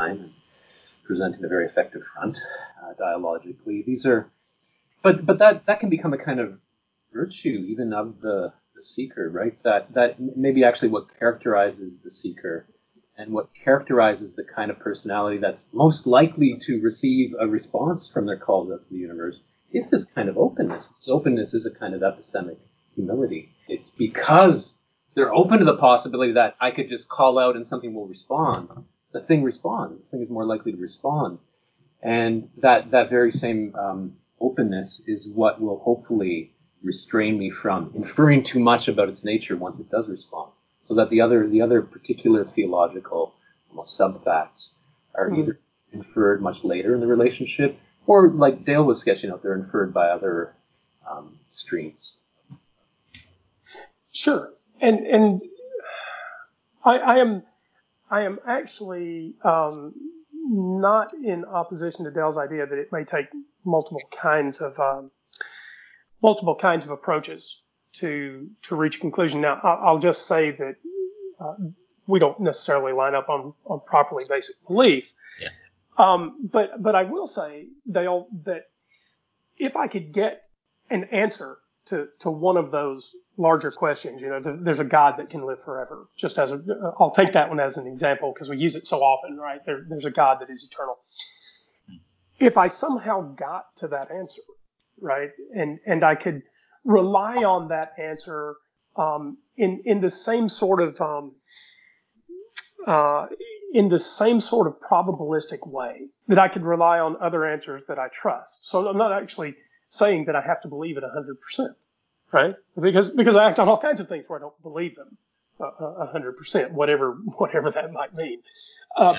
[0.00, 0.30] time and
[1.04, 2.36] presenting a very effective front
[2.82, 3.82] uh, dialogically.
[3.86, 4.30] These are,
[5.02, 6.58] but but that that can become a kind of
[7.12, 9.56] virtue even of the, the seeker, right?
[9.62, 12.66] That that maybe actually what characterizes the seeker
[13.18, 18.26] and what characterizes the kind of personality that's most likely to receive a response from
[18.26, 19.36] their calls up to the universe
[19.72, 20.88] is this kind of openness.
[20.98, 22.56] This openness is a kind of epistemic
[22.94, 23.50] humility.
[23.68, 24.72] It's because
[25.14, 28.68] they're open to the possibility that I could just call out and something will respond
[29.12, 30.00] the thing responds.
[30.00, 31.38] The thing is more likely to respond,
[32.02, 38.42] and that that very same um, openness is what will hopefully restrain me from inferring
[38.42, 40.52] too much about its nature once it does respond.
[40.82, 43.34] So that the other the other particular theological
[43.70, 44.70] almost subfacts
[45.14, 45.40] are mm-hmm.
[45.40, 45.60] either
[45.92, 50.08] inferred much later in the relationship, or like Dale was sketching out, they're inferred by
[50.08, 50.54] other
[51.08, 52.16] um, streams.
[54.12, 55.42] Sure, and and
[56.84, 57.42] I, I am
[58.10, 59.94] I am actually um,
[60.34, 63.26] not in opposition to Dale's idea that it may take
[63.64, 65.10] multiple kinds of um,
[66.22, 67.62] multiple kinds of approaches
[67.92, 69.40] to to reach a conclusion.
[69.40, 70.76] Now, I'll just say that
[71.40, 71.54] uh,
[72.06, 75.14] we don't necessarily line up on on properly basic belief.
[75.40, 75.48] Yeah.
[75.98, 78.64] Um, but but I will say Dale that
[79.56, 80.42] if I could get
[80.88, 84.20] an answer to, to one of those larger questions.
[84.22, 86.08] You know, there's a God that can live forever.
[86.16, 86.60] Just as a,
[86.98, 89.64] I'll take that one as an example because we use it so often, right?
[89.64, 90.98] There, there's a God that is eternal.
[92.38, 94.42] If I somehow got to that answer,
[95.00, 96.42] right, and and I could
[96.84, 98.56] rely on that answer
[98.96, 101.32] um, in in the same sort of um,
[102.86, 103.26] uh,
[103.72, 107.98] in the same sort of probabilistic way that I could rely on other answers that
[107.98, 108.68] I trust.
[108.68, 109.54] So I'm not actually
[109.90, 111.74] saying that I have to believe it 100%,
[112.32, 112.54] right?
[112.80, 115.18] Because, because I act on all kinds of things where I don't believe them
[115.60, 118.40] uh, 100%, whatever, whatever that might mean.
[118.96, 119.16] Uh,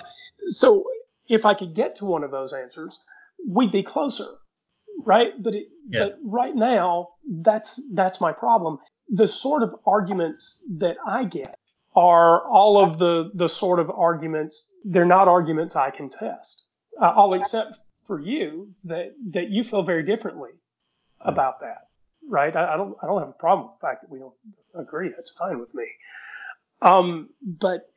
[0.48, 0.84] so
[1.28, 3.04] if I could get to one of those answers,
[3.48, 4.26] we'd be closer,
[5.06, 5.32] right?
[5.40, 6.06] But, it, yeah.
[6.06, 8.80] but right now, that's, that's my problem.
[9.10, 11.58] The sort of arguments that I get
[11.98, 16.68] are all of the, the sort of arguments, they're not arguments I can test.
[17.00, 17.78] Uh, I'll accept
[18.08, 20.52] for you that, that you feel very differently
[21.24, 21.88] about that,
[22.28, 22.56] right?
[22.56, 24.34] I, I, don't I don't have a problem with the fact that we don't
[24.76, 25.10] agree.
[25.16, 25.86] That's fine with me.
[26.82, 27.90] Um, but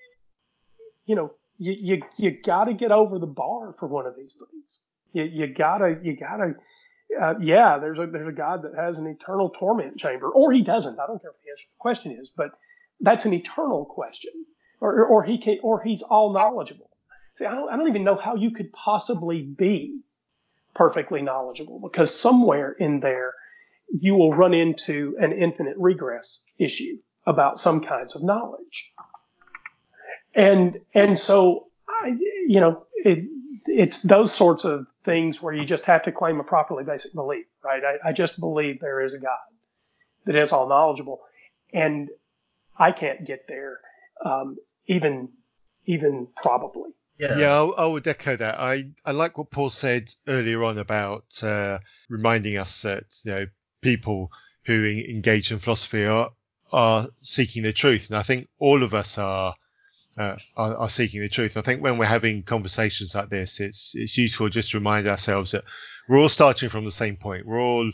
[1.07, 4.37] you know, you you, you got to get over the bar for one of these
[4.37, 4.81] things.
[5.13, 6.55] You, you gotta you gotta.
[7.21, 10.63] Uh, yeah, there's a there's a God that has an eternal torment chamber, or he
[10.63, 10.99] doesn't.
[10.99, 12.51] I don't care what the answer the question is, but
[13.01, 14.33] that's an eternal question,
[14.81, 16.91] or or he can or he's all knowledgeable.
[17.37, 20.01] See, I don't I don't even know how you could possibly be
[20.75, 23.35] perfectly knowledgeable because somewhere in there
[23.93, 26.97] you will run into an infinite regress issue
[27.27, 28.93] about some kinds of knowledge.
[30.35, 32.09] And, and so, I,
[32.49, 33.25] you know, it,
[33.67, 37.47] it's those sorts of things where you just have to claim a properly basic belief,
[37.63, 37.83] right?
[37.85, 39.39] I, I just believe there is a God
[40.27, 41.21] that is all knowledgeable.
[41.73, 42.09] And
[42.77, 43.79] I can't get there,
[44.25, 44.57] um,
[44.87, 45.29] even,
[45.87, 46.91] even probably.
[47.19, 48.59] Yeah, yeah I, I, would echo that.
[48.59, 51.79] I, I like what Paul said earlier on about uh,
[52.09, 53.47] reminding us that you know
[53.81, 54.31] people
[54.67, 56.31] who engage in philosophy are
[56.73, 59.55] are seeking the truth, and I think all of us are,
[60.19, 61.57] uh, are, are seeking the truth.
[61.57, 65.53] I think when we're having conversations like this, it's it's useful just to remind ourselves
[65.53, 65.65] that
[66.09, 67.47] we're all starting from the same point.
[67.47, 67.93] We're all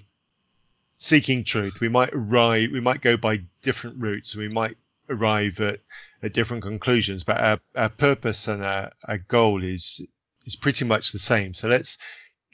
[0.96, 1.80] seeking truth.
[1.80, 4.36] We might arrive, we might go by different routes.
[4.36, 4.76] We might
[5.08, 5.80] arrive at
[6.22, 10.00] at different conclusions, but our, our purpose and our, our goal is
[10.46, 11.54] is pretty much the same.
[11.54, 11.98] So let's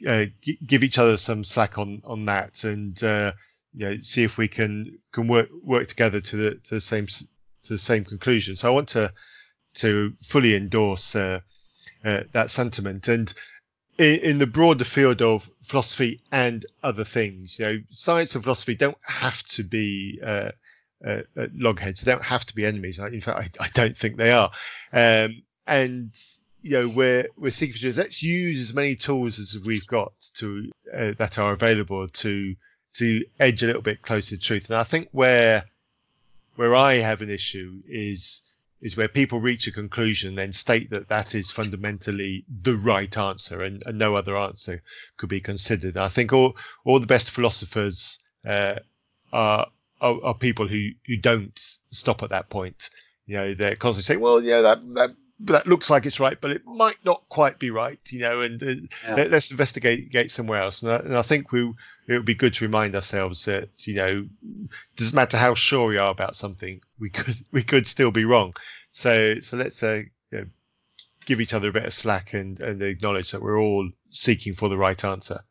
[0.07, 3.33] uh, g- give each other some slack on on that, and uh,
[3.73, 7.07] you know, see if we can can work work together to the to the same
[7.07, 8.55] to the same conclusion.
[8.55, 9.11] So I want to
[9.75, 11.41] to fully endorse uh,
[12.03, 13.33] uh that sentiment, and
[13.97, 18.75] in, in, the broader field of philosophy and other things, you know, science and philosophy
[18.75, 20.19] don't have to be
[21.05, 22.01] uh, uh, logheads.
[22.01, 22.99] They don't have to be enemies.
[22.99, 24.51] In fact, I, I don't think they are.
[24.93, 26.11] Um, and
[26.61, 27.99] you know, we're we're seeking for.
[27.99, 32.55] Let's use as many tools as we've got to uh, that are available to
[32.93, 34.69] to edge a little bit closer to truth.
[34.69, 35.65] And I think where
[36.55, 38.41] where I have an issue is
[38.81, 43.61] is where people reach a conclusion then state that that is fundamentally the right answer
[43.61, 44.83] and, and no other answer
[45.17, 45.97] could be considered.
[45.97, 46.55] I think all
[46.85, 48.79] all the best philosophers uh,
[49.31, 49.67] are
[50.01, 51.59] are, are, people who, who don't
[51.89, 52.89] stop at that point.
[53.25, 56.51] You know, they're constantly saying, well, yeah, that, that, that looks like it's right, but
[56.51, 59.15] it might not quite be right, you know, and uh, yeah.
[59.15, 60.81] let, us investigate somewhere else.
[60.81, 61.73] And I, and I, think we,
[62.07, 64.27] it would be good to remind ourselves that, you know,
[64.95, 68.55] doesn't matter how sure we are about something, we could, we could still be wrong.
[68.91, 70.45] So, so let's, uh, you know,
[71.25, 74.69] give each other a bit of slack and, and acknowledge that we're all seeking for
[74.69, 75.41] the right answer.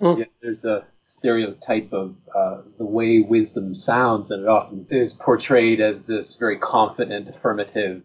[0.00, 0.84] Yeah, there's a,
[1.18, 6.58] stereotype of uh, the way wisdom sounds, and it often is portrayed as this very
[6.58, 8.02] confident, affirmative,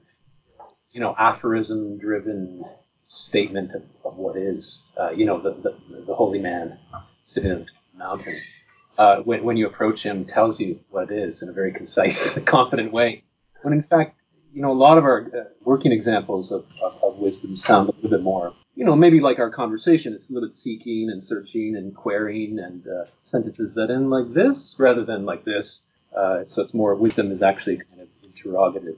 [0.92, 2.64] you know, aphorism-driven
[3.04, 6.78] statement of, of what is, uh, you know, the, the, the, holy man
[7.24, 8.40] sitting on the mountain.
[8.98, 12.38] Uh, when, when you approach him, tells you what it is in a very concise,
[12.46, 13.24] confident way.
[13.62, 14.18] When in fact,
[14.54, 17.92] you know, a lot of our uh, working examples of, of, of wisdom sound a
[17.94, 21.24] little bit more you know, maybe like our conversation, it's a little bit seeking and
[21.24, 25.82] searching and querying and uh, sentences that end like this rather than like this.
[26.16, 28.98] Uh, so it's more wisdom is actually kind of interrogative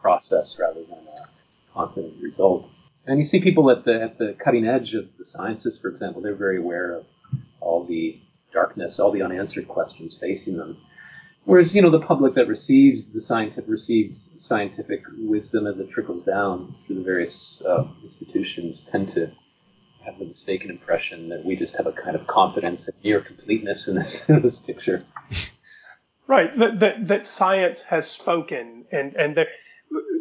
[0.00, 2.68] process rather than a confident result.
[3.06, 6.20] And you see people at the at the cutting edge of the sciences, for example,
[6.22, 7.06] they're very aware of
[7.60, 8.16] all the
[8.52, 10.76] darkness, all the unanswered questions facing them.
[11.50, 16.22] Whereas, you know, the public that receives the scientific receives scientific wisdom as it trickles
[16.24, 19.32] down through the various uh, institutions tend to
[20.06, 23.88] have the mistaken impression that we just have a kind of confidence and near completeness
[23.88, 25.04] in this in this picture.
[26.28, 26.56] Right.
[26.56, 29.48] That, that that science has spoken, and and there,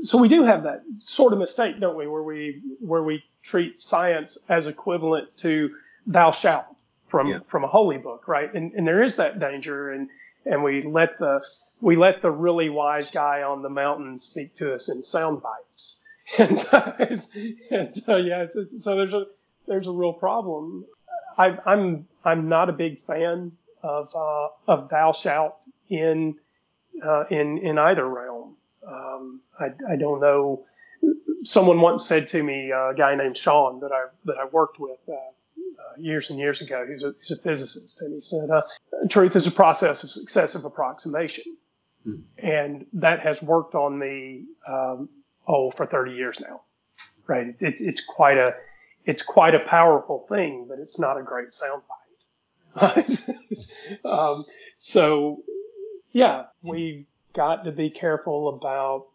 [0.02, 2.08] so we do have that sort of mistake, don't we?
[2.08, 5.70] Where we where we treat science as equivalent to
[6.08, 7.40] thou shalt, from Yeah.
[7.48, 8.52] from a holy book, right?
[8.52, 10.10] And and there is that danger, and
[10.46, 11.42] and we let the
[11.82, 16.04] we let the really wise guy on the mountain speak to us in sound bites,
[16.38, 16.92] and, uh,
[17.72, 19.26] and uh, yeah, it's, it's, so there's a
[19.68, 20.86] there's a real problem.
[21.38, 26.36] I, I'm I'm not a big fan of uh, of thou shalt in
[27.04, 28.56] uh, in in either realm.
[28.86, 30.66] Um, I I don't know.
[31.44, 34.80] Someone once said to me, uh, a guy named Sean that I that I worked
[34.80, 35.16] with uh,
[35.98, 36.86] years and years ago.
[36.90, 38.62] He's a he's a physicist, and he said, uh,
[39.10, 41.58] "Truth is a process of successive approximation,"
[42.04, 42.22] Hmm.
[42.38, 45.10] and that has worked on me um,
[45.48, 46.62] oh for 30 years now.
[47.28, 47.48] Right?
[47.48, 48.56] It, it, it's quite a
[49.06, 52.00] it's quite a powerful thing, but it's not a great soundbite.
[54.06, 54.46] um,
[54.78, 55.44] so,
[56.12, 59.08] yeah, we've got to be careful about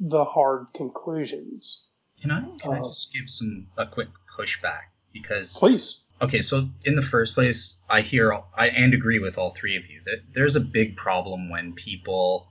[0.00, 1.88] the hard conclusions.
[2.20, 4.08] Can I can I just give some a quick
[4.38, 6.04] pushback because Please.
[6.22, 9.84] Okay, so in the first place, I hear I and agree with all three of
[9.86, 12.48] you that there's a big problem when people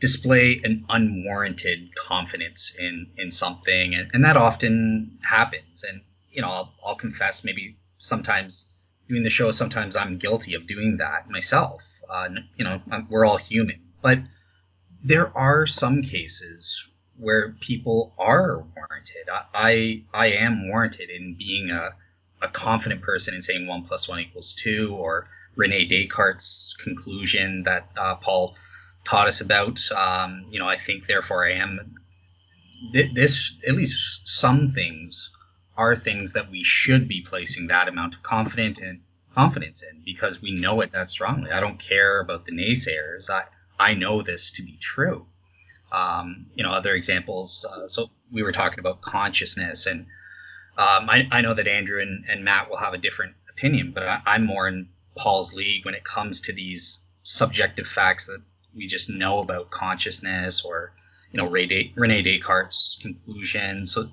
[0.00, 5.84] display an unwarranted confidence in in something, and, and that often happens.
[5.88, 8.68] And you know, I'll, I'll confess, maybe sometimes
[9.08, 11.82] doing the show, sometimes I'm guilty of doing that myself.
[12.10, 14.18] Uh, you know, I'm, we're all human, but
[15.02, 16.84] there are some cases
[17.18, 19.28] where people are warranted.
[19.32, 21.90] I I, I am warranted in being a
[22.42, 27.88] a confident person in saying one plus one equals two, or Rene Descartes' conclusion that
[27.98, 28.54] uh, Paul
[29.04, 29.80] taught us about.
[29.92, 31.94] Um, you know, I think therefore I am.
[32.92, 35.30] Th- This at least some things
[35.76, 39.00] are things that we should be placing that amount of confident in
[39.34, 41.50] confidence in because we know it that strongly.
[41.50, 43.28] I don't care about the naysayers.
[43.30, 43.44] I
[43.78, 45.26] I know this to be true.
[45.92, 47.64] Um, you know, other examples.
[47.70, 50.06] Uh, so we were talking about consciousness, and
[50.78, 54.04] um, I, I know that Andrew and, and Matt will have a different opinion, but
[54.04, 58.42] I, I'm more in Paul's league when it comes to these subjective facts that
[58.74, 60.92] we just know about consciousness, or
[61.32, 63.86] you know, Ray Rene Descartes' conclusion.
[63.86, 64.10] So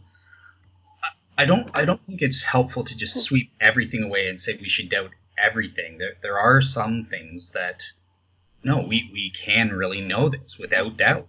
[1.38, 4.70] I don't I don't think it's helpful to just sweep everything away and say we
[4.70, 5.98] should doubt everything.
[5.98, 7.84] There there are some things that
[8.64, 11.28] no, we, we can really know this without doubt.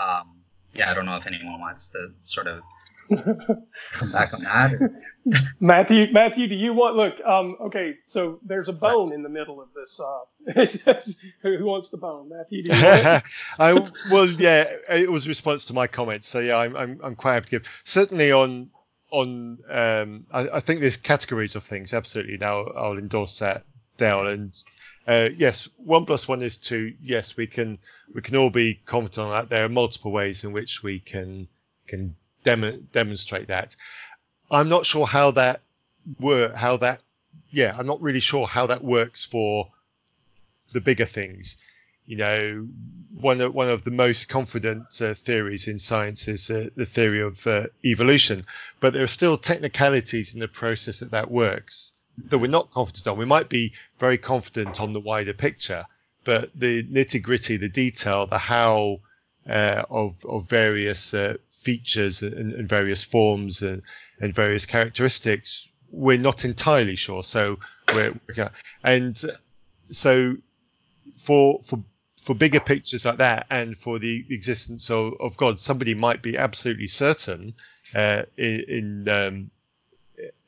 [0.00, 0.42] Um,
[0.74, 2.62] yeah, I don't know if anyone wants to sort of
[3.08, 4.74] come back on that.
[4.74, 4.94] or-
[5.60, 6.96] Matthew, Matthew, do you want?
[6.96, 7.94] Look, um, okay.
[8.04, 10.00] So there's a bone in the middle of this.
[10.00, 11.00] Uh,
[11.42, 12.28] who who wants the bone?
[12.28, 13.22] Matthew, do you want it?
[13.58, 13.72] I
[14.12, 16.28] well, yeah, it was a response to my comments.
[16.28, 17.62] So yeah, I'm I'm, I'm quite happy to give.
[17.84, 18.70] Certainly on
[19.10, 21.94] on um, I, I think there's categories of things.
[21.94, 23.64] Absolutely, now I'll endorse that
[23.98, 24.26] down.
[24.28, 24.64] And
[25.06, 26.94] uh, yes, one plus one is two.
[27.02, 27.78] Yes, we can
[28.14, 29.48] we can all be confident on that.
[29.48, 31.48] There are multiple ways in which we can
[31.86, 32.14] can
[32.46, 33.76] demo, demonstrate that.
[34.50, 35.60] I'm not sure how that
[36.18, 36.54] work.
[36.54, 37.02] How that
[37.50, 39.72] yeah, I'm not really sure how that works for
[40.72, 41.58] the bigger things.
[42.06, 42.68] You know,
[43.20, 47.20] one of one of the most confident uh, theories in science is uh, the theory
[47.20, 48.46] of uh, evolution,
[48.80, 51.92] but there are still technicalities in the process that that works
[52.30, 53.18] that we're not confident on.
[53.18, 55.84] We might be very confident on the wider picture,
[56.24, 59.00] but the nitty gritty, the detail, the how
[59.48, 61.36] uh, of of various uh,
[61.68, 63.82] features and, and various forms and,
[64.20, 67.22] and various characteristics, we're not entirely sure.
[67.22, 67.42] So
[67.94, 68.14] we're
[68.84, 69.14] and
[69.90, 70.36] so
[71.26, 71.78] for for
[72.26, 76.36] for bigger pictures like that and for the existence of, of God, somebody might be
[76.36, 77.54] absolutely certain
[77.94, 79.50] uh, in in, um,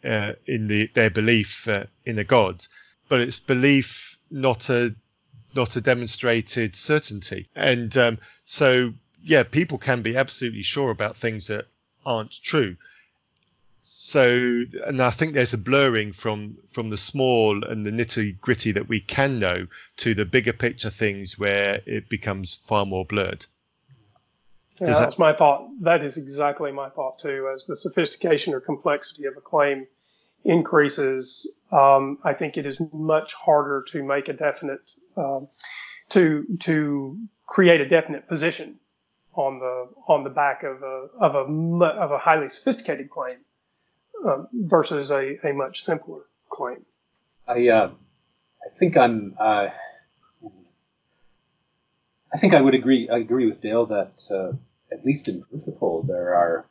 [0.04, 2.66] uh, in the, their belief uh, in a God,
[3.08, 4.94] but it's belief, not a
[5.54, 7.48] not a demonstrated certainty.
[7.54, 8.92] And um, so,
[9.22, 11.66] yeah, people can be absolutely sure about things that
[12.04, 12.76] aren't true.
[13.80, 18.70] So, and I think there's a blurring from from the small and the nitty gritty
[18.72, 19.66] that we can know
[19.98, 23.46] to the bigger picture things where it becomes far more blurred.
[24.80, 25.68] Yeah, that that- my thought.
[25.80, 27.50] That is exactly my thought too.
[27.54, 29.86] As the sophistication or complexity of a claim
[30.44, 35.48] increases, um, I think it is much harder to make a definite, um,
[36.10, 38.78] to to create a definite position
[39.39, 43.36] on the on the back of a of a of a highly sophisticated claim
[44.27, 46.85] um, versus a, a much simpler claim.
[47.47, 47.90] I uh,
[48.65, 49.69] I think I'm uh,
[52.35, 53.09] I think I would agree.
[53.09, 54.52] I agree with Dale that uh,
[54.90, 56.66] at least in principle there are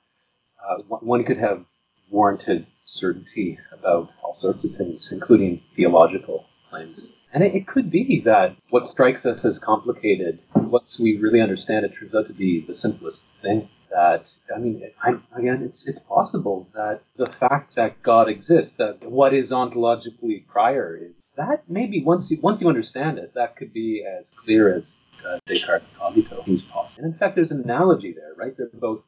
[0.67, 1.63] uh, one one could have
[2.09, 7.07] warranted certainty about all sorts of things, including theological claims.
[7.37, 11.85] And it, it could be that what strikes us as complicated, once we really understand
[11.85, 13.69] it, turns out to be the simplest thing.
[13.91, 19.07] That I mean, I, again, it's it's possible that the fact that God exists, that
[19.07, 23.71] what is ontologically prior is that maybe once you once you understand it, that could
[23.71, 27.03] be as clear as uh, Descartes' cogito possible.
[27.03, 28.57] And in fact, there's an analogy there, right?
[28.57, 29.03] They're both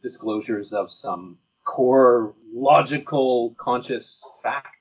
[0.00, 4.76] disclosures of some core logical conscious fact,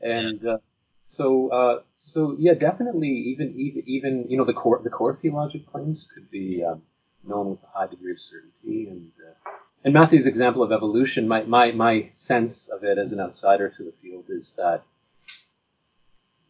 [0.00, 0.58] and uh,
[1.04, 5.70] so uh, so yeah, definitely even even even you know the core the core theologic
[5.70, 6.82] claims could be um,
[7.26, 9.10] known with a high degree of certainty and.
[9.18, 9.50] Uh,
[9.86, 13.84] and Matthew's example of evolution, my, my, my sense of it as an outsider to
[13.84, 14.82] the field is that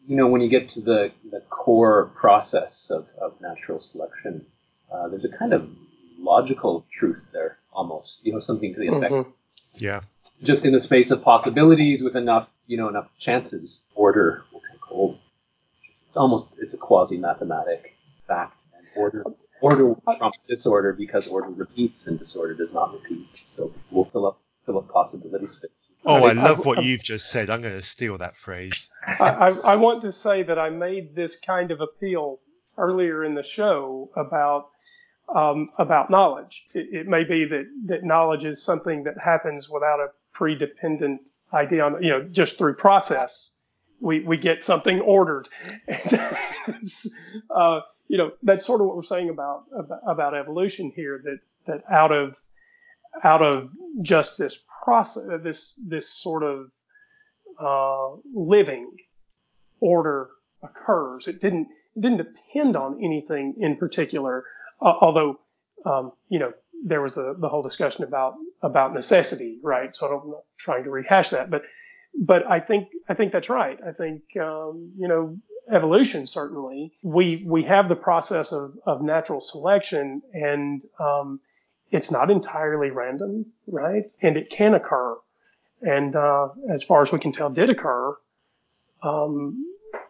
[0.06, 4.44] you know, when you get to the, the core process of, of natural selection,
[4.92, 5.68] uh, there's a kind of
[6.18, 8.20] logical truth there, almost.
[8.22, 9.12] You know, something to the effect.
[9.12, 9.30] Mm-hmm.
[9.76, 10.00] Yeah.
[10.42, 14.80] Just in the space of possibilities, with enough, you know, enough chances, order will take
[14.80, 15.18] hold.
[15.90, 17.94] It's almost it's a quasi mathematic
[18.26, 19.24] fact, and order
[19.60, 23.26] order will trump disorder because order repeats and disorder does not repeat.
[23.44, 25.70] So we'll fill up fill up possibility space.
[26.06, 27.48] Oh, I, love I, what I, you've just said.
[27.48, 28.90] I'm going to steal that phrase.
[29.06, 32.40] I, I, want to say that I made this kind of appeal
[32.76, 34.68] earlier in the show about
[35.34, 36.68] um, about knowledge.
[36.74, 41.84] It, it, may be that that knowledge is something that happens without a pre-dependent idea
[41.84, 43.56] on you know just through process.
[44.00, 45.48] We we get something ordered.
[47.50, 51.22] uh, you know that's sort of what we're saying about about, about evolution here.
[51.24, 52.38] That that out of
[53.22, 53.70] out of
[54.02, 56.70] just this process, this this sort of
[57.58, 58.90] uh, living
[59.80, 60.30] order
[60.62, 61.28] occurs.
[61.28, 64.44] It didn't it didn't depend on anything in particular,
[64.82, 65.40] uh, although
[65.86, 66.52] um, you know
[66.84, 68.34] there was a, the whole discussion about
[68.64, 69.94] about necessity, right?
[69.94, 71.62] So I'm not trying to rehash that, but
[72.18, 73.78] but I think I think that's right.
[73.86, 75.38] I think um, you know
[75.70, 81.40] evolution certainly we we have the process of, of natural selection and um,
[81.90, 84.10] it's not entirely random, right?
[84.20, 85.16] And it can occur.
[85.82, 88.16] And uh, as far as we can tell, did occur,
[89.02, 89.64] um,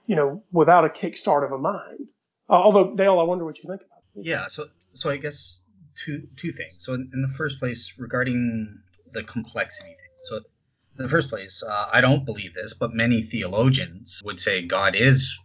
[0.07, 2.13] you know, without a kickstart of a mind.
[2.49, 4.27] Uh, although, Dale, I wonder what you think about it.
[4.27, 5.59] Yeah, so so I guess
[6.05, 6.79] two two things.
[6.81, 8.79] So in, in the first place, regarding
[9.13, 10.15] the complexity thing.
[10.25, 14.67] So in the first place, uh, I don't believe this, but many theologians would say
[14.67, 15.37] God is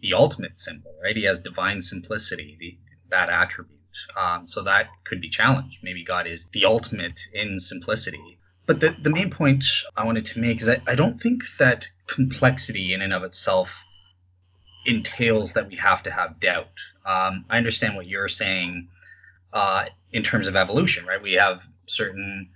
[0.00, 1.16] the ultimate symbol, right?
[1.16, 2.78] He has divine simplicity, the,
[3.10, 3.76] that attribute.
[4.16, 5.78] Um, so that could be challenged.
[5.82, 8.38] Maybe God is the ultimate in simplicity.
[8.66, 9.64] But the, the main point
[9.96, 13.70] I wanted to make is that I don't think that complexity in and of itself
[14.86, 16.68] entails that we have to have doubt.
[17.04, 18.88] Um, I understand what you're saying
[19.52, 21.22] uh, in terms of evolution, right?
[21.22, 22.48] We have certain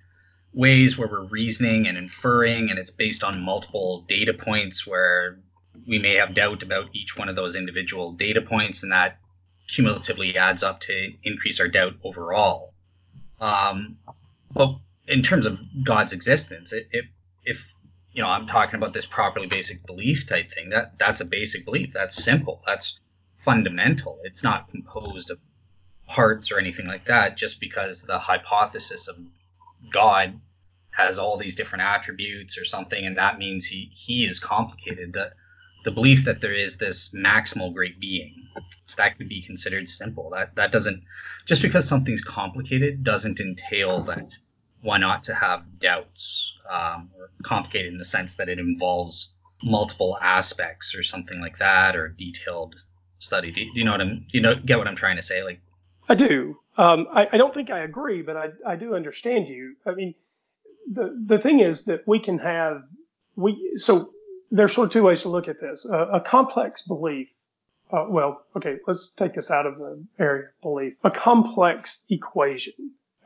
[0.52, 5.38] ways where we're reasoning and inferring, and it's based on multiple data points where
[5.86, 9.18] we may have doubt about each one of those individual data points, and that
[9.68, 12.74] cumulatively adds up to increase our doubt overall.
[13.40, 13.96] Um,
[14.52, 14.76] but
[15.08, 17.06] in terms of God's existence, if
[17.44, 17.64] if
[18.12, 21.64] you know I'm talking about this properly basic belief type thing, that that's a basic
[21.64, 21.90] belief.
[21.92, 22.62] That's simple.
[22.66, 22.98] That's
[23.44, 24.18] fundamental.
[24.22, 25.38] It's not composed of
[26.14, 27.36] parts or anything like that.
[27.36, 29.16] Just because the hypothesis of
[29.92, 30.38] God
[30.90, 35.12] has all these different attributes or something, and that means he he is complicated.
[35.14, 35.32] That
[35.84, 38.34] the belief that there is this maximal great being
[38.86, 41.02] so that could be considered simple that that doesn't
[41.46, 44.28] just because something's complicated doesn't entail that
[44.82, 50.18] one ought to have doubts um, or complicated in the sense that it involves multiple
[50.20, 52.74] aspects or something like that or detailed
[53.18, 55.22] study do, do you know what i'm do you know get what i'm trying to
[55.22, 55.60] say like
[56.08, 59.76] i do um, I, I, don't think i agree but I, I do understand you
[59.86, 60.14] i mean
[60.90, 62.82] the the thing is that we can have
[63.36, 64.10] we so
[64.52, 65.88] there's sort of two ways to look at this.
[65.90, 67.28] Uh, a complex belief,
[67.90, 70.94] uh, well, okay, let's take this out of the area of belief.
[71.04, 72.74] A complex equation,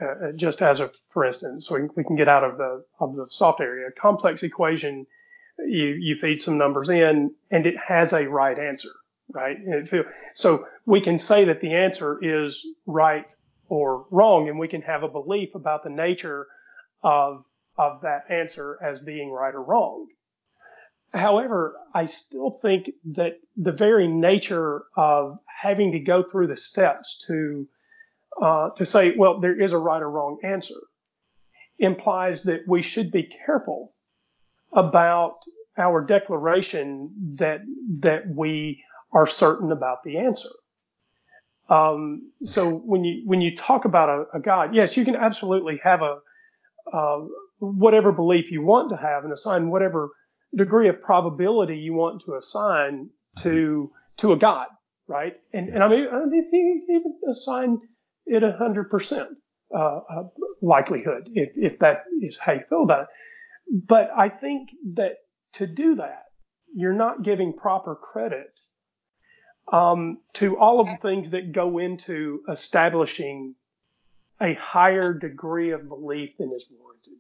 [0.01, 3.17] uh, uh, just as a for instance, so we can get out of the of
[3.17, 3.89] the soft area.
[3.89, 5.07] A complex equation,
[5.67, 8.91] you you feed some numbers in, and it has a right answer,
[9.33, 9.57] right?
[10.35, 13.35] so we can say that the answer is right
[13.69, 16.47] or wrong, and we can have a belief about the nature
[17.03, 17.45] of
[17.79, 20.07] of that answer as being right or wrong.
[21.13, 27.25] However, I still think that the very nature of having to go through the steps
[27.27, 27.67] to
[28.41, 30.81] uh, to say, well, there is a right or wrong answer,
[31.79, 33.95] implies that we should be careful
[34.73, 35.37] about
[35.79, 37.61] our declaration that
[38.01, 38.83] that we
[39.17, 40.51] are certain about the answer.
[41.71, 45.81] Um, so when you when you talk about a, a, God, yes, you can absolutely
[45.83, 46.19] have a
[46.93, 47.25] uh,
[47.59, 50.11] whatever belief you want to have and assign whatever
[50.55, 54.69] degree of probability you want to assign to to a God,
[55.09, 55.35] right?
[55.55, 57.79] And and I mean, if you even assign
[58.27, 59.31] it a hundred percent
[59.75, 60.23] uh, uh,
[60.61, 63.09] likelihood, if if that is how you feel about it.
[63.89, 65.15] But I think that
[65.55, 66.27] to do that,
[66.73, 68.61] you're not giving proper credit
[69.73, 73.55] um, to all of the things that go into establishing
[74.41, 77.15] a higher degree of belief than is warranted.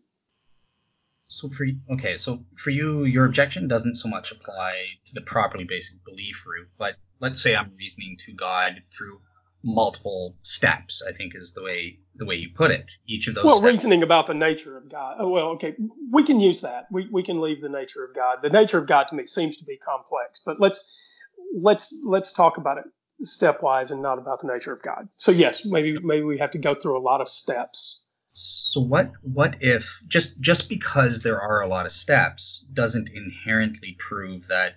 [1.28, 4.72] So for okay, so for you, your objection doesn't so much apply
[5.06, 9.20] to the properly basic belief route, but let's say I'm reasoning to God through
[9.64, 11.02] multiple steps.
[11.06, 12.86] I think is the way the way you put it.
[13.08, 13.44] Each of those.
[13.44, 15.16] Well, steps- reasoning about the nature of God.
[15.18, 15.74] Oh, well, okay,
[16.12, 16.86] we can use that.
[16.92, 18.38] We we can leave the nature of God.
[18.42, 21.05] The nature of God to me seems to be complex, but let's
[21.54, 22.84] let's let's talk about it
[23.24, 25.08] stepwise and not about the nature of God.
[25.16, 28.04] So yes, maybe maybe we have to go through a lot of steps.
[28.34, 33.96] So what what if just just because there are a lot of steps doesn't inherently
[33.98, 34.74] prove that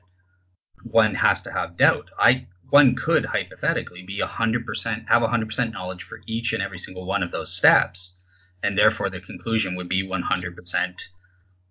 [0.84, 2.10] one has to have doubt.
[2.18, 7.24] I one could hypothetically be 100% have 100% knowledge for each and every single one
[7.24, 8.16] of those steps
[8.64, 10.94] and therefore the conclusion would be 100%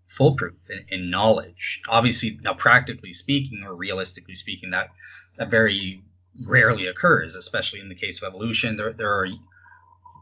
[0.09, 1.80] foolproof in, in knowledge.
[1.89, 4.89] Obviously now practically speaking or realistically speaking that
[5.39, 6.02] that very
[6.47, 8.76] rarely occurs especially in the case of evolution.
[8.76, 9.26] There, there are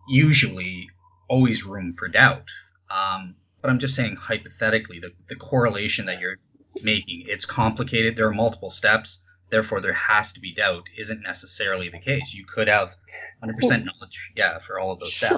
[0.08, 0.88] usually
[1.28, 2.44] always room for doubt.
[2.90, 6.36] Um, but i'm just saying hypothetically the, the correlation that you're
[6.82, 8.16] making it's complicated.
[8.16, 9.20] There are multiple steps.
[9.50, 10.82] Therefore there has to be doubt.
[10.98, 12.32] Isn't necessarily the case.
[12.32, 12.90] You could have
[13.42, 15.34] 100% knowledge, yeah, for all of those steps.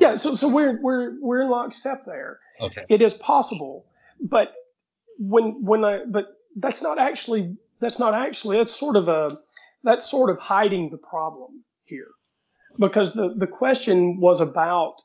[0.00, 2.40] Yeah, so so we're we're we're in lockstep there.
[2.60, 2.84] Okay.
[2.88, 3.86] It is possible,
[4.20, 4.52] but
[5.18, 9.38] when when I but that's not actually that's not actually that's sort of a
[9.84, 12.10] that's sort of hiding the problem here,
[12.78, 14.96] because the the question was about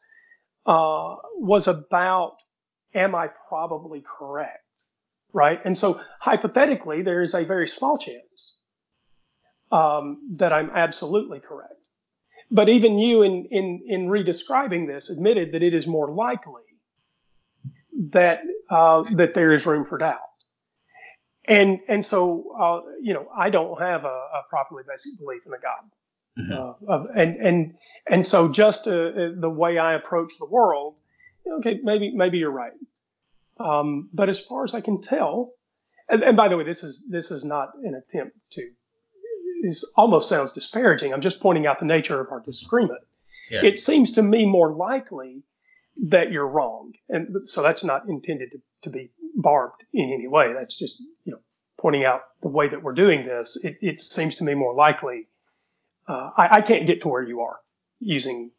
[0.65, 2.38] uh, was about
[2.93, 4.61] am I probably correct?
[5.34, 5.59] right?
[5.63, 8.59] And so hypothetically, there is a very small chance
[9.72, 11.73] um, that I'm absolutely correct.
[12.52, 16.64] But even you, in in in redescribing this, admitted that it is more likely
[18.11, 20.19] that uh, that there is room for doubt.
[21.48, 25.53] And and so uh, you know, I don't have a, a, properly basic belief in
[25.53, 25.90] a God.
[26.40, 26.91] Mm-hmm.
[26.91, 27.73] Uh, and and
[28.07, 30.99] and so just uh, the way I approach the world,
[31.60, 32.73] okay, maybe maybe you're right.
[33.60, 35.53] Um, but as far as I can tell,
[36.10, 38.69] and, and, by the way, this is this is not an attempt to.
[39.61, 41.13] This almost sounds disparaging.
[41.13, 43.01] I'm just pointing out the nature of our disagreement.
[43.49, 43.61] Yeah.
[43.63, 45.43] It seems to me more likely
[46.07, 50.53] that you're wrong, and so that's not intended to, to be barbed in any way.
[50.53, 51.39] That's just you know
[51.79, 53.63] pointing out the way that we're doing this.
[53.63, 55.27] It, it seems to me more likely.
[56.07, 57.59] Uh, I, I can't get to where you are
[57.99, 58.51] using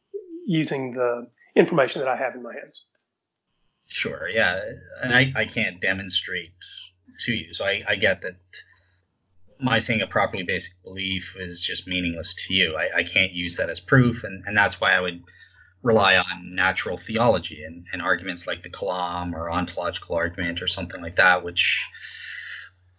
[0.47, 2.89] using the information that I have in my hands.
[3.87, 4.59] Sure, yeah,
[5.03, 6.53] and I, I can't demonstrate
[7.21, 8.37] to you, so I, I get that
[9.63, 12.77] my saying a properly basic belief is just meaningless to you.
[12.77, 15.23] I, I can't use that as proof, and, and that's why I would
[15.83, 21.01] rely on natural theology and, and arguments like the Kalam or ontological argument or something
[21.01, 21.81] like that, which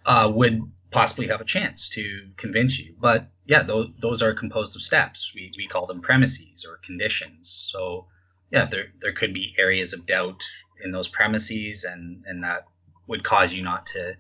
[0.06, 0.62] uh, would
[0.92, 2.96] possibly have a chance to convince you.
[3.00, 5.32] But yeah, those, those are composed of steps.
[5.36, 7.70] We, we call them premises or conditions.
[7.72, 8.08] So
[8.52, 10.42] yeah, there, there could be areas of doubt
[10.84, 12.66] in those premises, and and that
[13.08, 14.14] would cause you not to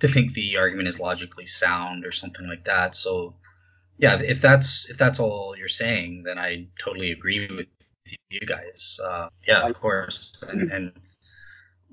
[0.00, 2.94] to think the argument is logically sound or something like that.
[2.94, 3.34] So,
[3.98, 7.68] yeah, if that's if that's all you're saying, then I totally agree with
[8.30, 8.98] you guys.
[9.02, 10.92] Uh, yeah, of course, and, and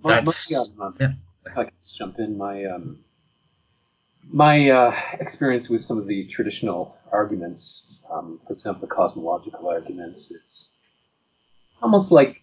[0.03, 1.14] that's my, um, yeah.
[1.45, 2.99] If I can jump in, my um,
[4.30, 10.32] my uh, experience with some of the traditional arguments, um, for example, the cosmological arguments,
[10.32, 10.72] it's
[11.82, 12.38] almost like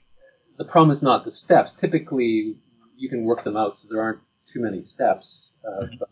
[0.59, 1.75] the problem is not the steps.
[1.81, 2.57] Typically,
[2.97, 4.21] you can work them out, so there aren't
[4.53, 5.51] too many steps.
[5.65, 5.95] Uh, mm-hmm.
[5.99, 6.09] but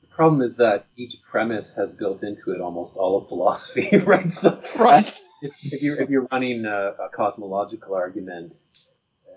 [0.00, 4.32] the problem is that each premise has built into it almost all of philosophy, right?
[4.32, 5.08] So, right.
[5.40, 8.54] If, if you're if you're running a, a cosmological argument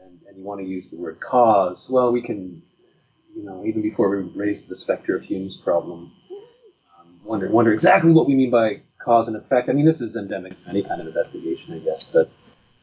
[0.03, 2.61] and, and you want to use the word cause, well, we can,
[3.35, 6.11] you know, even before we raised the specter of Hume's problem,
[6.99, 9.69] um, wonder wonder exactly what we mean by cause and effect.
[9.69, 12.31] I mean, this is endemic to any kind of investigation, I guess, but.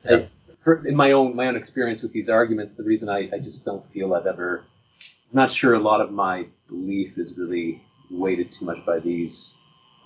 [0.09, 0.27] Yeah
[0.69, 3.65] for, in my own my own experience with these arguments, the reason I, I just
[3.65, 4.65] don't feel I've ever,
[5.31, 9.55] I'm not sure a lot of my belief is really weighted too much by these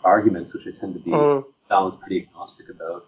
[0.05, 3.07] arguments, which I tend to be uh, balanced pretty agnostic about.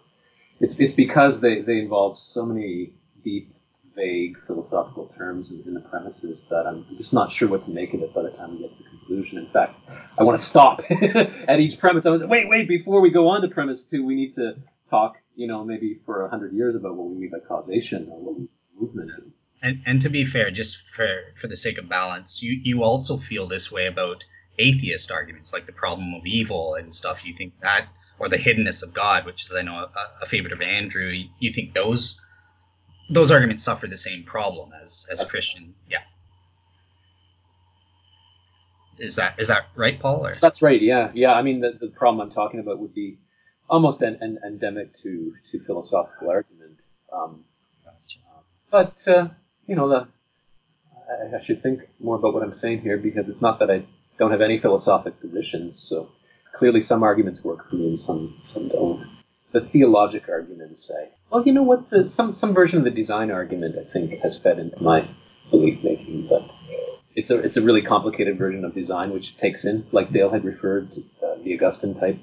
[0.59, 2.93] It's it's because they, they involve so many
[3.23, 3.53] deep,
[3.95, 7.93] vague philosophical terms in, in the premises that I'm just not sure what to make
[7.93, 9.37] of it by the time we get to the conclusion.
[9.37, 9.75] In fact,
[10.17, 10.79] I want to stop
[11.47, 12.05] at each premise.
[12.05, 14.53] I was wait, wait, before we go on to premise two, we need to
[14.89, 18.19] talk you know, maybe for a hundred years about what we mean by causation or
[18.19, 18.47] what we
[18.79, 19.31] movement is.
[19.61, 21.07] And, and to be fair, just for
[21.39, 24.23] for the sake of balance, you you also feel this way about
[24.59, 27.25] atheist arguments like the problem of evil and stuff.
[27.25, 27.87] You think that,
[28.19, 31.07] or the hiddenness of God, which is I know a, a favorite of Andrew.
[31.07, 32.19] You, you think those
[33.09, 35.99] those arguments suffer the same problem as as Christian, yeah.
[38.97, 40.25] Is that is that right, Paul?
[40.25, 40.35] Or?
[40.41, 40.81] That's right.
[40.81, 41.33] Yeah, yeah.
[41.33, 43.17] I mean, the, the problem I'm talking about would be
[43.69, 46.79] almost an, an endemic to to philosophical argument.
[47.11, 47.43] Um,
[48.71, 49.29] but uh,
[49.67, 50.07] you know, the,
[51.09, 53.85] I, I should think more about what I'm saying here because it's not that I
[54.17, 55.85] don't have any philosophic positions.
[55.89, 56.09] So
[56.57, 59.05] clearly, some arguments work for me and some some don't.
[59.51, 61.89] The theologic arguments say, well, you know what?
[61.89, 65.09] The, some some version of the design argument I think has fed into my
[65.49, 66.41] belief making, but
[67.15, 70.43] it's a it's a really complicated version of design which takes in, like Dale had
[70.43, 72.19] referred, to, uh, the Augustine type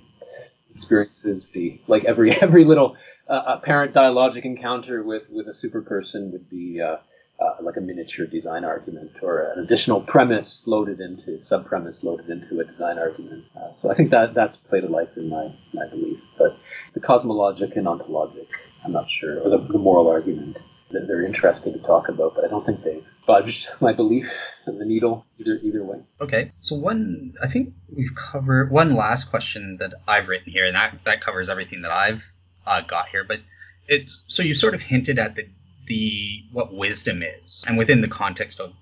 [0.74, 1.48] experiences.
[1.52, 2.96] The like every every little
[3.28, 6.80] uh, apparent dialogic encounter with with a super person would be.
[6.80, 6.96] Uh,
[7.42, 12.28] uh, like a miniature design argument or an additional premise loaded into sub premise loaded
[12.30, 13.44] into a design argument.
[13.56, 16.18] Uh, so I think that that's played a life in my, my belief.
[16.38, 16.56] But
[16.94, 18.46] the cosmologic and ontologic,
[18.84, 20.58] I'm not sure, or the, the moral argument
[20.92, 24.26] that they're interested to talk about, but I don't think they've budged my belief
[24.66, 25.98] in the needle either either way.
[26.20, 30.76] Okay, so one I think we've covered one last question that I've written here, and
[30.76, 32.22] that that covers everything that I've
[32.66, 33.24] uh, got here.
[33.24, 33.40] But
[33.88, 35.46] it so you sort of hinted at the
[35.92, 38.72] the what wisdom is, and within the context of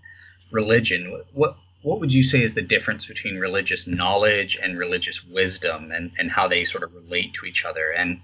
[0.52, 1.00] religion,
[1.32, 6.12] what what would you say is the difference between religious knowledge and religious wisdom, and
[6.18, 7.90] and how they sort of relate to each other?
[7.90, 8.20] And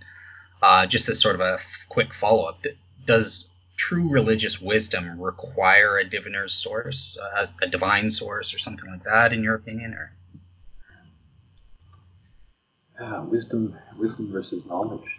[0.62, 1.58] uh, just as sort of a
[1.88, 2.64] quick follow up,
[3.06, 9.04] does true religious wisdom require a diviner's source, uh, a divine source, or something like
[9.04, 10.12] that, in your opinion, or?
[13.04, 15.10] Uh, wisdom, wisdom versus knowledge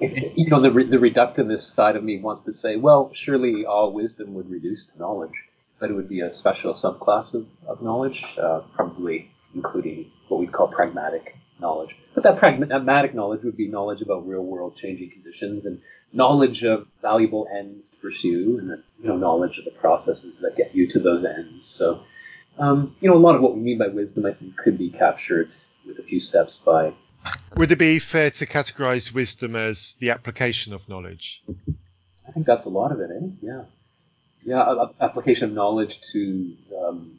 [0.00, 4.34] you know, the, the reductivist side of me wants to say, well, surely all wisdom
[4.34, 5.34] would reduce to knowledge,
[5.78, 10.52] but it would be a special subclass of, of knowledge, uh, probably including what we'd
[10.52, 11.90] call pragmatic knowledge.
[12.14, 15.80] But that pragmatic knowledge would be knowledge about real world changing conditions and
[16.12, 20.74] knowledge of valuable ends to pursue and you know, knowledge of the processes that get
[20.74, 21.66] you to those ends.
[21.66, 22.02] So,
[22.58, 24.90] um, you know, a lot of what we mean by wisdom, I think, could be
[24.90, 25.50] captured
[25.86, 26.94] with a few steps by
[27.56, 31.42] would it be fair to categorize wisdom as the application of knowledge?
[32.28, 33.26] I think that's a lot of it, eh?
[33.42, 33.64] Yeah.
[34.44, 37.18] Yeah, application of knowledge to um,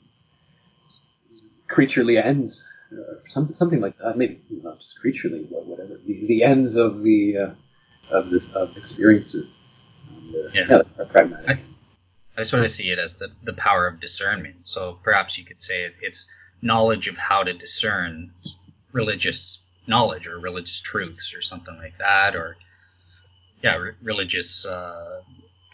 [1.68, 4.18] creaturely ends, uh, some, something like that.
[4.18, 6.00] Maybe not just creaturely, but whatever.
[6.08, 9.48] The, the ends of the uh, of this of experiences.
[10.10, 11.60] Um, yeah, yeah pragmatic.
[12.38, 14.56] I, I want to see it as the, the power of discernment.
[14.64, 16.26] So perhaps you could say it, it's
[16.62, 18.32] knowledge of how to discern
[18.94, 22.58] religious knowledge or religious truths or something like that, or
[23.64, 25.22] yeah, re- religious uh,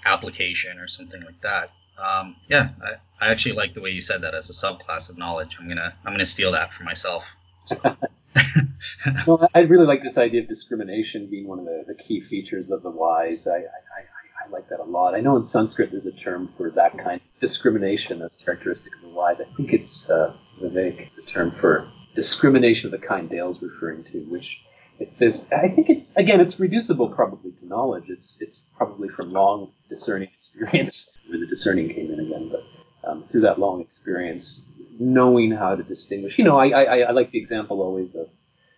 [0.06, 1.72] application or something like that.
[1.98, 5.18] Um, yeah, I, I actually like the way you said that as a subclass of
[5.18, 5.58] knowledge.
[5.60, 7.24] I'm gonna I'm gonna steal that for myself.
[7.66, 7.78] So.
[9.28, 12.70] well, I really like this idea of discrimination being one of the, the key features
[12.70, 13.48] of the wise.
[13.48, 15.16] I, I, I, I, like that a lot.
[15.16, 19.02] I know in Sanskrit there's a term for that kind of discrimination that's characteristic of
[19.02, 19.42] the wise.
[19.42, 24.18] I think it's uh, Vivek, the term for discrimination of the kind Dale's referring to,
[24.28, 24.58] which
[25.00, 25.46] it's this.
[25.52, 28.06] I think it's again, it's reducible probably to knowledge.
[28.10, 32.64] It's it's probably from long discerning experience where the discerning came in again, but
[33.08, 34.62] um, through that long experience,
[35.00, 36.34] knowing how to distinguish.
[36.40, 38.28] You know, I, I I like the example always of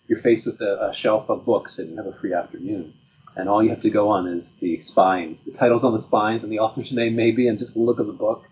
[0.07, 2.93] you're faced with a, a shelf of books and you have a free afternoon.
[3.37, 6.43] And all you have to go on is the spines, the titles on the spines,
[6.43, 8.43] and the author's name maybe, and just the look at the book.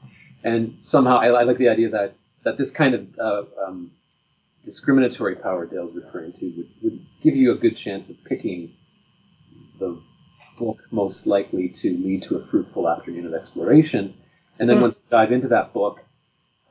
[0.44, 2.16] And somehow, I, I like the idea that
[2.46, 3.92] that this kind of uh, um,
[4.68, 8.74] discriminatory power Dale's referring to would, would give you a good chance of picking
[9.80, 10.00] the
[10.60, 14.14] book most likely to lead to a fruitful afternoon of exploration.
[14.60, 14.82] And then mm.
[14.82, 16.00] once you dive into that book,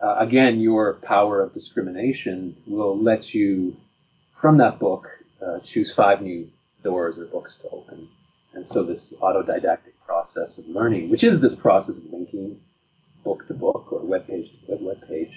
[0.04, 3.76] uh, again, your power of discrimination will let you,
[4.42, 5.06] from that book,
[5.40, 6.50] uh, choose five new
[6.84, 8.08] doors or books to open.
[8.52, 12.60] And so this autodidactic process of learning, which is this process of linking
[13.24, 15.30] book to book or web page to web page,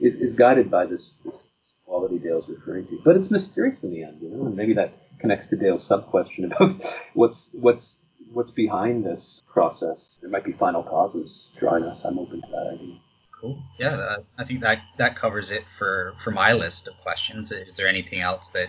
[0.00, 1.42] is, is guided by this, this
[1.84, 2.98] quality Dale's referring to.
[3.04, 6.06] But it's mysterious in the end, you know, and maybe that connects to Dale's sub
[6.06, 6.80] question about
[7.14, 7.98] what's what's
[8.32, 10.16] what's behind this process.
[10.20, 12.04] There might be final causes drawing us.
[12.04, 12.96] I'm open to that idea.
[13.40, 13.62] Cool.
[13.78, 17.52] Yeah, uh, I think that that covers it for for my list of questions.
[17.52, 18.68] Is there anything else that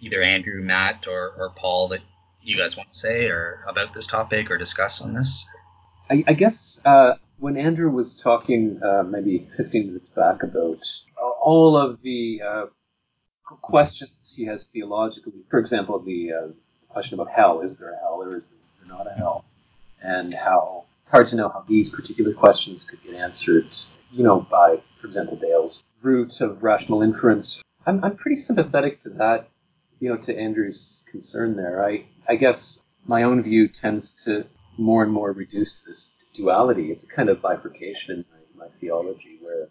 [0.00, 2.00] either Andrew, Matt, or or Paul that
[2.42, 5.44] you guys want to say or about this topic or discuss on this?
[6.10, 10.78] I, I guess uh, when Andrew was talking uh, maybe 15 minutes back about
[11.30, 12.66] all of the uh,
[13.44, 15.44] questions he has theologically.
[15.50, 16.48] For example, the uh,
[16.88, 18.42] question about hell: is there a hell or is
[18.78, 19.44] there not a hell?
[20.02, 23.68] And how it's hard to know how these particular questions could get answered.
[24.10, 27.62] You know, by, for example, Dale's route of rational inference.
[27.86, 29.48] I'm, I'm pretty sympathetic to that.
[30.00, 31.84] You know, to Andrew's concern there.
[31.84, 34.44] I I guess my own view tends to
[34.78, 36.90] more and more reduce to this duality.
[36.90, 38.24] It's a kind of bifurcation in
[38.56, 39.68] my, my theology where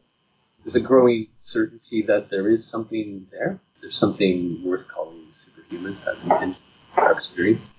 [0.63, 3.59] there's a growing certainty that there is something there.
[3.81, 6.05] There's something worth calling superhumans.
[6.05, 6.27] That's
[6.97, 7.69] our experience.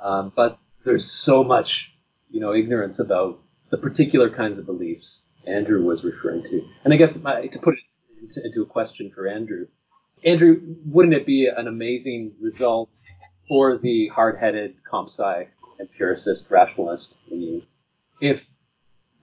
[0.00, 1.92] Um, but there's so much,
[2.30, 3.40] you know, ignorance about
[3.70, 6.62] the particular kinds of beliefs Andrew was referring to.
[6.84, 7.80] And I guess my, to put it
[8.22, 9.66] into, into a question for Andrew,
[10.24, 12.88] Andrew, wouldn't it be an amazing result
[13.48, 15.48] for the hard-headed comp sci
[15.80, 17.62] empiricist rationalist in you
[18.20, 18.40] if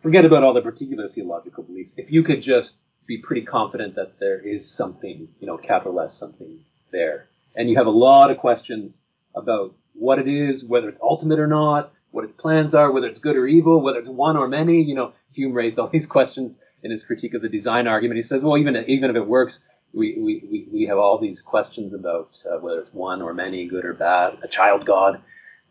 [0.02, 2.74] forget about all the particular theological beliefs if you could just
[3.16, 6.60] be pretty confident that there is something you know capital s something
[6.92, 7.28] there.
[7.56, 8.98] And you have a lot of questions
[9.36, 13.20] about what it is whether it's ultimate or not what its plans are whether it's
[13.28, 14.82] good or evil whether it's one or many.
[14.82, 18.18] You know hume raised all these questions in his critique of the design argument.
[18.18, 19.60] He says well even even if it works
[19.94, 23.84] we, we, we have all these questions about uh, whether it's one or many, good
[23.84, 25.22] or bad, a child God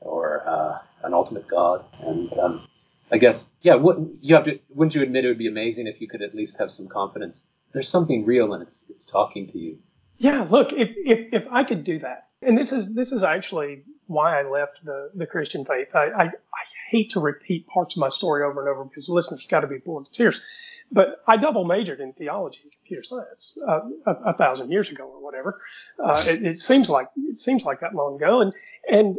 [0.01, 1.85] or uh, an ultimate God.
[2.01, 2.69] And um,
[3.13, 6.01] I guess, yeah, what, you have to, wouldn't you admit it would be amazing if
[6.01, 7.43] you could at least have some confidence?
[7.73, 9.79] There's something real and it's, it's talking to you.
[10.19, 13.83] Yeah, look, if, if, if I could do that, and this is this is actually
[14.07, 15.89] why I left the, the Christian faith.
[15.95, 19.47] I, I, I hate to repeat parts of my story over and over because listeners
[19.49, 20.45] got to be bored to tears.
[20.91, 25.05] But I double majored in theology and computer science uh, a, a, thousand years ago
[25.05, 25.61] or whatever.
[26.03, 28.53] Uh, it, it, seems like it seems like that long ago, and
[28.91, 29.17] and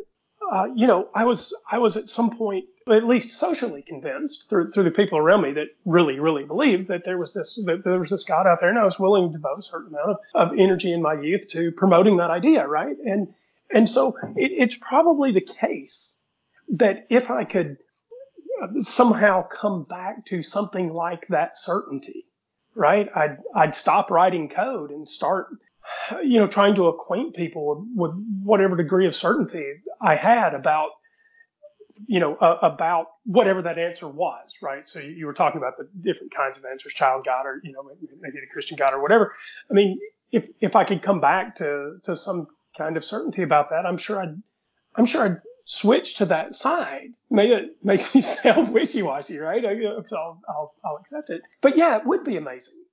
[0.51, 4.71] uh, you know I was I was at some point at least socially convinced through
[4.71, 7.99] through the people around me that really really believed that there was this that there
[7.99, 10.51] was this God out there, and I was willing to devote a certain amount of,
[10.51, 12.97] of energy in my youth to promoting that idea, right?
[13.05, 13.33] And
[13.73, 16.21] and so it, it's probably the case
[16.71, 17.77] that if I could
[18.61, 22.25] uh, somehow come back to something like that certainty,
[22.75, 23.09] right?
[23.15, 25.47] I'd, I'd stop writing code and start,
[26.23, 29.65] you know, trying to acquaint people with, with whatever degree of certainty
[30.01, 30.91] I had about,
[32.07, 34.87] you know, uh, about whatever that answer was, right?
[34.87, 37.71] So you, you, were talking about the different kinds of answers, child God, or, you
[37.71, 39.33] know, maybe, the Christian God or whatever.
[39.69, 39.99] I mean,
[40.31, 42.47] if, if I could come back to, to some
[42.77, 44.41] kind of certainty about that, I'm sure I'd,
[44.95, 47.09] I'm sure I'd switch to that side.
[47.29, 49.63] Maybe it makes me sound wishy-washy, right?
[50.05, 51.41] So I'll, I'll, I'll accept it.
[51.61, 52.83] But yeah, it would be amazing.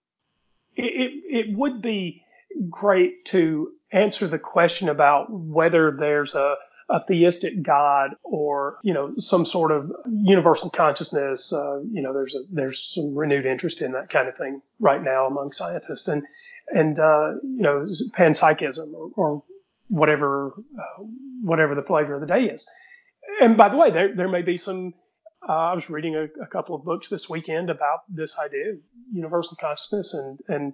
[0.77, 2.23] It, it, it would be
[2.71, 6.55] great to answer the question about whether there's a,
[6.91, 11.53] a theistic God or you know some sort of universal consciousness.
[11.53, 15.03] Uh, you know, there's a there's some renewed interest in that kind of thing right
[15.03, 16.23] now among scientists, and
[16.69, 17.87] and uh, you know
[18.17, 19.43] panpsychism or, or
[19.89, 21.03] whatever uh,
[21.43, 22.69] whatever the flavor of the day is.
[23.41, 24.95] And by the way, there there may be some.
[25.49, 28.79] Uh, I was reading a, a, couple of books this weekend about this idea of
[29.13, 30.73] universal consciousness and and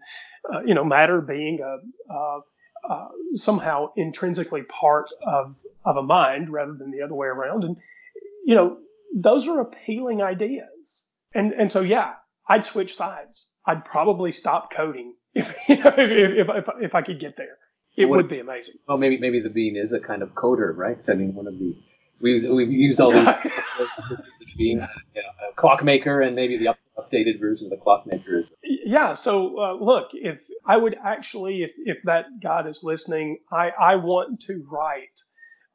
[0.53, 1.77] uh, you know matter being a
[2.89, 7.65] uh, somehow intrinsically part of of a mind rather than the other way around.
[7.65, 7.77] And
[8.45, 8.79] you know
[9.15, 11.09] those are appealing ideas.
[11.35, 12.15] And and so yeah,
[12.49, 13.51] I'd switch sides.
[13.67, 17.59] I'd probably stop coding if you know, if, if, if, if I could get there.
[17.97, 18.75] It what, would be amazing.
[18.89, 20.99] Well, maybe maybe the bean is a kind of coder, right?
[21.09, 21.77] I mean, one of the
[22.21, 23.29] we we've used all these
[24.57, 24.79] being
[25.15, 26.69] you know, a clockmaker and maybe the
[26.99, 28.51] updated version of the clockmaker is.
[28.63, 29.15] Yeah.
[29.15, 33.97] So uh, look, if I would actually, if if that God is listening, I I
[33.97, 35.21] want to write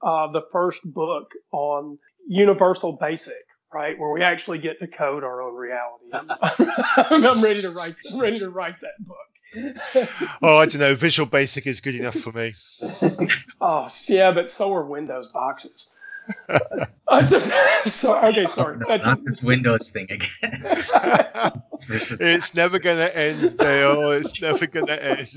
[0.02, 1.98] uh, the first book on
[2.28, 3.34] universal basic
[3.72, 4.00] right?
[4.00, 6.06] Where we actually get to code our own reality.
[6.12, 7.96] I'm, I'm, ready to write.
[8.12, 9.18] I'm ready to write that book.
[10.41, 10.96] oh, I don't know.
[10.96, 12.54] Visual Basic is good enough for me.
[13.62, 16.00] oh, yeah, but so are Windows boxes.
[17.08, 17.40] uh, so,
[17.84, 18.78] so, okay, sorry.
[18.88, 20.30] That's not this Windows thing again.
[21.90, 24.12] it's never going to end, Dale.
[24.12, 25.30] It's never going to end.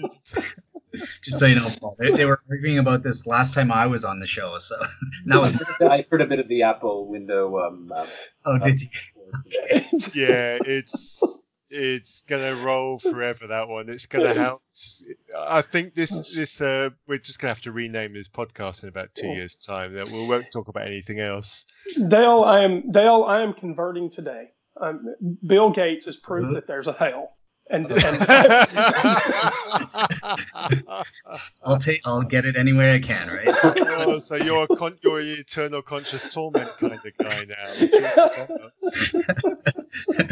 [1.23, 4.05] Just so you know, Paul, they, they, were arguing about this last time I was
[4.05, 4.59] on the show.
[4.59, 4.77] So
[5.25, 5.43] now
[5.81, 7.59] I heard a bit of the Apple window.
[7.61, 8.07] Um, um,
[8.45, 8.89] oh, did you?
[10.15, 11.23] yeah, it's
[11.73, 13.47] it's gonna roll forever.
[13.47, 13.89] That one.
[13.89, 14.63] It's gonna help.
[15.37, 19.15] I think this this uh, we're just gonna have to rename this podcast in about
[19.15, 19.95] two years' time.
[19.95, 21.67] That we won't talk about anything else.
[22.09, 23.25] Dale, I am Dale.
[23.27, 24.51] I am converting today.
[24.81, 25.15] Um,
[25.47, 26.55] Bill Gates has proved mm-hmm.
[26.55, 27.37] that there's a hell.
[27.71, 28.01] And, and
[31.65, 32.01] I'll take.
[32.05, 33.29] I'll get it anywhere I can.
[33.29, 33.47] Right.
[33.65, 37.47] Oh, so you're a con- you're an eternal conscious torment kind of guy
[40.15, 40.29] now.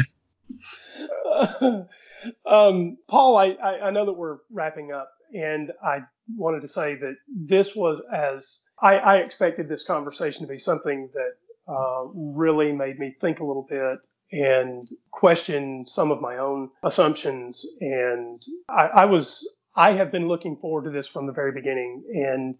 [2.45, 5.99] um, Paul, I, I, I, know that we're wrapping up, and I
[6.35, 11.09] wanted to say that this was as I, I expected this conversation to be something
[11.13, 13.99] that uh, really made me think a little bit
[14.31, 17.65] and question some of my own assumptions.
[17.81, 22.03] And I, I was I have been looking forward to this from the very beginning,
[22.13, 22.55] and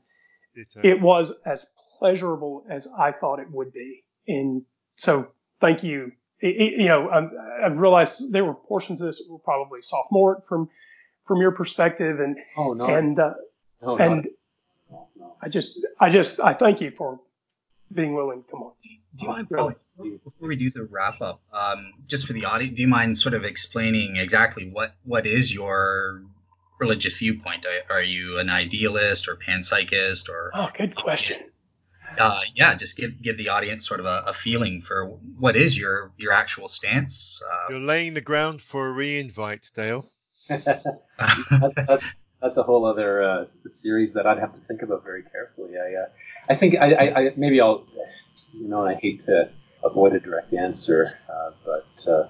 [0.84, 1.68] it was as
[2.00, 4.04] pleasurable as I thought it would be.
[4.28, 4.64] And
[4.96, 6.12] so, thank you
[6.42, 10.70] you know, I, I realized there were portions of this that were probably sophomore from
[11.26, 13.34] from your perspective, and oh no, and uh,
[13.82, 14.28] no, and
[14.90, 15.36] no, no.
[15.42, 17.20] I just I just I thank you for
[17.94, 18.72] being willing to come on.
[18.84, 22.76] Do you mind, Paul, before we do the wrap up, um, just for the audience,
[22.76, 26.24] do you mind sort of explaining exactly what what is your
[26.80, 27.66] religious viewpoint?
[27.66, 30.52] Are, are you an idealist or panpsychist or?
[30.54, 31.51] Oh, good question.
[32.18, 35.06] Uh, yeah, just give give the audience sort of a, a, feeling for
[35.40, 37.42] what is your your actual stance.
[37.50, 40.12] Uh, You're laying the ground for a re-invite, Dale.
[40.50, 40.66] that's,
[41.20, 42.04] that's,
[42.42, 45.78] that's, a whole other uh, series that I'd have to think about very carefully.
[45.78, 47.86] I uh, I think I, I, I, maybe I'll
[48.54, 49.50] you know I hate to
[49.84, 52.28] avoid a direct answer, uh, but uh,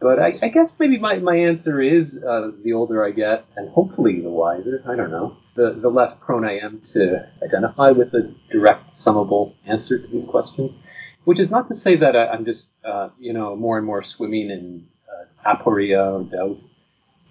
[0.00, 3.68] but I, I, guess maybe my, my answer is uh, the older I get, and
[3.70, 4.82] hopefully the wiser.
[4.88, 5.36] I don't know.
[5.58, 10.24] The, the less prone I am to identify with a direct, summable answer to these
[10.24, 10.70] questions.
[11.24, 14.04] Which is not to say that I, am just, uh, you know, more and more
[14.04, 16.58] swimming in uh, aporia or doubt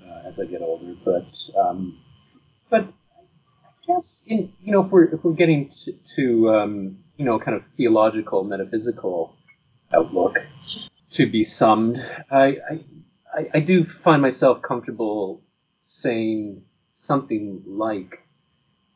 [0.06, 0.94] uh, as I get older.
[1.06, 1.98] But, um,
[2.70, 7.24] but I guess, in, you know, if we're if we're getting to, to um, you
[7.24, 9.36] know, kind of theological, metaphysical
[9.96, 10.36] outlook
[11.12, 11.98] to be summed,
[12.30, 12.58] I,
[13.34, 15.42] I, I do find myself comfortable
[15.82, 16.62] saying
[17.08, 18.20] something like,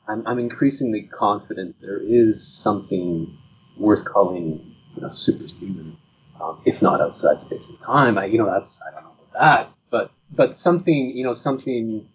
[0.07, 3.35] I'm, I'm increasingly confident there is something
[3.77, 5.97] worth calling, you know, superhuman,
[6.39, 8.17] um, if not outside space and time.
[8.17, 12.07] I, you know, that's I don't know about that, but but something, you know, something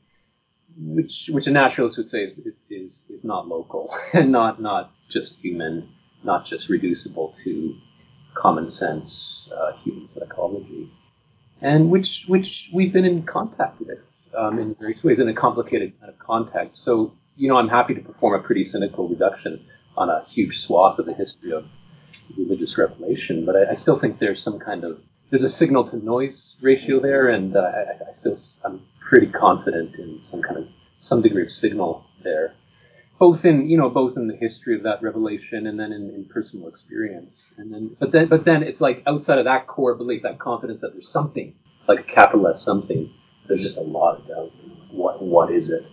[0.78, 4.92] which which a naturalist would say is is, is, is not local and not not
[5.10, 5.88] just human,
[6.22, 7.74] not just reducible to
[8.34, 10.92] common sense uh, human psychology,
[11.62, 13.88] and which which we've been in contact with
[14.36, 16.84] um, in various ways in a complicated kind of context.
[16.84, 19.64] So you know, I'm happy to perform a pretty cynical reduction
[19.96, 21.64] on a huge swath of the history of
[22.36, 25.00] religious revelation, but I, I still think there's some kind of
[25.30, 29.96] there's a signal to noise ratio there, and uh, I, I still I'm pretty confident
[29.96, 30.68] in some kind of
[30.98, 32.54] some degree of signal there
[33.18, 36.24] both in you know both in the history of that revelation and then in, in,
[36.32, 40.22] personal experience and then but then but then it's like outside of that core belief
[40.22, 41.54] that confidence that there's something
[41.88, 43.10] like a capital S something
[43.48, 44.52] there's just a lot of doubt
[44.90, 45.86] what what is it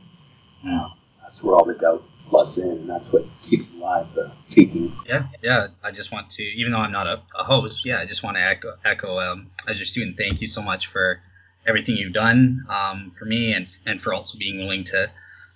[0.63, 0.89] yeah.
[1.21, 5.27] that's where all the doubt floods in and that's what keeps alive the seeking yeah
[5.41, 8.23] yeah I just want to even though I'm not a, a host yeah I just
[8.23, 11.19] want to echo echo um, as your student thank you so much for
[11.67, 15.11] everything you've done um, for me and and for also being willing to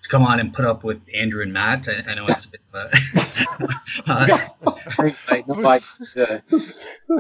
[0.08, 1.88] to come on and put up with Andrew and Matt.
[1.88, 2.98] I, I know it's a bit of a.
[4.08, 5.82] I, know I,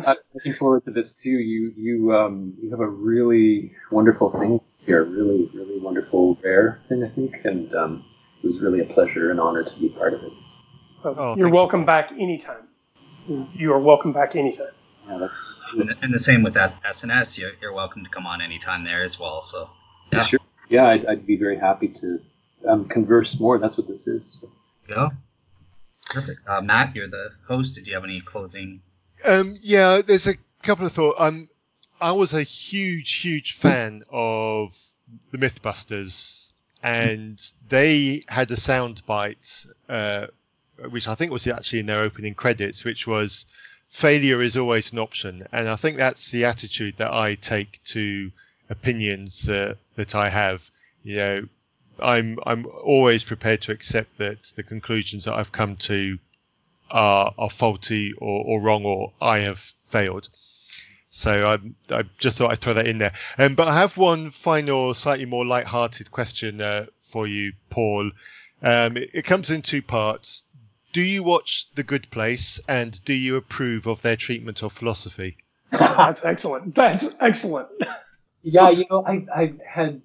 [0.05, 1.29] I'm looking forward to this too.
[1.29, 7.03] You you um, you have a really wonderful thing here, really really wonderful rare thing
[7.03, 8.05] I think, and um,
[8.43, 10.31] it was really a pleasure and honor to be part of it.
[11.03, 11.85] Oh, you're welcome you.
[11.85, 12.67] back anytime.
[13.53, 14.67] You are welcome back anytime.
[15.07, 15.35] Yeah, that's.
[15.73, 17.37] And, and the same with SNS.
[17.37, 19.41] You're, you're welcome to come on anytime there as well.
[19.41, 19.69] So.
[20.13, 20.39] Yeah, sure.
[20.69, 22.19] Yeah, I'd, I'd be very happy to
[22.67, 23.59] um, converse more.
[23.59, 24.39] That's what this is.
[24.41, 24.49] So.
[24.89, 25.09] Yeah.
[26.09, 26.39] Perfect.
[26.47, 27.75] Uh, Matt, you're the host.
[27.75, 28.81] Did you have any closing?
[29.25, 31.17] Um, yeah, there's a couple of thoughts.
[31.19, 31.49] Um,
[31.99, 34.75] I was a huge, huge fan of
[35.31, 36.51] the MythBusters,
[36.83, 40.27] and they had a soundbite, uh,
[40.89, 43.45] which I think was actually in their opening credits, which was
[43.89, 45.47] failure is always an option.
[45.51, 48.31] And I think that's the attitude that I take to
[48.69, 50.69] opinions uh, that I have.
[51.03, 51.47] You know,
[52.01, 56.19] I'm I'm always prepared to accept that the conclusions that I've come to
[56.91, 60.29] are are faulty or, or wrong or I have failed.
[61.09, 63.13] So I I just thought I'd throw that in there.
[63.37, 68.11] Um, but I have one final, slightly more light-hearted question uh, for you, Paul.
[68.61, 70.45] Um, it, it comes in two parts.
[70.93, 75.37] Do you watch The Good Place, and do you approve of their treatment of philosophy?
[75.71, 76.75] That's excellent.
[76.75, 77.69] That's excellent.
[78.41, 80.01] yeah, you know, I I had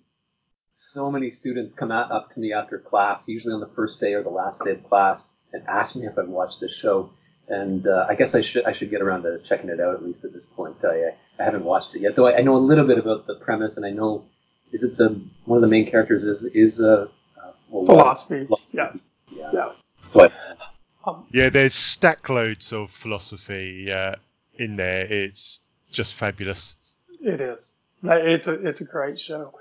[0.93, 4.13] so many students come out, up to me after class, usually on the first day
[4.15, 7.11] or the last day of class, and ask me if I've watched this show.
[7.49, 10.05] And uh, I guess I should I should get around to checking it out at
[10.05, 10.77] least at this point.
[10.85, 11.11] I,
[11.41, 13.77] I haven't watched it yet, though I, I know a little bit about the premise,
[13.77, 14.25] and I know
[14.73, 17.09] is it the one of the main characters is is a uh,
[17.43, 18.47] uh, well, philosophy.
[18.47, 18.79] philosophy.
[18.79, 18.93] Yeah.
[19.31, 19.73] yeah, yeah.
[20.07, 24.15] So I, um, yeah, there's stack loads of philosophy uh,
[24.55, 25.05] in there.
[25.07, 25.61] It's
[25.91, 26.77] just fabulous.
[27.21, 27.75] It is.
[28.05, 29.53] It's a it's a great show.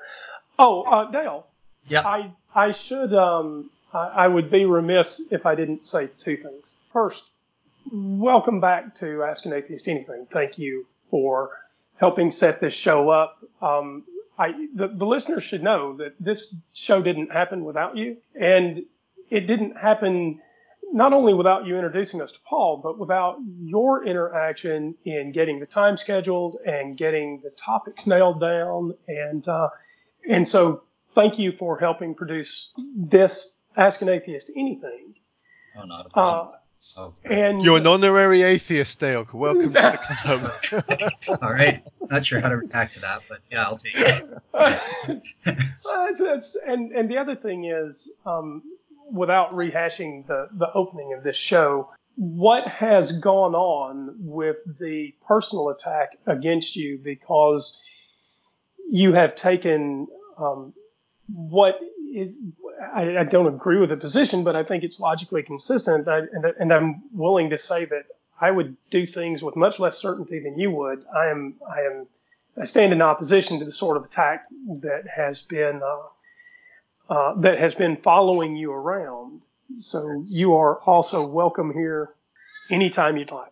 [0.62, 1.48] Oh, uh, Dale.
[1.88, 2.08] Yeah.
[2.08, 6.78] I I should um I, I would be remiss if I didn't say two things.
[6.94, 7.32] First,
[7.92, 10.28] welcome back to Ask an Atheist Anything.
[10.32, 11.50] Thank you for
[11.98, 13.44] helping set this show up.
[13.60, 14.04] Um,
[14.38, 18.84] I the, the listeners should know that this show didn't happen without you, and
[19.32, 20.40] it didn't happen
[20.94, 25.66] not only without you introducing us to Paul, but without your interaction in getting the
[25.66, 28.94] time scheduled and getting the topics nailed down.
[29.08, 29.70] And, uh,
[30.30, 30.84] and so
[31.16, 35.16] thank you for helping produce this Ask an Atheist Anything.
[35.78, 36.56] Oh, not a problem.
[36.56, 36.58] Uh,
[36.98, 37.14] Oh.
[37.24, 39.26] And you're an honorary atheist, Dale.
[39.32, 40.52] Welcome to the
[41.28, 41.40] club.
[41.42, 44.28] All right, not sure how to react to that, but yeah, I'll take it.
[45.86, 48.64] that's, that's, and and the other thing is, um,
[49.10, 55.70] without rehashing the the opening of this show, what has gone on with the personal
[55.70, 57.80] attack against you because
[58.92, 60.08] you have taken
[60.38, 60.74] um,
[61.28, 61.80] what
[62.14, 62.38] is
[62.94, 66.08] I, I, don't agree with the position, but I think it's logically consistent.
[66.10, 68.04] I, and, and, I'm willing to say that
[68.42, 71.06] I would do things with much less certainty than you would.
[71.16, 72.08] I am, I am,
[72.60, 74.48] I stand in opposition to the sort of attack
[74.82, 79.46] that has been, uh, uh, that has been following you around.
[79.78, 82.10] So you are also welcome here
[82.70, 83.51] anytime you'd like.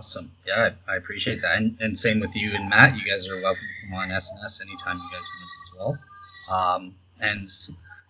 [0.00, 0.32] Awesome.
[0.46, 1.58] Yeah, I, I appreciate that.
[1.58, 2.96] And, and, same with you and Matt.
[2.96, 5.98] You guys are welcome to come on SNS anytime you guys want as well.
[6.48, 7.50] Um, and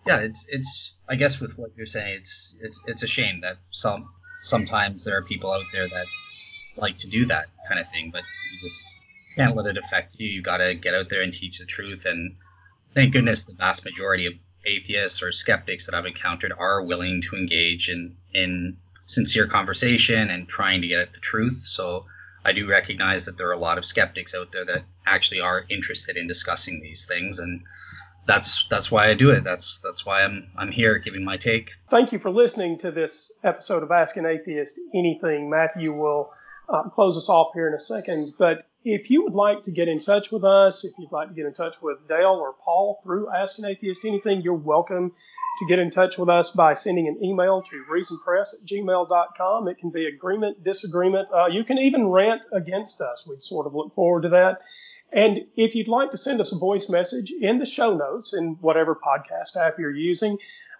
[0.07, 3.57] yeah, it's it's I guess with what you're saying, it's it's it's a shame that
[3.71, 4.09] some
[4.39, 6.05] sometimes there are people out there that
[6.77, 8.23] like to do that kind of thing, but
[8.53, 8.81] you just
[9.35, 10.29] can't let it affect you.
[10.29, 12.03] You got to get out there and teach the truth.
[12.05, 12.37] And
[12.93, 14.33] thank goodness the vast majority of
[14.65, 20.47] atheists or skeptics that I've encountered are willing to engage in in sincere conversation and
[20.47, 21.63] trying to get at the truth.
[21.65, 22.05] So
[22.45, 25.65] I do recognize that there are a lot of skeptics out there that actually are
[25.69, 27.61] interested in discussing these things and
[28.27, 29.43] that's that's why I do it.
[29.43, 31.71] That's that's why I'm I'm here giving my take.
[31.89, 35.49] Thank you for listening to this episode of Ask an Atheist Anything.
[35.49, 36.31] Matthew will
[36.69, 39.87] uh, close us off here in a second, but if you would like to get
[39.87, 42.99] in touch with us, if you'd like to get in touch with Dale or Paul
[43.03, 45.11] through Ask an Atheist Anything, you're welcome
[45.59, 49.67] to get in touch with us by sending an email to reasonpress at gmail.com.
[49.67, 51.29] It can be agreement, disagreement.
[51.31, 53.27] Uh, you can even rant against us.
[53.27, 54.61] We'd sort of look forward to that.
[55.13, 58.57] And if you'd like to send us a voice message in the show notes in
[58.61, 60.37] whatever podcast app you're using,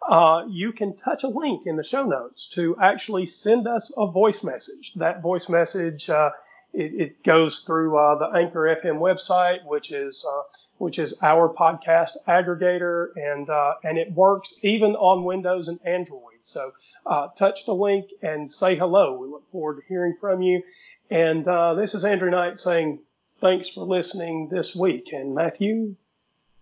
[0.07, 4.07] uh, you can touch a link in the show notes to actually send us a
[4.07, 4.94] voice message.
[4.95, 6.32] That voice message uh,
[6.73, 10.41] it, it, goes through uh, the Anchor FM website, which is uh,
[10.77, 16.39] which is our podcast aggregator, and uh, and it works even on Windows and Android.
[16.43, 16.72] So
[17.06, 19.18] uh, touch the link and say hello.
[19.18, 20.64] We look forward to hearing from you.
[21.10, 21.45] And
[21.77, 22.99] this is Andrew Knight saying
[23.41, 25.11] thanks for listening this week.
[25.11, 25.95] And Matthew,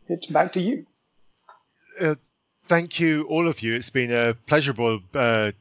[0.08, 0.86] it's back to you.
[2.00, 2.16] Uh,
[2.68, 3.76] thank you, all of you.
[3.76, 5.52] It's been a pleasurable uh,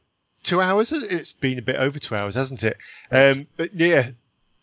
[0.43, 0.91] two hours.
[0.91, 2.77] It's been a bit over two hours, hasn't it?
[3.11, 4.11] Um, but yeah,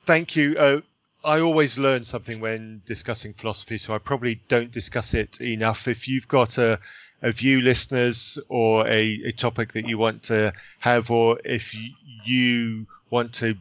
[0.07, 0.57] thank you.
[0.57, 0.81] Uh,
[1.25, 5.89] I always learn something when discussing philosophy, so I probably don't discuss it enough.
[5.89, 6.79] If you've got a,
[7.23, 11.77] a view, listeners, or a, a topic that you want to have, or if
[12.25, 13.57] you want to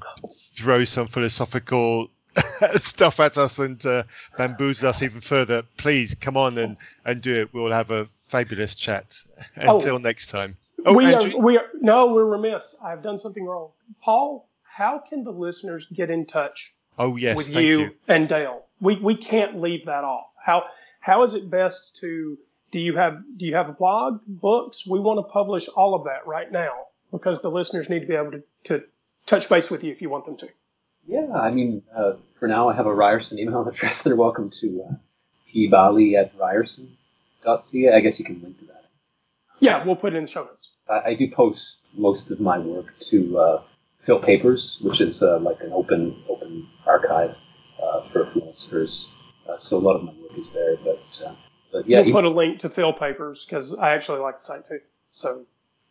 [0.55, 2.09] throw some philosophical
[2.75, 4.03] stuff at us and uh,
[4.37, 7.53] bamboozle us even further, please come on and, and do it.
[7.53, 9.19] We'll have a fabulous chat.
[9.55, 10.57] Until oh, next time.
[10.85, 11.39] Oh, we Andrew?
[11.39, 12.75] are, we are, no, we're remiss.
[12.83, 13.69] I've done something wrong.
[14.03, 18.63] Paul, how can the listeners get in touch oh, yes, with you, you, and Dale?
[18.81, 20.25] We, we can't leave that off.
[20.43, 20.65] How,
[20.99, 22.37] how is it best to,
[22.71, 24.85] do you have, do you have a blog, books?
[24.85, 26.73] We want to publish all of that right now
[27.09, 28.83] because the listeners need to be able to, to
[29.25, 30.49] touch base with you if you want them to.
[31.07, 34.01] Yeah, I mean, uh, for now, I have a Ryerson email address.
[34.01, 34.93] They're welcome to uh,
[35.55, 37.93] pbali at ryerson.ca.
[37.93, 38.83] I guess you can link to that.
[39.59, 40.71] Yeah, we'll put it in the show notes.
[40.89, 43.63] I, I do post most of my work to uh,
[44.05, 47.35] Phil Papers, which is uh, like an open open archive
[47.81, 49.09] uh, for philosophers.
[49.49, 51.33] Uh, so a lot of my work is there, but uh,
[51.71, 54.65] but yeah, we'll put a link to Phil Papers because I actually like the site
[54.65, 54.79] too.
[55.09, 55.45] So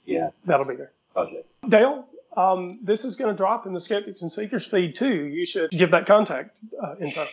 [0.04, 0.92] yeah, that'll be there.
[1.16, 1.42] Okay.
[1.68, 5.26] Dale, um, this is going to drop in the Skeptics and Seekers feed too.
[5.26, 6.50] You should give that contact
[6.82, 7.26] uh, info.